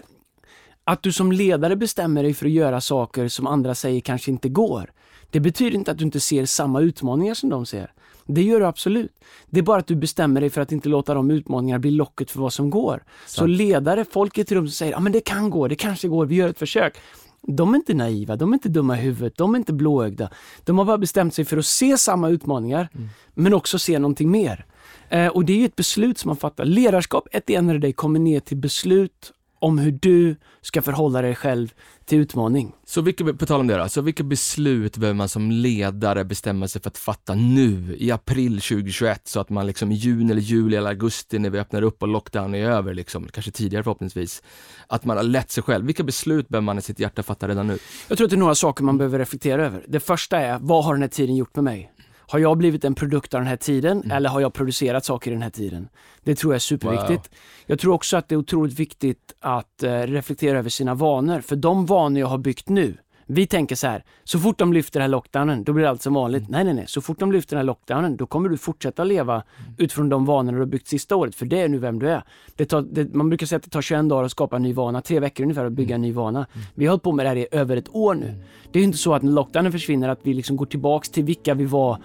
att 0.83 1.03
du 1.03 1.11
som 1.11 1.31
ledare 1.31 1.75
bestämmer 1.75 2.23
dig 2.23 2.33
för 2.33 2.45
att 2.45 2.51
göra 2.51 2.81
saker 2.81 3.27
som 3.27 3.47
andra 3.47 3.75
säger 3.75 4.01
kanske 4.01 4.31
inte 4.31 4.49
går. 4.49 4.91
Det 5.29 5.39
betyder 5.39 5.77
inte 5.77 5.91
att 5.91 5.97
du 5.97 6.05
inte 6.05 6.19
ser 6.19 6.45
samma 6.45 6.81
utmaningar 6.81 7.33
som 7.33 7.49
de 7.49 7.65
ser. 7.65 7.91
Det 8.25 8.41
gör 8.41 8.59
du 8.59 8.65
absolut. 8.65 9.11
Det 9.49 9.59
är 9.59 9.63
bara 9.63 9.79
att 9.79 9.87
du 9.87 9.95
bestämmer 9.95 10.41
dig 10.41 10.49
för 10.49 10.61
att 10.61 10.71
inte 10.71 10.89
låta 10.89 11.13
de 11.13 11.31
utmaningarna 11.31 11.79
bli 11.79 11.91
locket 11.91 12.31
för 12.31 12.39
vad 12.39 12.53
som 12.53 12.69
går. 12.69 13.03
Så 13.27 13.45
ledare, 13.45 14.05
folk 14.05 14.37
i 14.37 14.41
ett 14.41 14.51
rum 14.51 14.67
som 14.67 14.71
säger, 14.71 14.91
ja 14.91 14.99
men 14.99 15.11
det 15.11 15.19
kan 15.19 15.49
gå, 15.49 15.67
det 15.67 15.75
kanske 15.75 16.07
går, 16.07 16.25
vi 16.25 16.35
gör 16.35 16.49
ett 16.49 16.59
försök. 16.59 16.97
De 17.41 17.73
är 17.73 17.77
inte 17.77 17.93
naiva, 17.93 18.35
de 18.35 18.49
är 18.49 18.53
inte 18.53 18.69
dumma 18.69 18.97
i 18.97 19.01
huvudet, 19.01 19.37
de 19.37 19.53
är 19.53 19.59
inte 19.59 19.73
blåögda. 19.73 20.29
De 20.63 20.77
har 20.77 20.85
bara 20.85 20.97
bestämt 20.97 21.33
sig 21.33 21.45
för 21.45 21.57
att 21.57 21.65
se 21.65 21.97
samma 21.97 22.29
utmaningar, 22.29 22.89
mm. 22.93 23.09
men 23.33 23.53
också 23.53 23.79
se 23.79 23.99
någonting 23.99 24.31
mer. 24.31 24.65
Eh, 25.09 25.27
och 25.27 25.45
det 25.45 25.53
är 25.53 25.57
ju 25.57 25.65
ett 25.65 25.75
beslut 25.75 26.17
som 26.17 26.29
man 26.29 26.37
fattar. 26.37 26.65
Ledarskap, 26.65 27.27
ett 27.31 27.45
the 27.45 27.61
day, 27.61 27.93
kommer 27.93 28.19
ner 28.19 28.39
till 28.39 28.57
beslut 28.57 29.33
om 29.63 29.77
hur 29.77 29.91
du 29.91 30.35
ska 30.61 30.81
förhålla 30.81 31.21
dig 31.21 31.35
själv 31.35 31.73
till 32.05 32.19
utmaning. 32.19 32.75
Så 32.85 33.01
vilka, 33.01 33.33
på 33.33 33.45
tal 33.45 33.59
om 33.59 33.67
det 33.67 33.77
då, 33.77 33.89
så 33.89 34.01
vilka 34.01 34.23
beslut 34.23 34.97
behöver 34.97 35.17
man 35.17 35.29
som 35.29 35.51
ledare 35.51 36.25
bestämma 36.25 36.67
sig 36.67 36.81
för 36.81 36.89
att 36.89 36.97
fatta 36.97 37.33
nu 37.33 37.95
i 37.99 38.11
april 38.11 38.61
2021 38.61 39.27
så 39.27 39.39
att 39.39 39.49
man 39.49 39.67
liksom 39.67 39.91
i 39.91 39.95
juni 39.95 40.31
eller 40.31 40.41
juli 40.41 40.77
eller 40.77 40.89
augusti 40.89 41.39
när 41.39 41.49
vi 41.49 41.59
öppnar 41.59 41.81
upp 41.81 42.01
och 42.01 42.07
lockdown 42.07 42.55
är 42.55 42.69
över, 42.69 42.93
liksom, 42.93 43.27
kanske 43.31 43.51
tidigare 43.51 43.83
förhoppningsvis, 43.83 44.43
att 44.87 45.05
man 45.05 45.17
har 45.17 45.23
lett 45.23 45.51
sig 45.51 45.63
själv. 45.63 45.85
Vilka 45.85 46.03
beslut 46.03 46.49
behöver 46.49 46.65
man 46.65 46.77
i 46.77 46.81
sitt 46.81 46.99
hjärta 46.99 47.23
fatta 47.23 47.47
redan 47.47 47.67
nu? 47.67 47.77
Jag 48.07 48.17
tror 48.17 48.25
att 48.25 48.31
det 48.31 48.35
är 48.35 48.39
några 48.39 48.55
saker 48.55 48.83
man 48.83 48.97
behöver 48.97 49.19
reflektera 49.19 49.65
över. 49.65 49.85
Det 49.87 49.99
första 49.99 50.39
är, 50.39 50.59
vad 50.61 50.85
har 50.85 50.93
den 50.93 51.01
här 51.01 51.09
tiden 51.09 51.35
gjort 51.35 51.55
med 51.55 51.63
mig? 51.63 51.92
Har 52.27 52.39
jag 52.39 52.57
blivit 52.57 52.85
en 52.85 52.95
produkt 52.95 53.33
av 53.33 53.39
den 53.41 53.47
här 53.47 53.57
tiden 53.57 53.97
mm. 53.97 54.11
eller 54.11 54.29
har 54.29 54.41
jag 54.41 54.53
producerat 54.53 55.05
saker 55.05 55.31
i 55.31 55.33
den 55.33 55.43
här 55.43 55.49
tiden? 55.49 55.89
Det 56.23 56.35
tror 56.35 56.53
jag 56.53 56.55
är 56.55 56.59
superviktigt. 56.59 57.09
Wow. 57.09 57.39
Jag 57.65 57.79
tror 57.79 57.93
också 57.93 58.17
att 58.17 58.29
det 58.29 58.35
är 58.35 58.37
otroligt 58.37 58.79
viktigt 58.79 59.33
att 59.39 59.83
eh, 59.83 59.99
reflektera 59.99 60.59
över 60.59 60.69
sina 60.69 60.93
vanor, 60.93 61.41
för 61.41 61.55
de 61.55 61.85
vanor 61.85 62.19
jag 62.19 62.27
har 62.27 62.37
byggt 62.37 62.69
nu, 62.69 62.97
vi 63.33 63.47
tänker 63.47 63.75
så 63.75 63.87
här, 63.87 64.03
så 64.23 64.39
fort 64.39 64.57
de 64.57 64.73
lyfter 64.73 64.99
den 64.99 65.01
här 65.01 65.09
lockdownen, 65.09 65.63
då 65.63 65.73
blir 65.73 65.85
allt 65.85 66.01
som 66.01 66.13
vanligt. 66.13 66.41
Mm. 66.41 66.51
Nej, 66.51 66.63
nej, 66.63 66.73
nej. 66.73 66.85
Så 66.87 67.01
fort 67.01 67.19
de 67.19 67.31
lyfter 67.31 67.55
den 67.55 67.57
här 67.57 67.65
lockdownen, 67.65 68.17
då 68.17 68.25
kommer 68.25 68.49
du 68.49 68.57
fortsätta 68.57 69.03
leva 69.03 69.33
mm. 69.33 69.75
utifrån 69.77 70.09
de 70.09 70.25
vanor 70.25 70.53
du 70.53 70.59
har 70.59 70.65
byggt 70.65 70.87
sista 70.87 71.15
året, 71.15 71.35
för 71.35 71.45
det 71.45 71.61
är 71.61 71.69
nu 71.69 71.77
vem 71.77 71.99
du 71.99 72.09
är. 72.09 72.23
Det 72.55 72.65
tar, 72.65 72.81
det, 72.81 73.13
man 73.13 73.29
brukar 73.29 73.45
säga 73.45 73.57
att 73.57 73.63
det 73.63 73.69
tar 73.69 73.81
21 73.81 74.09
dagar 74.09 74.23
att 74.23 74.31
skapa 74.31 74.55
en 74.55 74.61
ny 74.61 74.73
vana, 74.73 75.01
tre 75.01 75.19
veckor 75.19 75.43
ungefär 75.43 75.65
att 75.65 75.73
bygga 75.73 75.95
en 75.95 76.01
ny 76.01 76.11
vana. 76.11 76.39
Mm. 76.53 76.65
Vi 76.75 76.85
har 76.85 76.91
hållit 76.91 77.03
på 77.03 77.11
med 77.11 77.25
det 77.25 77.29
här 77.29 77.35
i 77.35 77.47
över 77.51 77.77
ett 77.77 77.95
år 77.95 78.15
nu. 78.15 78.27
Mm. 78.27 78.41
Det 78.71 78.79
är 78.79 78.83
inte 78.83 78.97
så 78.97 79.13
att 79.13 79.23
när 79.23 79.31
lockdownen 79.31 79.71
försvinner 79.71 80.09
att 80.09 80.19
vi 80.23 80.33
liksom 80.33 80.55
går 80.55 80.65
tillbaks 80.65 81.09
till 81.09 81.23
vilka 81.23 81.53
vi 81.53 81.65
var 81.65 81.97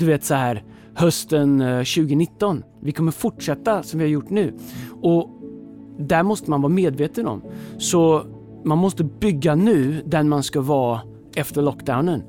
du 0.00 0.06
vet 0.06 0.24
så 0.24 0.34
här 0.34 0.64
hösten 0.94 1.58
2019. 1.58 2.56
Eh, 2.56 2.64
vi 2.80 2.92
kommer 2.92 3.12
fortsätta 3.12 3.82
som 3.82 3.98
vi 3.98 4.04
har 4.04 4.10
gjort 4.10 4.30
nu. 4.30 4.54
Och 5.02 5.30
där 5.98 6.22
måste 6.22 6.50
man 6.50 6.62
vara 6.62 6.72
medveten 6.72 7.26
om. 7.26 7.42
Så 7.78 8.24
man 8.64 8.78
måste 8.78 9.04
bygga 9.04 9.54
nu 9.54 10.02
den 10.06 10.28
man 10.28 10.42
ska 10.42 10.60
vara 10.60 11.00
efter 11.36 11.62
lockdownen. 11.62 12.22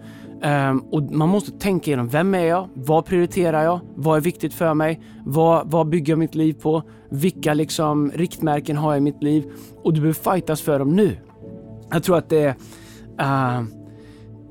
Um, 0.44 0.80
och 0.92 1.04
man 1.04 1.30
måste 1.30 1.52
tänka 1.52 1.92
igenom, 1.92 2.08
vem 2.08 2.36
är 2.36 2.46
jag? 2.46 2.70
Vad 2.74 3.06
prioriterar 3.06 3.64
jag? 3.64 3.80
Vad 3.96 4.18
är 4.18 4.22
viktigt 4.22 4.54
för 4.54 4.74
mig? 4.74 5.02
Vad, 5.26 5.72
vad 5.72 5.90
bygger 5.90 6.14
jag 6.14 6.20
mitt 6.20 6.36
liv 6.36 6.54
på? 6.54 6.84
Vilka 7.10 7.54
liksom 7.54 8.12
riktmärken 8.12 8.78
har 8.78 8.92
jag 8.92 8.98
i 8.98 9.02
mitt 9.02 9.24
liv? 9.24 9.52
Och 9.84 9.94
du 9.94 10.02
behöver 10.02 10.34
fightas 10.34 10.62
för 10.62 10.80
dem 10.80 10.96
nu. 10.96 11.18
Jag 11.92 12.04
tror 12.04 12.18
att 12.18 12.30
det 12.30 12.56
är 13.18 13.60
uh, 13.60 13.66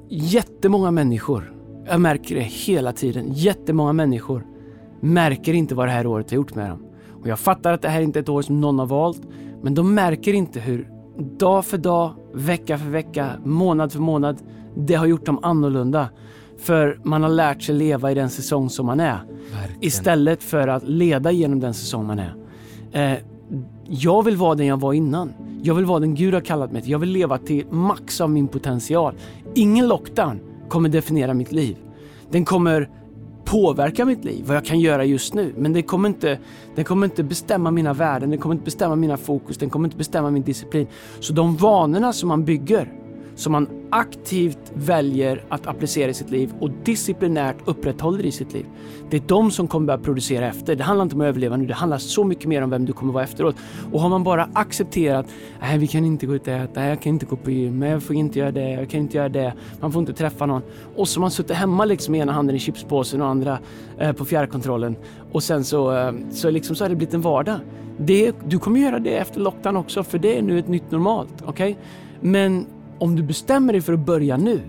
jättemånga 0.08 0.90
människor 0.90 1.60
jag 1.90 2.00
märker 2.00 2.34
det 2.34 2.40
hela 2.40 2.92
tiden. 2.92 3.32
Jättemånga 3.32 3.92
människor 3.92 4.46
märker 5.00 5.54
inte 5.54 5.74
vad 5.74 5.88
det 5.88 5.92
här 5.92 6.06
året 6.06 6.30
har 6.30 6.36
gjort 6.36 6.54
med 6.54 6.70
dem. 6.70 6.86
Och 7.20 7.28
jag 7.28 7.38
fattar 7.38 7.72
att 7.72 7.82
det 7.82 7.88
här 7.88 8.00
inte 8.00 8.18
är 8.18 8.22
ett 8.22 8.28
år 8.28 8.42
som 8.42 8.60
någon 8.60 8.78
har 8.78 8.86
valt, 8.86 9.22
men 9.62 9.74
de 9.74 9.94
märker 9.94 10.32
inte 10.32 10.60
hur 10.60 10.89
dag 11.18 11.64
för 11.64 11.78
dag, 11.78 12.14
vecka 12.34 12.78
för 12.78 12.90
vecka, 12.90 13.32
månad 13.44 13.92
för 13.92 14.00
månad, 14.00 14.42
det 14.76 14.94
har 14.94 15.06
gjort 15.06 15.26
dem 15.26 15.38
annorlunda. 15.42 16.08
För 16.58 17.00
man 17.04 17.22
har 17.22 17.30
lärt 17.30 17.62
sig 17.62 17.74
leva 17.74 18.10
i 18.10 18.14
den 18.14 18.30
säsong 18.30 18.70
som 18.70 18.86
man 18.86 19.00
är. 19.00 19.20
Verkligen. 19.52 19.84
Istället 19.84 20.42
för 20.42 20.68
att 20.68 20.88
leda 20.88 21.30
genom 21.30 21.60
den 21.60 21.74
säsong 21.74 22.06
man 22.06 22.18
är. 22.18 22.34
Eh, 22.92 23.18
jag 23.88 24.24
vill 24.24 24.36
vara 24.36 24.54
den 24.54 24.66
jag 24.66 24.80
var 24.80 24.92
innan. 24.92 25.32
Jag 25.62 25.74
vill 25.74 25.84
vara 25.84 26.00
den 26.00 26.14
Gud 26.14 26.34
har 26.34 26.40
kallat 26.40 26.72
mig 26.72 26.82
till. 26.82 26.90
Jag 26.90 26.98
vill 26.98 27.08
leva 27.08 27.38
till 27.38 27.66
max 27.70 28.20
av 28.20 28.30
min 28.30 28.48
potential. 28.48 29.14
Ingen 29.54 29.88
lockdown 29.88 30.40
kommer 30.68 30.88
definiera 30.88 31.34
mitt 31.34 31.52
liv. 31.52 31.76
Den 32.30 32.44
kommer 32.44 32.88
påverka 33.50 34.04
mitt 34.04 34.24
liv, 34.24 34.44
vad 34.46 34.56
jag 34.56 34.64
kan 34.64 34.80
göra 34.80 35.04
just 35.04 35.34
nu. 35.34 35.54
Men 35.56 35.72
den 35.72 35.82
kommer, 35.82 36.08
inte, 36.08 36.38
den 36.74 36.84
kommer 36.84 37.06
inte 37.06 37.22
bestämma 37.22 37.70
mina 37.70 37.92
värden, 37.92 38.30
den 38.30 38.38
kommer 38.38 38.54
inte 38.54 38.64
bestämma 38.64 38.96
mina 38.96 39.16
fokus, 39.16 39.58
den 39.58 39.70
kommer 39.70 39.86
inte 39.86 39.96
bestämma 39.96 40.30
min 40.30 40.42
disciplin. 40.42 40.86
Så 41.20 41.32
de 41.32 41.56
vanorna 41.56 42.12
som 42.12 42.28
man 42.28 42.44
bygger, 42.44 42.92
som 43.40 43.52
man 43.52 43.68
aktivt 43.90 44.72
väljer 44.74 45.44
att 45.48 45.66
applicera 45.66 46.10
i 46.10 46.14
sitt 46.14 46.30
liv 46.30 46.52
och 46.60 46.70
disciplinärt 46.84 47.56
upprätthåller 47.64 48.26
i 48.26 48.32
sitt 48.32 48.52
liv. 48.52 48.66
Det 49.10 49.16
är 49.16 49.22
de 49.26 49.50
som 49.50 49.68
kommer 49.68 49.86
börja 49.86 49.98
producera 49.98 50.46
efter. 50.46 50.76
Det 50.76 50.84
handlar 50.84 51.02
inte 51.02 51.14
om 51.14 51.20
att 51.20 51.26
överleva 51.26 51.56
nu, 51.56 51.66
det 51.66 51.74
handlar 51.74 51.98
så 51.98 52.24
mycket 52.24 52.44
mer 52.44 52.62
om 52.62 52.70
vem 52.70 52.84
du 52.84 52.92
kommer 52.92 53.12
vara 53.12 53.24
efteråt. 53.24 53.56
Och 53.92 54.00
har 54.00 54.08
man 54.08 54.24
bara 54.24 54.48
accepterat, 54.52 55.26
nej 55.60 55.78
vi 55.78 55.86
kan 55.86 56.04
inte 56.04 56.26
gå 56.26 56.34
ut 56.34 56.48
och 56.48 56.52
äta, 56.54 56.86
jag 56.86 57.02
kan 57.02 57.12
inte 57.12 57.26
gå 57.26 57.36
på 57.36 57.50
gym, 57.50 57.82
jag 57.82 58.02
får 58.02 58.16
inte 58.16 58.38
göra 58.38 58.50
det, 58.50 58.70
jag 58.70 58.90
kan 58.90 59.00
inte 59.00 59.16
göra 59.16 59.28
det, 59.28 59.54
man 59.80 59.92
får 59.92 60.00
inte 60.00 60.12
träffa 60.12 60.46
någon. 60.46 60.62
Och 60.96 61.08
så 61.08 61.18
har 61.18 61.20
man 61.20 61.30
suttit 61.30 61.56
hemma 61.56 61.84
liksom 61.84 62.12
med 62.12 62.20
ena 62.20 62.32
handen 62.32 62.56
i 62.56 62.58
chipspåsen 62.58 63.22
och 63.22 63.28
andra 63.28 63.58
eh, 63.98 64.12
på 64.12 64.24
fjärrkontrollen. 64.24 64.96
Och 65.32 65.42
sen 65.42 65.64
så, 65.64 65.96
eh, 65.96 66.12
så, 66.30 66.50
liksom 66.50 66.76
så 66.76 66.84
har 66.84 66.88
det 66.88 66.96
blivit 66.96 67.14
en 67.14 67.20
vardag. 67.20 67.58
Det, 67.98 68.34
du 68.48 68.58
kommer 68.58 68.80
göra 68.80 68.98
det 68.98 69.16
efter 69.16 69.40
lockdown 69.40 69.76
också, 69.76 70.02
för 70.02 70.18
det 70.18 70.38
är 70.38 70.42
nu 70.42 70.58
ett 70.58 70.68
nytt 70.68 70.90
normalt. 70.90 71.34
Okej? 71.46 71.70
Okay? 71.70 71.76
Men 72.20 72.66
om 73.00 73.16
du 73.16 73.22
bestämmer 73.22 73.72
dig 73.72 73.82
för 73.82 73.92
att 73.92 74.06
börja 74.06 74.36
nu 74.36 74.60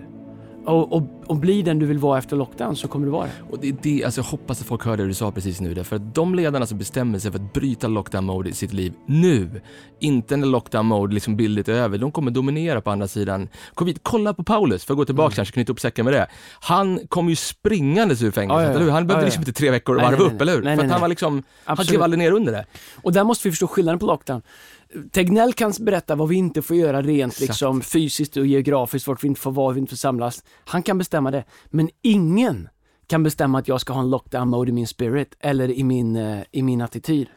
och, 0.65 0.93
och, 0.93 1.03
och 1.31 1.37
bli 1.37 1.61
den 1.61 1.79
du 1.79 1.85
vill 1.85 1.97
vara 1.97 2.17
efter 2.17 2.35
lockdown 2.35 2.75
så 2.75 2.87
kommer 2.87 3.05
du 3.05 3.11
vara 3.11 3.25
det. 3.25 3.31
Och 3.49 3.59
det 3.59 3.67
är 3.67 3.75
det, 3.81 4.03
alltså 4.03 4.21
jag 4.21 4.25
hoppas 4.25 4.61
att 4.61 4.67
folk 4.67 4.85
hörde 4.85 5.03
det 5.03 5.07
du 5.07 5.13
sa 5.13 5.31
precis 5.31 5.61
nu, 5.61 5.73
därför 5.73 5.95
att 5.95 6.15
de 6.15 6.35
ledarna 6.35 6.65
som 6.65 6.77
bestämmer 6.77 7.19
sig 7.19 7.31
för 7.31 7.39
att 7.39 7.53
bryta 7.53 7.87
lockdown 7.87 8.25
mode 8.25 8.49
i 8.49 8.53
sitt 8.53 8.73
liv 8.73 8.93
nu, 9.05 9.61
inte 9.99 10.37
när 10.37 10.47
lockdown 10.47 10.85
mode 10.85 11.13
liksom 11.13 11.35
billigt 11.35 11.67
är 11.67 11.73
över, 11.73 11.97
de 11.97 12.11
kommer 12.11 12.31
dominera 12.31 12.81
på 12.81 12.91
andra 12.91 13.07
sidan 13.07 13.49
covid. 13.73 13.99
Kolla 14.03 14.33
på 14.33 14.43
Paulus, 14.43 14.85
för 14.85 14.93
att 14.93 14.97
gå 14.97 15.05
tillbaka 15.05 15.27
mm. 15.27 15.35
kanske, 15.35 15.53
knyta 15.53 15.71
upp 15.71 15.79
säcken 15.79 16.05
med 16.05 16.13
det. 16.13 16.27
Han 16.59 16.99
kom 17.07 17.29
ju 17.29 17.35
springandes 17.35 18.21
ur 18.21 18.31
fängelset, 18.31 18.73
ja, 18.73 18.79
ja, 18.79 18.85
ja. 18.85 18.91
Han 18.91 19.07
behövde 19.07 19.25
liksom 19.25 19.41
inte 19.41 19.53
tre 19.53 19.71
veckor 19.71 19.95
att 19.97 20.11
varva 20.11 20.23
upp, 20.23 20.41
eller 20.41 20.55
hur? 20.55 20.61
Nej, 20.61 20.77
för 20.77 20.85
att 20.85 20.91
han 20.91 21.01
var 21.01 21.07
liksom, 21.07 21.37
Absolut. 21.37 21.77
han 21.77 21.85
klev 21.85 22.03
aldrig 22.03 22.19
ner 22.19 22.31
under 22.31 22.51
det. 22.51 22.65
Och 23.01 23.13
där 23.13 23.23
måste 23.23 23.47
vi 23.47 23.51
förstå 23.51 23.67
skillnaden 23.67 23.99
på 23.99 24.05
lockdown. 24.05 24.41
Tegnell 25.11 25.53
kan 25.53 25.73
berätta 25.79 26.15
vad 26.15 26.29
vi 26.29 26.35
inte 26.35 26.61
får 26.61 26.75
göra 26.75 27.01
rent 27.01 27.39
liksom, 27.39 27.81
fysiskt 27.81 28.37
och 28.37 28.45
geografiskt, 28.45 29.07
vart 29.07 29.23
vi 29.23 29.27
inte 29.27 29.41
får 29.41 29.51
vara, 29.51 29.67
var 29.67 29.73
vi 29.73 29.79
inte 29.79 29.89
får 29.89 29.97
samlas. 29.97 30.43
Han 30.65 30.83
kan 30.83 30.97
bestämma 30.97 31.20
det. 31.29 31.43
Men 31.65 31.89
ingen 32.01 32.69
kan 33.07 33.23
bestämma 33.23 33.59
att 33.59 33.67
jag 33.67 33.81
ska 33.81 33.93
ha 33.93 34.01
en 34.01 34.09
lockdown 34.09 34.49
mode 34.49 34.69
i 34.69 34.73
min 34.73 34.87
spirit 34.87 35.35
eller 35.39 35.71
i 35.71 35.83
min, 35.83 36.15
eh, 36.15 36.43
i 36.51 36.61
min 36.63 36.81
attityd. 36.81 37.27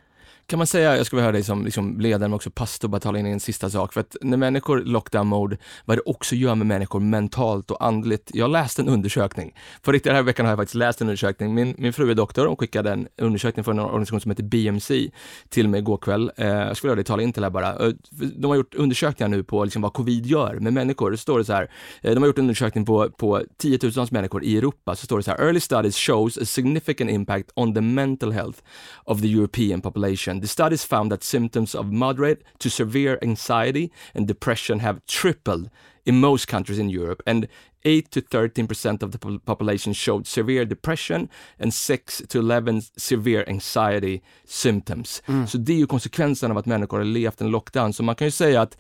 Kan 0.47 0.59
man 0.59 0.67
säga, 0.67 0.97
jag 0.97 1.07
skulle 1.07 1.19
vilja 1.19 1.27
höra 1.27 1.33
dig 1.33 1.43
som 1.43 1.65
liksom 1.65 2.01
ledare 2.01 2.29
men 2.29 2.35
också 2.35 2.51
pastor, 2.51 2.89
bara 2.89 3.01
tala 3.01 3.19
in 3.19 3.27
en 3.27 3.41
sista 3.41 3.71
sak. 3.71 3.93
För 3.93 4.01
att 4.01 4.17
när 4.21 4.37
människor 4.37 4.81
lockdown 4.81 5.27
mode, 5.27 5.57
vad 5.85 5.99
det 5.99 6.03
också 6.07 6.35
gör 6.35 6.55
med 6.55 6.67
människor 6.67 7.01
mentalt 7.01 7.71
och 7.71 7.85
andligt. 7.85 8.31
Jag 8.35 8.51
läste 8.51 8.83
en 8.83 8.89
undersökning. 8.89 9.55
På 9.83 9.93
riktigt, 9.93 10.05
den 10.05 10.17
här 10.17 10.23
veckan 10.23 10.47
har 10.47 10.53
jag 10.53 10.59
faktiskt 10.59 10.75
läst 10.75 11.01
en 11.01 11.09
undersökning. 11.09 11.55
Min, 11.55 11.75
min 11.79 11.93
fru 11.93 12.11
är 12.11 12.15
doktor, 12.15 12.47
hon 12.47 12.57
skickade 12.57 12.93
en 12.93 13.09
undersökning 13.19 13.65
från 13.65 13.79
en 13.79 13.85
organisation 13.85 14.21
som 14.21 14.31
heter 14.31 14.43
BMC 14.43 15.11
till 15.49 15.69
mig 15.69 15.81
igår 15.81 15.97
kväll. 15.97 16.31
Eh, 16.37 16.47
jag 16.47 16.77
skulle 16.77 16.91
vilja 16.91 16.91
höra 16.91 16.97
dig 16.97 17.05
tala 17.05 17.23
in 17.23 17.33
till 17.33 17.43
det 17.43 17.47
här 17.47 17.51
bara. 17.51 17.87
Eh, 17.87 17.93
de 18.37 18.47
har 18.47 18.57
gjort 18.57 18.75
undersökningar 18.75 19.29
nu 19.29 19.45
på 19.45 19.65
liksom 19.65 19.83
vad 19.83 19.93
covid 19.93 20.27
gör 20.27 20.55
med 20.55 20.73
människor. 20.73 21.11
Det 21.11 21.17
står 21.17 21.39
det 21.39 21.45
så 21.45 21.53
här, 21.53 21.71
eh, 22.03 22.15
de 22.15 22.23
har 22.23 22.27
gjort 22.27 22.39
en 22.39 22.45
undersökning 22.45 22.85
på, 22.85 23.11
på 23.11 23.43
10 23.57 23.79
000 23.97 24.07
människor 24.11 24.45
i 24.45 24.59
Europa. 24.59 24.97
Så 24.97 25.07
står 25.07 25.17
det 25.17 25.23
så 25.23 25.31
här, 25.31 25.39
early 25.39 25.61
studies 25.61 25.97
shows 25.97 26.39
a 26.39 26.45
significant 26.45 27.11
impact 27.11 27.51
on 27.55 27.75
the 27.75 27.81
mental 27.81 28.33
health 28.33 28.59
of 29.05 29.21
the 29.21 29.33
European 29.33 29.81
population 29.81 30.34
depression. 30.35 30.41
The 30.41 30.49
studies 30.49 30.85
found 30.85 31.11
that 31.11 31.25
symptoms 31.25 31.75
of 31.75 31.87
moderate 31.87 32.43
to 32.59 32.69
severe 32.69 33.19
anxiety 33.23 33.91
and 34.15 34.29
depression 34.29 34.81
have 34.81 35.01
tripled 35.07 35.71
in 36.05 36.21
most 36.21 36.49
countries 36.49 36.79
in 36.79 36.91
Europe, 36.91 37.23
and 37.27 37.47
8 37.85 38.11
to 38.11 38.21
13 38.21 38.67
percent 38.67 39.03
of 39.03 39.13
the 39.13 39.19
population 39.45 39.95
showed 39.95 40.27
severe 40.27 40.65
depression 40.65 41.29
and 41.59 41.73
6 41.73 42.23
to 42.29 42.39
11 42.39 42.83
severe 42.97 43.45
anxiety 43.47 44.21
symptoms. 44.47 45.23
Mm. 45.27 45.47
Så 45.47 45.59
det 45.59 45.73
är 45.73 45.79
ju 45.79 45.87
konsekvensen 45.87 46.51
av 46.51 46.59
att 46.59 46.67
människor 46.67 46.99
har 46.99 47.05
levt 47.05 47.41
en 47.41 47.51
lockdown. 47.51 47.93
Så 47.93 48.03
man 48.03 48.15
kan 48.15 48.27
ju 48.27 48.31
säga 48.31 48.63
att 48.63 48.77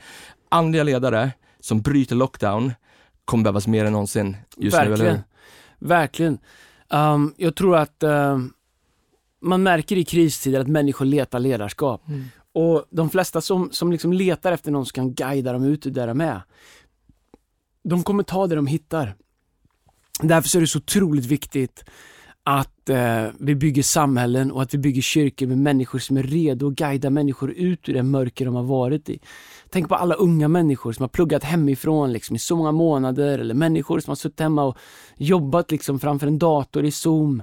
andliga 0.50 0.82
ledare 0.82 1.32
som 1.60 1.80
bryter 1.80 2.16
lockdown 2.16 2.72
kommer 3.24 3.44
behövas 3.44 3.66
mer 3.66 3.84
än 3.84 3.92
någonsin 3.92 4.36
just 4.56 4.76
Verkligen. 4.76 4.98
nu, 4.98 5.06
eller 5.06 5.22
Verkligen. 5.78 6.38
Um, 6.88 7.34
jag 7.36 7.54
tror 7.54 7.76
att 7.76 8.02
um 8.02 8.52
man 9.44 9.62
märker 9.62 9.96
i 9.96 10.04
kristider 10.04 10.60
att 10.60 10.68
människor 10.68 11.04
letar 11.04 11.40
ledarskap. 11.40 12.08
Mm. 12.08 12.24
Och 12.52 12.84
de 12.90 13.10
flesta 13.10 13.40
som, 13.40 13.70
som 13.72 13.92
liksom 13.92 14.12
letar 14.12 14.52
efter 14.52 14.70
någon 14.70 14.86
som 14.86 14.92
kan 14.92 15.14
guida 15.14 15.52
dem 15.52 15.64
ut 15.64 15.94
där 15.94 16.06
de 16.06 16.20
är, 16.20 16.42
de 17.84 18.02
kommer 18.02 18.22
ta 18.22 18.46
det 18.46 18.54
de 18.54 18.66
hittar. 18.66 19.14
Därför 20.20 20.56
är 20.56 20.60
det 20.60 20.66
så 20.66 20.78
otroligt 20.78 21.26
viktigt 21.26 21.84
att 22.44 22.74
att 22.84 22.90
eh, 22.90 23.26
vi 23.38 23.54
bygger 23.54 23.82
samhällen 23.82 24.52
och 24.52 24.62
att 24.62 24.74
vi 24.74 24.78
bygger 24.78 25.02
kyrkor 25.02 25.46
med 25.46 25.58
människor 25.58 25.98
som 25.98 26.16
är 26.16 26.22
redo 26.22 26.68
att 26.68 26.74
guida 26.74 27.10
människor 27.10 27.50
ut 27.50 27.88
ur 27.88 27.94
det 27.94 28.02
mörker 28.02 28.44
de 28.44 28.54
har 28.54 28.62
varit 28.62 29.08
i. 29.08 29.18
Tänk 29.70 29.88
på 29.88 29.94
alla 29.94 30.14
unga 30.14 30.48
människor 30.48 30.92
som 30.92 31.02
har 31.02 31.08
pluggat 31.08 31.44
hemifrån 31.44 32.12
liksom, 32.12 32.36
i 32.36 32.38
så 32.38 32.56
många 32.56 32.72
månader 32.72 33.38
eller 33.38 33.54
människor 33.54 34.00
som 34.00 34.10
har 34.10 34.16
suttit 34.16 34.40
hemma 34.40 34.64
och 34.64 34.78
jobbat 35.16 35.70
liksom, 35.70 36.00
framför 36.00 36.26
en 36.26 36.38
dator 36.38 36.84
i 36.84 36.90
Zoom. 36.90 37.42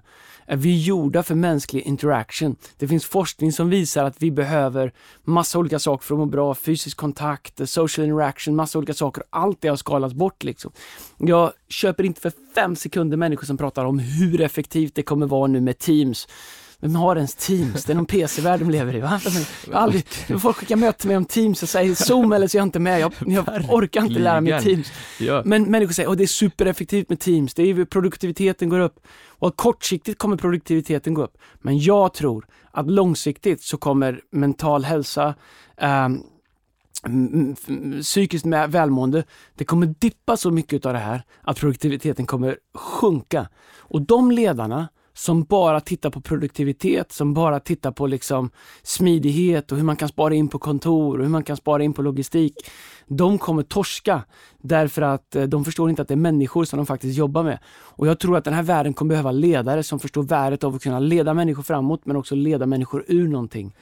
Vi 0.55 0.73
är 0.75 0.79
gjorda 0.79 1.23
för 1.23 1.35
mänsklig 1.35 1.81
interaction. 1.81 2.55
Det 2.77 2.87
finns 2.87 3.05
forskning 3.05 3.51
som 3.51 3.69
visar 3.69 4.03
att 4.03 4.15
vi 4.19 4.31
behöver 4.31 4.93
massa 5.23 5.59
olika 5.59 5.79
saker 5.79 6.05
för 6.05 6.15
att 6.15 6.19
må 6.19 6.25
bra. 6.25 6.55
Fysisk 6.55 6.97
kontakt, 6.97 7.69
social 7.69 8.07
interaction, 8.07 8.55
massa 8.55 8.77
olika 8.77 8.93
saker. 8.93 9.23
Allt 9.29 9.61
det 9.61 9.67
har 9.67 9.75
skalats 9.75 10.13
bort 10.13 10.43
liksom. 10.43 10.71
Jag 11.17 11.51
köper 11.69 12.03
inte 12.03 12.21
för 12.21 12.31
fem 12.55 12.75
sekunder 12.75 13.17
människor 13.17 13.45
som 13.45 13.57
pratar 13.57 13.85
om 13.85 13.99
hur 13.99 14.41
effektivt 14.41 14.95
det 14.95 15.03
kommer 15.03 15.27
vara 15.27 15.47
nu 15.47 15.61
med 15.61 15.77
Teams. 15.79 16.27
Vem 16.81 16.95
har 16.95 17.15
ens 17.15 17.35
Teams? 17.35 17.85
Det 17.85 17.93
är 17.93 17.95
någon 17.95 18.05
PC-värld 18.05 18.59
de 18.59 18.69
lever 18.69 18.95
i 18.95 18.99
va? 18.99 19.21
Aldrig, 19.73 20.05
folk 20.41 20.57
skickar 20.57 20.75
möte 20.75 21.07
med 21.07 21.17
om 21.17 21.25
Teams 21.25 21.63
och 21.63 21.69
säger 21.69 21.95
Zoom 21.95 22.31
eller 22.31 22.47
så 22.47 22.57
är 22.57 22.59
jag 22.59 22.67
inte 22.67 22.79
med. 22.79 22.99
Jag, 22.99 23.13
jag 23.27 23.45
orkar 23.69 24.01
inte 24.01 24.19
lära 24.19 24.41
mig 24.41 24.61
Teams. 24.61 24.91
Men 25.45 25.63
människor 25.63 25.93
säger 25.93 26.11
att 26.11 26.17
det 26.17 26.23
är 26.23 26.27
supereffektivt 26.27 27.09
med 27.09 27.19
Teams, 27.19 27.53
det 27.53 27.63
är, 27.63 27.85
produktiviteten 27.85 28.69
går 28.69 28.79
upp. 28.79 28.99
Och 29.41 29.55
kortsiktigt 29.55 30.17
kommer 30.17 30.37
produktiviteten 30.37 31.13
gå 31.13 31.23
upp. 31.23 31.37
Men 31.59 31.79
jag 31.79 32.13
tror 32.13 32.47
att 32.71 32.91
långsiktigt 32.91 33.61
så 33.63 33.77
kommer 33.77 34.21
mental 34.31 34.83
hälsa, 34.83 35.35
eh, 35.77 36.09
psykiskt 38.01 38.45
välmående, 38.45 39.23
det 39.55 39.65
kommer 39.65 39.85
dippa 39.99 40.37
så 40.37 40.51
mycket 40.51 40.85
av 40.85 40.93
det 40.93 40.99
här 40.99 41.23
att 41.41 41.59
produktiviteten 41.59 42.25
kommer 42.25 42.57
sjunka. 42.73 43.49
Och 43.77 44.01
de 44.01 44.31
ledarna 44.31 44.87
som 45.13 45.43
bara 45.43 45.81
tittar 45.81 46.09
på 46.09 46.21
produktivitet, 46.21 47.11
som 47.11 47.33
bara 47.33 47.59
tittar 47.59 47.91
på 47.91 48.07
liksom 48.07 48.49
smidighet 48.83 49.71
och 49.71 49.77
hur 49.77 49.85
man 49.85 49.95
kan 49.95 50.09
spara 50.09 50.33
in 50.33 50.47
på 50.47 50.59
kontor 50.59 51.17
och 51.17 51.23
hur 51.23 51.31
man 51.31 51.43
kan 51.43 51.57
spara 51.57 51.83
in 51.83 51.93
på 51.93 52.01
logistik. 52.01 52.55
De 53.13 53.37
kommer 53.37 53.63
torska 53.63 54.23
därför 54.61 55.01
att 55.01 55.35
eh, 55.35 55.43
de 55.43 55.65
förstår 55.65 55.89
inte 55.89 56.01
att 56.01 56.07
det 56.07 56.13
är 56.13 56.15
människor 56.15 56.65
som 56.65 56.77
de 56.77 56.85
faktiskt 56.85 57.17
jobbar 57.17 57.43
med. 57.43 57.59
Och 57.67 58.07
jag 58.07 58.19
tror 58.19 58.37
att 58.37 58.43
den 58.43 58.53
här 58.53 58.63
världen 58.63 58.93
kommer 58.93 59.09
behöva 59.09 59.31
ledare 59.31 59.83
som 59.83 59.99
förstår 59.99 60.23
värdet 60.23 60.63
av 60.63 60.75
att 60.75 60.83
kunna 60.83 60.99
leda 60.99 61.33
människor 61.33 61.63
framåt 61.63 62.01
men 62.05 62.15
också 62.15 62.35
leda 62.35 62.65
människor 62.65 63.05
ur 63.07 63.27
någonting. 63.27 63.73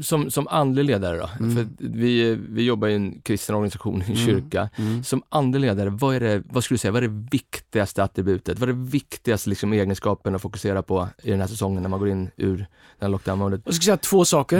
Som, 0.00 0.30
som 0.30 0.48
andlig 0.48 0.84
ledare 0.84 1.18
då? 1.18 1.30
Mm. 1.38 1.56
För 1.56 1.66
vi, 1.78 2.38
vi 2.48 2.62
jobbar 2.62 2.88
i 2.88 2.94
en 2.94 3.20
kristen 3.20 3.54
organisation, 3.54 4.02
en 4.02 4.14
mm. 4.14 4.26
kyrka. 4.26 4.70
Mm. 4.76 5.04
Som 5.04 5.22
andlig 5.28 5.60
ledare, 5.60 5.90
vad, 5.90 6.14
är 6.14 6.20
det, 6.20 6.42
vad 6.50 6.64
skulle 6.64 6.74
du 6.74 6.78
säga, 6.78 6.92
vad 6.92 7.04
är 7.04 7.08
det 7.08 7.28
viktigaste 7.30 8.04
attributet? 8.04 8.58
Vad 8.58 8.68
är 8.68 8.72
det 8.72 8.80
viktigaste 8.80 9.50
liksom, 9.50 9.72
egenskapen 9.72 10.34
att 10.34 10.42
fokusera 10.42 10.82
på 10.82 11.08
i 11.22 11.30
den 11.30 11.40
här 11.40 11.48
säsongen 11.48 11.82
när 11.82 11.90
man 11.90 11.98
går 11.98 12.08
in 12.08 12.30
ur 12.36 12.56
den 12.56 12.66
här 13.00 13.08
lockdown-modet? 13.08 13.62
Jag 13.64 13.74
skulle 13.74 13.84
säga 13.84 13.96
två 13.96 14.24
saker. 14.24 14.58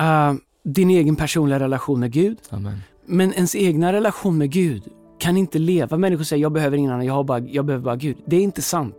Uh, 0.00 0.34
din 0.62 0.90
egen 0.90 1.16
personliga 1.16 1.60
relation 1.60 2.00
med 2.00 2.12
Gud. 2.12 2.38
Amen. 2.50 2.82
Men 3.10 3.34
ens 3.34 3.54
egna 3.54 3.92
relation 3.92 4.38
med 4.38 4.50
Gud 4.50 4.82
kan 5.18 5.36
inte 5.36 5.58
leva. 5.58 5.96
Människor 5.96 6.24
säger 6.24 6.42
jag 6.42 6.52
behöver 6.52 6.76
ingen 6.76 6.92
annan, 6.92 7.06
jag, 7.06 7.14
har 7.14 7.24
bara, 7.24 7.38
jag 7.38 7.64
behöver 7.64 7.84
bara 7.84 7.96
Gud. 7.96 8.16
Det 8.26 8.36
är 8.36 8.40
inte 8.40 8.62
sant. 8.62 8.94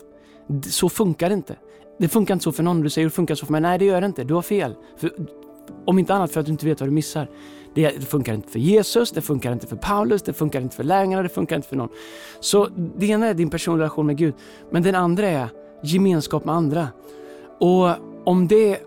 Så 0.65 0.89
funkar 0.89 1.30
det 1.30 1.36
inte. 1.36 1.56
Det 2.00 2.08
funkar 2.08 2.34
inte 2.34 2.43
så 2.43 2.52
för 2.52 2.63
någon. 2.63 2.82
Du 2.82 2.89
säger 2.89 3.06
det 3.06 3.12
funkar 3.12 3.36
så 3.36 3.45
för 3.45 3.52
mig. 3.52 3.62
Nej, 3.62 3.80
det 3.80 3.86
gör 3.86 4.02
det 4.02 4.08
inte. 4.08 4.24
Du 4.24 4.34
har 4.34 4.41
fel. 4.41 4.76
För, 4.97 5.12
om 5.86 6.00
inte 6.00 6.13
annat 6.13 6.32
för 6.32 6.39
att 6.39 6.45
du 6.45 6.52
inte 6.52 6.65
vet 6.65 6.80
vad 6.80 6.89
du 6.89 6.93
missar. 6.93 7.30
Det, 7.74 8.04
funkar 8.10 8.34
inte 8.34 8.50
för 8.50 8.60
Jesus, 8.60 9.12
det 9.12 9.21
funkar 9.21 9.54
inte 9.54 9.67
för 9.67 9.76
Paulus, 9.76 10.21
det 10.21 10.34
funkar 10.34 10.62
inte 10.62 10.76
för 10.76 10.84
lärjungarna, 10.84 11.24
det 11.24 11.30
funkar 11.30 11.56
inte 11.56 11.67
för 11.67 11.76
någon. 11.76 11.89
Så 12.39 12.67
det 12.97 13.06
ena 13.06 13.28
är 13.28 13.34
din 13.34 13.50
personliga 13.50 13.84
relation 13.84 14.06
med 14.06 14.17
Gud. 14.17 14.34
Men 14.71 14.84
den 14.84 14.95
andra 14.95 15.28
är 15.28 15.47
gemenskap 15.84 16.45
med 16.45 16.56
andra. 16.56 16.88
Och 17.60 17.89
om 18.24 18.47
det 18.47 18.78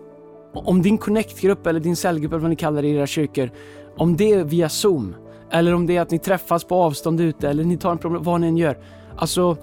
om 0.53 0.81
din 0.81 0.97
connect-grupp 0.97 1.67
eller 1.67 1.79
din 1.79 1.95
cellgrupp 1.95 2.31
eller 2.31 2.41
vad 2.41 2.49
ni 2.49 2.55
kallar 2.55 2.81
det 2.81 2.87
i 2.87 2.95
era 2.95 3.07
kyrkor, 3.07 3.51
om 3.97 4.17
det 4.17 4.33
är 4.33 4.43
via 4.43 4.69
Zoom 4.69 5.15
eller 5.51 5.73
om 5.73 5.85
det 5.85 5.97
är 5.97 6.01
att 6.01 6.11
ni 6.11 6.19
träffas 6.19 6.63
på 6.63 6.75
avstånd 6.75 7.21
ute 7.21 7.49
eller 7.49 7.63
ni 7.63 7.77
tar 7.77 7.91
en 7.91 7.97
promenad, 7.97 8.25
vad 8.25 8.41
ni 8.41 8.47
än 8.47 8.57
gör. 8.57 8.77
Alltså 9.17 9.57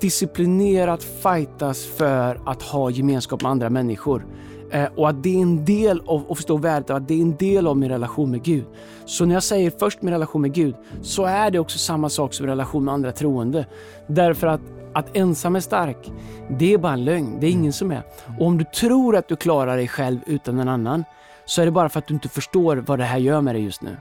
disciplinerat 0.00 1.02
fightas 1.02 1.86
för 1.86 2.40
att 2.46 2.62
ha 2.62 2.90
gemenskap 2.90 3.42
med 3.42 3.50
andra 3.50 3.70
människor. 3.70 4.26
Eh, 4.70 4.88
och 4.96 5.08
att 5.08 5.22
det 5.22 5.36
är 5.36 5.42
en 5.42 5.64
del 5.64 6.02
av, 6.06 6.24
och 6.24 6.36
förstå 6.36 6.56
värdet 6.56 6.90
av 6.90 6.96
att 6.96 7.08
det 7.08 7.14
är 7.14 7.22
en 7.22 7.36
del 7.36 7.66
av 7.66 7.76
min 7.76 7.88
relation 7.88 8.30
med 8.30 8.42
Gud. 8.42 8.64
Så 9.04 9.24
när 9.24 9.34
jag 9.34 9.42
säger 9.42 9.72
först 9.78 10.02
min 10.02 10.12
relation 10.12 10.42
med 10.42 10.52
Gud, 10.52 10.74
så 11.02 11.24
är 11.24 11.50
det 11.50 11.58
också 11.58 11.78
samma 11.78 12.08
sak 12.08 12.34
som 12.34 12.46
relation 12.46 12.84
med 12.84 12.94
andra 12.94 13.12
troende. 13.12 13.66
Därför 14.06 14.46
att 14.46 14.60
att 14.96 15.16
ensam 15.16 15.56
är 15.56 15.60
stark, 15.60 16.12
det 16.58 16.72
är 16.72 16.78
bara 16.78 16.92
en 16.92 17.04
lögn. 17.04 17.40
Det 17.40 17.46
är 17.46 17.50
ingen 17.50 17.72
som 17.72 17.90
är. 17.90 18.02
Och 18.38 18.46
om 18.46 18.58
du 18.58 18.64
tror 18.64 19.16
att 19.16 19.28
du 19.28 19.36
klarar 19.36 19.76
dig 19.76 19.88
själv 19.88 20.18
utan 20.26 20.58
en 20.58 20.68
annan, 20.68 21.04
så 21.46 21.62
är 21.62 21.64
det 21.64 21.70
bara 21.70 21.88
för 21.88 21.98
att 21.98 22.06
du 22.06 22.14
inte 22.14 22.28
förstår 22.28 22.76
vad 22.76 22.98
det 22.98 23.04
här 23.04 23.18
gör 23.18 23.40
med 23.40 23.54
dig 23.54 23.64
just 23.64 23.82
nu. 23.82 23.96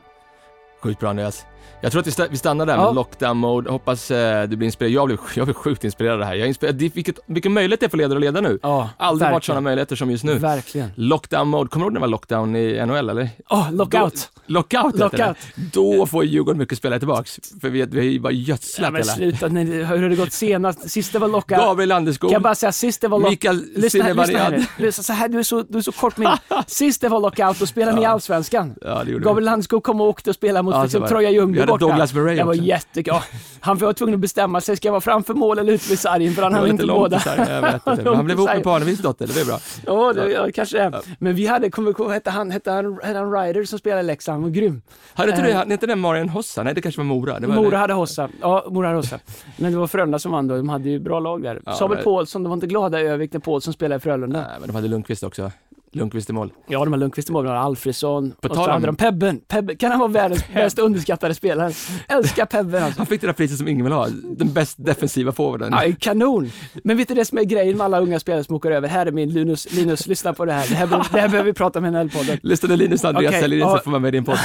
Sjukt 0.82 1.00
bra 1.00 1.10
Andreas. 1.10 1.46
Jag 1.82 1.92
tror 1.92 2.02
att 2.02 2.32
vi 2.32 2.38
stannar 2.38 2.66
där 2.66 2.78
med 2.78 2.86
ja. 2.86 2.92
lockdown 2.92 3.38
mode. 3.38 3.72
Hoppas 3.72 4.12
eh, 4.12 4.50
du 4.50 4.56
blir 4.56 4.66
inspirerad. 4.66 4.94
Jag 4.94 5.08
blir, 5.08 5.20
jag 5.36 5.46
blir 5.46 5.54
sjukt 5.54 5.84
inspirerad 5.84 6.14
av 6.14 6.20
det 6.20 6.26
här. 6.26 6.36
Jag 6.36 6.48
inspirerad. 6.48 6.76
Vilket, 6.76 7.20
vilken 7.26 7.54
möjlighet 7.54 7.80
det 7.80 7.86
är 7.86 7.90
för 7.90 7.98
ledare 7.98 8.18
att 8.18 8.22
leda 8.22 8.42
nu. 8.42 8.60
Ja, 8.62 8.90
Aldrig 8.98 9.20
verkligen. 9.20 9.34
varit 9.34 9.44
sådana 9.44 9.62
möjligheter 9.62 9.96
som 9.96 10.12
just 10.12 10.24
nu. 10.24 10.34
Verkligen. 10.34 10.92
Lockdown 10.96 11.48
mode. 11.48 11.70
Kommer 11.70 11.84
du 11.84 11.88
ihåg 11.88 11.94
när 11.94 12.00
det 12.00 12.02
var 12.02 12.08
lockdown 12.08 12.56
i 12.56 12.86
NHL 12.86 13.10
eller? 13.10 13.30
Oh, 13.50 13.72
lockout. 13.72 14.32
Då, 14.48 14.54
lockout 14.54 15.00
Lockout. 15.00 15.38
Då 15.56 16.06
får 16.06 16.26
Djurgården 16.26 16.60
mycket 16.60 16.78
spelare 16.78 17.00
tillbaks. 17.00 17.40
För 17.62 17.70
vi, 17.70 17.86
vi 17.86 18.00
har 18.00 18.06
ju 18.06 18.20
bara 18.20 18.34
gödslat 18.34 18.88
ja, 18.88 18.92
men 18.92 19.04
sluta, 19.04 19.48
nej, 19.48 19.66
hur 19.66 20.02
har 20.02 20.10
det 20.10 20.16
gått 20.16 20.34
senast? 20.34 20.90
Sist 20.90 21.14
det 21.14 21.20
var 21.20 21.28
lockout. 21.28 21.60
Gabriel 21.60 21.90
Landeskog. 21.90 22.30
Kan 22.30 22.34
jag 22.34 22.42
bara 22.42 22.56
säga, 22.56 22.72
sist 22.72 23.02
det 23.02 23.08
var 23.08 23.20
lockout. 23.20 23.32
Mikael 23.32 23.64
lyssna, 23.76 24.14
lyssna 24.14 24.40
här, 24.40 24.92
så 24.92 25.14
här, 25.14 25.30
du 25.30 25.40
är 25.40 25.44
så, 25.44 25.62
du 25.62 25.78
är 25.78 25.82
så 25.82 25.92
kort 25.92 26.18
min. 26.18 26.30
Sist 26.68 27.02
det 27.02 27.10
var 27.10 27.20
lockout, 27.20 27.60
då 27.60 27.66
spelade 27.66 27.92
ja. 27.92 27.96
ni 27.96 28.04
i 28.04 28.06
Allsvenskan. 28.06 28.76
Ja, 28.82 29.04
det 29.06 29.12
Gabriel 29.12 29.46
Landeskog 29.46 29.84
kom 29.84 30.02
och 30.02 30.08
åkte 30.08 30.30
och 30.30 30.36
spelade 30.36 30.64
mot 30.64 30.84
liksom, 30.84 31.08
Troja 31.08 31.32
Ljungby 31.32 31.55
borta. 31.56 32.06
Det 32.36 32.44
var 32.44 32.54
jättekul. 32.54 33.14
Ja, 33.14 33.24
han 33.60 33.78
var 33.78 33.94
tvungen 33.94 34.16
att 34.16 34.22
bestämma 34.22 34.62
sig, 34.62 34.78
ska 34.78 34.88
jag 34.88 34.92
vara 34.92 35.02
framför 35.02 35.34
mål 35.34 35.60
eller 35.60 35.74
ute 35.74 35.90
vid 35.90 36.00
sargen? 36.00 36.34
För 36.34 36.44
han 36.44 36.54
hade 36.54 36.70
inte 36.70 36.86
båda. 36.88 37.18
Vet 37.18 37.88
inte. 37.88 38.10
Han 38.16 38.26
blev 38.26 38.38
ihop 38.38 38.50
med 38.50 38.64
Parneviks 38.64 39.02
dotter, 39.02 39.28
det 39.28 39.42
är 39.42 39.46
bra. 39.46 39.60
Ja, 39.86 40.14
det, 40.14 40.32
ja, 40.32 40.48
kanske 40.54 40.78
det. 40.78 41.02
Men 41.20 41.36
vi 41.36 41.46
hade, 41.46 41.70
kommer 41.70 41.94
du 41.94 42.14
hette 42.14 42.30
han, 42.30 42.52
hette 42.52 42.72
han, 42.72 43.00
hette 43.04 43.20
han 43.20 43.32
Ryder 43.32 43.64
som 43.64 43.80
spelade 43.80 44.02
i 44.02 44.06
Leksand, 44.06 44.36
han 44.36 44.44
var 44.44 44.50
grym. 44.50 44.82
Hade 45.14 45.30
inte, 45.30 45.64
det, 45.66 45.74
inte 45.74 45.96
Marian 45.96 46.30
Hossa? 46.30 46.64
Nej, 46.64 46.74
det 46.74 46.82
kanske 46.82 47.00
var 47.00 47.06
Mora. 47.06 47.40
Var 47.40 47.56
Mora 47.56 47.70
det. 47.70 47.78
hade 47.78 47.94
Hossa. 47.94 48.30
Ja, 48.42 48.66
Mora 48.70 48.88
hade 48.88 49.00
Hossa. 49.00 49.20
Men 49.58 49.72
det 49.72 49.78
var 49.78 49.88
Frölunda 49.88 50.20
som 50.20 50.32
vann 50.32 50.48
då, 50.48 50.58
de 50.58 50.70
hade 50.70 50.90
ju 50.90 51.00
bra 51.00 51.20
lag 51.20 51.44
där. 51.44 51.62
Ja, 51.66 51.74
Samuel 51.74 51.98
men... 51.98 52.04
Paulsson, 52.04 52.44
de 52.44 52.50
var 52.50 52.54
inte 52.54 52.68
glada 52.68 53.00
över 53.00 53.30
när 53.32 53.40
Paulsson 53.40 53.74
spelade 53.74 53.98
i 53.98 54.00
Frölunda. 54.00 54.42
Nej, 54.42 54.58
men 54.60 54.68
de 54.68 54.76
hade 54.76 54.88
Lundqvist 54.88 55.24
också. 55.24 55.52
Lundqvist 55.96 56.30
i 56.30 56.34
mål. 56.34 56.52
Ja, 56.68 56.84
de 56.84 56.94
har 56.94 57.00
Lundqvist 57.00 57.30
i 57.30 57.32
mål, 57.32 57.44
de 57.44 57.50
har 57.50 57.58
Alfredsson 57.58 58.34
På 58.42 58.50
och 58.50 58.56
så 58.56 58.72
hade 58.72 58.86
de 58.86 58.96
Pebben. 58.96 59.42
Pebben. 59.48 59.78
Kan 59.78 59.92
han 59.92 60.00
vara 60.00 60.10
världens 60.10 60.44
mest 60.54 60.80
underskattade 60.80 61.36
spelare? 61.36 61.72
Älskar 62.08 62.46
Pebben 62.46 62.84
alltså. 62.84 63.00
Han 63.00 63.06
fick 63.06 63.22
det 63.22 63.28
där 63.28 63.34
priset 63.34 63.58
som 63.58 63.68
ingen 63.68 63.84
vill 63.84 63.94
ha, 63.94 64.08
den 64.38 64.54
bäst 64.54 64.86
defensiva 64.86 65.32
forwarden. 65.32 65.72
Ja, 65.72 65.94
kanon! 66.00 66.52
Men 66.84 66.98
vet 66.98 67.08
du 67.08 67.14
det 67.14 67.26
som 67.26 67.38
är 67.38 67.44
grejen 67.44 67.78
med 67.78 67.86
alla 67.86 68.00
unga 68.00 68.20
spelare 68.20 68.44
som 68.44 68.56
åker 68.56 68.72
över? 68.72 68.88
Här 68.88 69.06
är 69.06 69.12
min 69.12 69.30
Linus, 69.30 69.74
Linus, 69.74 70.08
lyssna 70.08 70.34
på 70.34 70.46
det 70.46 70.54
här. 70.54 70.68
Det 70.70 70.76
här, 70.76 70.88
det 70.88 71.20
här 71.20 71.30
behöver 71.30 71.44
vi 71.44 71.54
prata 71.54 71.82
med 71.82 71.94
NHL-podden. 71.94 72.40
Lyssna 72.44 72.70
när 72.70 72.78
Linus 72.78 73.04
och 73.04 73.10
Andreas 73.10 73.30
okay, 73.30 73.42
säljer 73.42 73.60
in 73.60 73.66
så 73.66 73.78
får 73.78 73.92
man 73.92 74.02
med 74.02 74.08
i 74.08 74.12
din 74.12 74.26
podd. 74.26 74.38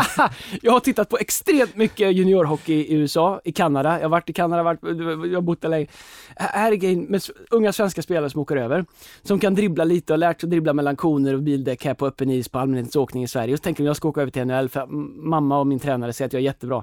jag 0.62 0.72
har 0.72 0.80
tittat 0.80 1.08
på 1.08 1.18
extremt 1.18 1.76
mycket 1.76 2.16
juniorhockey 2.16 2.74
i 2.74 2.94
USA, 2.94 3.40
i 3.44 3.52
Kanada. 3.52 3.96
Jag 3.96 4.04
har 4.04 4.08
varit 4.08 4.30
i 4.30 4.32
Kanada, 4.32 4.62
varit, 4.62 4.80
jag 4.82 5.34
har 5.34 5.40
bott 5.40 5.62
där 5.62 5.68
länge. 5.68 5.86
Här 6.36 6.72
är 6.72 6.76
grejen 6.76 7.02
med 7.02 7.22
unga 7.50 7.72
svenska 7.72 8.02
spelare 8.02 8.30
som 8.30 8.40
åker 8.40 8.56
över, 8.56 8.84
som 9.22 9.38
kan 9.38 9.54
dribbla 9.54 9.84
lite 9.84 10.12
och 10.12 10.18
lärt 10.18 10.40
sig 10.40 10.48
dribbla 10.48 10.72
mellan 10.72 10.89
koner 10.96 11.34
och 11.34 11.42
bil 11.42 11.64
däck 11.64 11.84
här 11.84 11.94
på 11.94 12.06
öppen 12.06 12.30
is 12.30 12.48
på 12.48 12.58
allmänhetens 12.58 12.96
åkning 12.96 13.22
i 13.22 13.28
Sverige. 13.28 13.52
Och 13.52 13.58
så 13.58 13.62
tänker 13.62 13.84
jag, 13.84 13.88
jag 13.88 13.96
ska 13.96 14.08
åka 14.08 14.20
över 14.20 14.32
till 14.32 14.44
NHL 14.44 14.68
för 14.68 14.86
mamma 15.28 15.58
och 15.58 15.66
min 15.66 15.78
tränare 15.78 16.12
säger 16.12 16.26
att 16.26 16.32
jag 16.32 16.40
är 16.40 16.44
jättebra. 16.44 16.82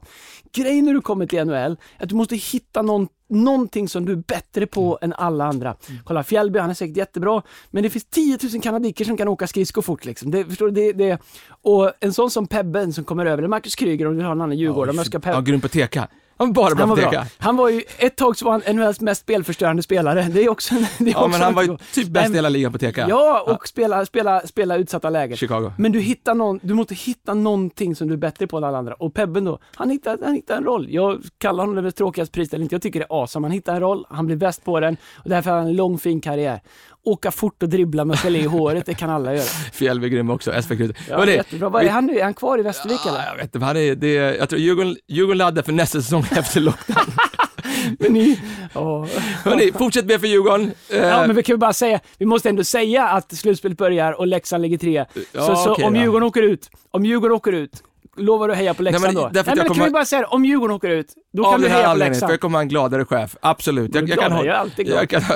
Grejen 0.53 0.85
när 0.85 0.93
du 0.93 1.01
kommer 1.01 1.25
till 1.25 1.45
NHL 1.45 1.53
är 1.53 1.77
att 1.97 2.09
du 2.09 2.15
måste 2.15 2.35
hitta 2.35 2.81
någon 2.81 3.07
någonting 3.29 3.89
som 3.89 4.05
du 4.05 4.11
är 4.11 4.15
bättre 4.15 4.67
på 4.67 4.97
mm. 5.01 5.11
än 5.11 5.13
alla 5.25 5.45
andra. 5.45 5.75
Mm. 5.89 6.01
Kolla 6.05 6.23
Fjällby, 6.23 6.59
han 6.59 6.69
är 6.69 6.73
säkert 6.73 6.97
jättebra, 6.97 7.41
men 7.71 7.83
det 7.83 7.89
finns 7.89 8.05
10 8.05 8.37
000 8.53 8.61
kanadiker 8.61 9.05
som 9.05 9.17
kan 9.17 9.27
åka 9.27 9.47
skridskor 9.47 9.81
fort 9.81 10.05
liksom. 10.05 10.31
Det, 10.31 10.45
förstår 10.45 10.65
du? 10.65 10.71
Det, 10.71 10.93
det, 10.93 11.21
och 11.49 11.91
en 11.99 12.13
sån 12.13 12.31
som 12.31 12.47
Pebben 12.47 12.93
som 12.93 13.03
kommer 13.03 13.25
över, 13.25 13.37
eller 13.37 13.47
Marcus 13.47 13.75
Kryger 13.75 14.07
om 14.07 14.17
du 14.17 14.23
har 14.23 14.31
en 14.31 14.41
annan 14.41 14.57
Djurgårdare, 14.57 14.95
ja, 14.95 14.99
jag 14.99 15.05
ska 15.05 15.19
Peb... 15.19 15.33
Ja, 15.33 15.41
grym 15.41 15.61
på 15.61 15.67
teka. 15.67 16.07
Han 16.37 16.53
var 16.53 16.63
bara 16.63 16.75
bra 16.75 16.85
han 16.85 16.89
var 16.89 17.11
bra. 17.11 17.25
Han 17.37 17.57
var 17.57 17.69
ju, 17.69 17.81
ett 17.97 18.15
tag 18.15 18.37
så 18.37 18.45
var 18.45 18.51
han 18.51 18.75
NHLs 18.75 19.01
mest 19.01 19.21
spelförstörande 19.21 19.83
spelare. 19.83 20.23
Det 20.23 20.43
är 20.43 20.49
också, 20.49 20.75
det 20.97 21.09
är 21.09 21.13
Ja, 21.13 21.19
också 21.19 21.29
men 21.29 21.41
han 21.41 21.53
var 21.53 21.63
ju 21.63 21.77
typ 21.93 22.07
bäst 22.07 22.29
i 22.29 22.33
hela 22.33 22.49
ligan 22.49 22.71
på 22.71 22.77
teka. 22.77 23.05
Ja, 23.09 23.41
och 23.45 23.51
ja. 23.51 23.59
Spela, 23.65 24.05
spela, 24.05 24.41
spela 24.41 24.77
utsatta 24.77 25.09
lägen. 25.09 25.37
Chicago. 25.37 25.71
Men 25.77 25.91
du 25.91 25.99
hittar 25.99 26.35
någon, 26.35 26.59
du 26.63 26.73
måste 26.73 26.95
hitta 26.95 27.33
någonting 27.33 27.95
som 27.95 28.07
du 28.07 28.13
är 28.13 28.17
bättre 28.17 28.47
på 28.47 28.57
än 28.57 28.63
alla 28.63 28.77
andra. 28.77 28.93
Och 28.93 29.13
Pebben 29.13 29.45
då, 29.45 29.59
han 29.75 29.89
hittar, 29.89 30.17
han 30.23 30.33
hittar 30.33 30.57
en 30.57 30.63
roll. 30.63 30.87
Jag 30.89 31.21
kallar 31.37 31.65
honom 31.65 31.83
den 31.83 31.91
tråkigaste 31.91 32.33
prisställningen, 32.33 32.69
jag 32.71 32.81
tycker 32.81 32.99
det 32.99 33.05
är 33.09 33.21
awesome. 33.21 33.45
Han 33.47 33.51
hittar 33.51 33.73
en 33.73 33.79
roll, 33.79 34.05
han 34.09 34.25
blir 34.25 34.35
bäst 34.35 34.63
på 34.63 34.79
den 34.79 34.97
och 35.23 35.29
därför 35.29 35.51
har 35.51 35.57
han 35.57 35.67
en 35.67 35.75
lång 35.75 35.97
fin 35.97 36.21
karriär 36.21 36.61
åka 37.07 37.31
fort 37.31 37.63
och 37.63 37.69
dribbla 37.69 38.05
med 38.05 38.19
gelé 38.19 38.39
i 38.39 38.45
håret, 38.45 38.85
det 38.85 38.93
kan 38.93 39.09
alla 39.09 39.33
göra. 39.33 39.43
Fjällby 39.73 40.09
grym 40.09 40.29
också, 40.29 40.61
SV 40.61 40.73
Ja, 41.09 41.25
jättebra. 41.29 41.69
Vad 41.69 41.83
är 41.83 41.89
han 41.89 42.05
nu? 42.05 42.19
Är 42.19 42.23
han 42.23 42.33
kvar 42.33 42.59
i 42.59 42.61
Västervik 42.61 42.99
ja, 43.05 43.09
eller? 43.09 43.25
Jag 43.25 43.35
vet 43.35 43.55
inte, 43.55 43.65
han 43.65 43.77
är, 43.77 43.95
det, 43.95 44.13
jag 44.13 44.49
tror 44.49 44.61
Djurgården, 44.61 44.95
Djurgården 45.07 45.37
laddar 45.37 45.61
för 45.63 45.71
nästa 45.71 46.01
säsong 46.01 46.25
efter 46.31 46.59
lockdown. 46.61 46.97
Men 47.99 48.13
ni, 48.13 48.39
åh. 48.73 49.05
Hörni, 49.43 49.71
fortsätt 49.71 50.05
be 50.05 50.19
för 50.19 50.27
Djurgården. 50.27 50.71
Eh, 50.89 50.97
Ja, 50.97 51.27
men 51.27 51.35
vi 51.35 51.43
kan 51.43 51.53
ju 51.53 51.57
bara 51.57 51.73
säga, 51.73 51.99
vi 52.17 52.25
måste 52.25 52.49
ändå 52.49 52.63
säga 52.63 53.07
att 53.07 53.37
slutspelet 53.37 53.77
börjar 53.77 54.11
och 54.19 54.27
Leksand 54.27 54.61
ligger 54.61 54.77
tre. 54.77 55.05
Ja, 55.31 55.45
så 55.45 55.55
så 55.55 55.71
okej 55.71 55.85
om. 55.85 55.95
Djurgården 55.95 56.27
åker 56.27 56.41
ut, 56.41 56.69
om 56.91 57.05
Djurgården 57.05 57.35
åker 57.35 57.51
ut, 57.51 57.83
lovar 58.17 58.47
du 58.47 58.51
att 58.53 58.57
heja 58.59 58.73
på 58.73 58.83
Leksand 58.83 59.05
men 59.05 59.15
då? 59.15 59.29
Nej 59.33 59.43
men 59.45 59.55
då 59.57 59.61
kan 59.63 59.67
kommer- 59.69 59.85
vi 59.85 59.91
bara 59.91 60.05
säga 60.05 60.21
det, 60.21 60.27
om 60.27 60.45
Djurgården 60.45 60.75
åker 60.75 60.89
ut, 60.89 61.13
då 61.33 61.45
av 61.45 61.51
kan 61.51 61.61
du 61.61 61.67
den 61.67 61.71
här 61.71 61.77
heja 61.77 61.85
på 61.87 61.91
anledningen, 61.91 62.13
för 62.13 62.15
Leksand. 62.19 62.33
jag 62.33 62.39
kommer 62.39 62.57
ha 62.57 62.61
en 62.61 62.67
gladare 62.69 63.05
chef. 63.05 63.35
Absolut. 63.41 63.95
Jag, 63.95 64.03
är 64.03 64.07
jag 64.09 64.19
kan 64.19 64.31
ha, 64.31 64.45
jag 64.45 64.55
är 64.55 64.59
alltid 64.59 64.85
glad. 64.85 64.99
Jag 64.99 65.09
kan 65.09 65.23
ha, 65.23 65.35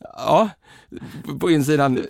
ja, 0.00 0.48
på 1.40 1.50
insidan. 1.50 1.94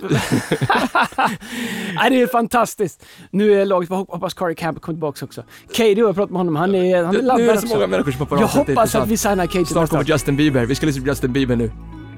Nej, 1.94 2.10
det 2.10 2.22
är 2.22 2.26
fantastiskt. 2.26 3.04
Nu 3.30 3.60
är 3.60 3.64
laget, 3.64 3.90
jag 3.90 3.96
hoppas 3.96 4.34
Corey 4.34 4.54
Camp 4.54 4.80
kommer 4.80 4.96
tillbaka 4.96 5.24
också. 5.24 5.42
Katie, 5.68 5.98
jag 5.98 6.06
har 6.06 6.12
pratat 6.12 6.30
med 6.30 6.38
honom, 6.38 6.56
han 6.56 6.74
är, 6.74 7.04
han 7.04 7.14
är 7.14 7.18
Nu 7.18 7.26
laddad 7.26 7.48
är 7.48 7.52
det 7.52 7.58
så 7.60 7.66
många 7.66 7.86
människor 7.86 8.12
som 8.12 8.20
hoppar 8.20 8.36
av. 8.36 8.42
Jag 8.42 8.48
hoppas 8.48 8.94
att 8.94 9.08
vi 9.08 9.16
signar 9.16 9.46
Katie 9.46 9.66
Snart 9.66 9.90
kommer 9.90 10.04
Justin 10.04 10.36
Bieber. 10.36 10.66
Vi 10.66 10.74
ska 10.74 10.86
lyssna 10.86 11.02
på 11.02 11.08
Justin 11.08 11.32
Bieber 11.32 11.56
nu. 11.56 11.70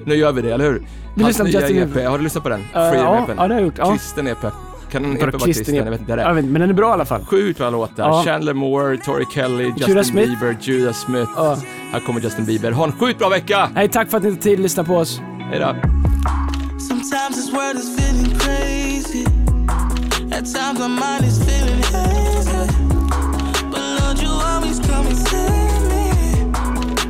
Nu 0.05 0.15
gör 0.15 0.31
vi 0.31 0.41
det, 0.41 0.51
eller 0.51 0.65
hur? 0.65 0.87
Vi 1.15 1.23
lyssnar 1.23 1.45
på 1.45 1.51
Justin. 1.51 1.75
Bieber. 1.75 2.05
Har 2.05 2.17
du 2.17 2.23
lyssnat 2.23 2.43
på 2.43 2.49
den? 2.49 2.59
Uh, 2.59 2.65
Freedom 2.71 3.25
ja, 3.27 3.33
det 3.35 3.41
har 3.41 3.49
jag 3.49 3.61
gjort. 3.61 3.91
Kristen 3.91 4.27
EP. 4.27 4.45
Kan 4.91 5.05
en 5.05 5.17
EP 5.17 5.21
vara 5.21 5.31
kristen? 5.31 5.75
Jag 5.75 5.89
vet 5.89 5.99
inte. 5.99 6.15
Det 6.15 6.21
är 6.21 6.33
men 6.33 6.53
den 6.53 6.69
är 6.69 6.73
bra 6.73 6.89
i 6.89 6.93
alla 6.93 7.05
fall. 7.05 7.25
Sjukt 7.25 7.59
bra 7.59 7.69
låtar. 7.69 8.23
Chandler 8.23 8.53
Moore, 8.53 8.97
Tori 8.97 9.25
Kelly, 9.33 9.73
Justin. 9.77 10.15
Bieber, 10.15 10.57
Judas 10.61 11.01
Smith. 11.01 11.31
Här 11.91 11.99
kommer 11.99 12.21
Justin 12.21 12.45
Bieber. 12.45 12.71
Ha 12.71 12.83
en 12.83 12.91
sjukt 12.91 13.19
bra 13.19 13.29
vecka! 13.29 13.69
Nej, 13.73 13.89
tack 13.89 14.09
för 14.09 14.17
att 14.17 14.23
ni 14.23 14.29
tog 14.31 14.41
tid 14.41 14.53
att 14.53 14.59
lyssna 14.59 14.83
på 14.83 14.95
oss. 14.95 15.21
Hej 15.51 15.59
då! 15.59 15.75
Sometimes 17.27 17.45
this 17.45 17.53
world 17.53 17.75
is 17.75 17.89
feeling 17.89 18.39
crazy. 18.39 19.25
At 20.31 20.45
times 20.45 20.79
my 20.79 20.87
mind 20.87 21.25
is 21.25 21.37
feeling 21.43 21.83
hazy. 21.91 22.67
But 23.69 23.83
Lord, 23.99 24.17
you 24.17 24.29
always 24.29 24.79
come 24.79 25.07
and 25.07 25.17
save 25.17 25.81
me. 25.91 26.07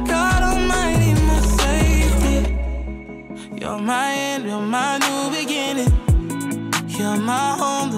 God 0.07 0.41
Almighty, 0.41 1.13
my 1.21 1.39
safety. 1.61 2.37
You're 3.61 3.77
my 3.77 4.11
end, 4.11 4.45
you're 4.45 4.59
my 4.59 4.97
new 4.97 5.29
beginning. 5.37 5.93
You're 6.87 7.17
my 7.17 7.55
home, 7.59 7.91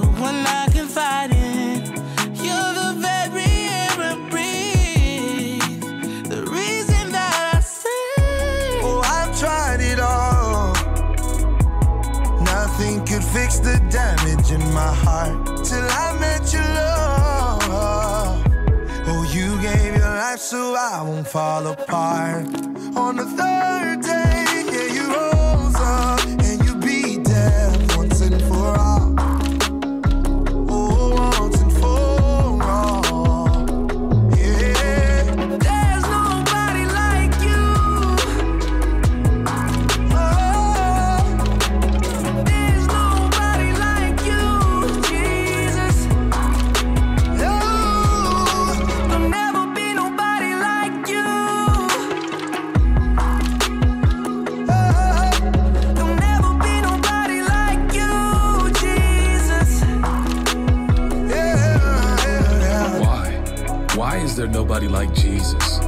fall 21.32 21.67
apart. 21.67 22.45
On 22.95 23.15
the 23.15 23.25
third 23.25 23.48
is 64.30 64.36
there 64.36 64.47
nobody 64.47 64.88
like 64.88 65.11
Jesus? 65.15 65.80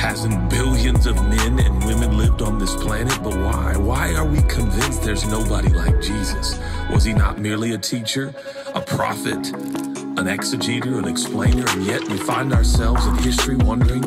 Hasn't 0.00 0.48
billions 0.48 1.04
of 1.04 1.14
men 1.16 1.58
and 1.58 1.84
women 1.84 2.16
lived 2.16 2.40
on 2.40 2.58
this 2.58 2.74
planet? 2.76 3.18
But 3.22 3.36
why? 3.36 3.76
Why 3.76 4.14
are 4.14 4.24
we 4.24 4.40
convinced 4.44 5.02
there's 5.02 5.26
nobody 5.26 5.68
like 5.68 6.00
Jesus? 6.00 6.58
Was 6.90 7.04
he 7.04 7.12
not 7.12 7.38
merely 7.38 7.74
a 7.74 7.78
teacher, 7.78 8.34
a 8.74 8.80
prophet, 8.80 9.52
an 10.16 10.26
exegeter, 10.36 10.96
an 10.96 11.06
explainer, 11.06 11.68
and 11.68 11.84
yet 11.84 12.02
we 12.08 12.16
find 12.16 12.54
ourselves 12.54 13.04
in 13.08 13.14
history 13.18 13.56
wondering, 13.56 14.02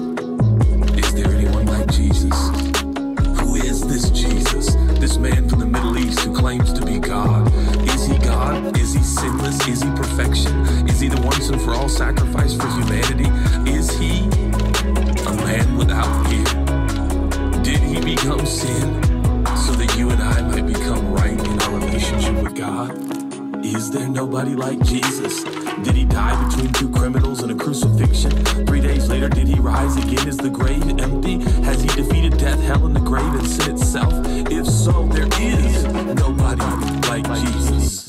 is 0.97 1.13
there 1.13 1.31
anyone 1.31 1.67
like 1.67 1.87
Jesus? 1.91 2.35
Who 3.39 3.53
is 3.53 3.87
this 3.87 4.09
Jesus? 4.09 4.73
This 4.99 5.17
man 5.17 5.47
from 5.47 5.59
the 5.59 5.67
Middle 5.67 5.95
East 5.99 6.21
who 6.21 6.35
claims 6.35 6.73
to 6.73 6.83
be 6.83 6.97
God? 6.97 7.46
Is 8.75 8.93
he 8.93 9.03
sinless? 9.03 9.67
Is 9.67 9.81
he 9.81 9.89
perfection? 9.91 10.87
Is 10.87 10.99
he 10.99 11.07
the 11.07 11.21
once 11.21 11.49
and 11.49 11.61
for 11.61 11.73
all 11.73 11.89
sacrifice 11.89 12.53
for 12.53 12.67
humanity? 12.67 13.29
Is 13.69 13.89
he 13.97 14.23
a 15.25 15.33
man 15.45 15.77
without 15.77 16.27
fear? 16.27 17.61
Did 17.63 17.79
he 17.79 17.99
become 18.01 18.45
sin 18.45 19.01
so 19.55 19.71
that 19.73 19.95
you 19.97 20.09
and 20.09 20.21
I 20.21 20.41
might 20.41 20.65
become 20.65 21.11
right 21.13 21.39
in 21.39 21.61
our 21.61 21.79
relationship 21.79 22.43
with 22.43 22.55
God? 22.55 23.07
Is 23.65 23.91
there 23.91 24.07
nobody 24.07 24.55
like 24.55 24.81
Jesus? 24.83 25.43
Did 25.83 25.95
he 25.95 26.05
die 26.05 26.35
between 26.47 26.73
two 26.73 26.89
criminals 26.89 27.43
in 27.43 27.51
a 27.51 27.55
crucifixion? 27.55 28.31
Three 28.65 28.81
days 28.81 29.09
later, 29.09 29.29
did 29.29 29.47
he 29.47 29.59
rise 29.59 29.95
again? 29.97 30.27
Is 30.27 30.37
the 30.37 30.49
grave 30.49 30.87
empty? 30.99 31.39
Has 31.63 31.81
he 31.81 31.89
defeated 31.89 32.37
death, 32.37 32.61
hell, 32.61 32.85
and 32.85 32.95
the 32.95 33.01
grave, 33.01 33.33
and 33.33 33.47
sin 33.47 33.75
itself? 33.75 34.13
If 34.49 34.65
so, 34.65 35.05
there 35.07 35.27
is 35.39 35.83
nobody 36.15 36.63
like 37.07 37.25
Jesus. 37.41 38.06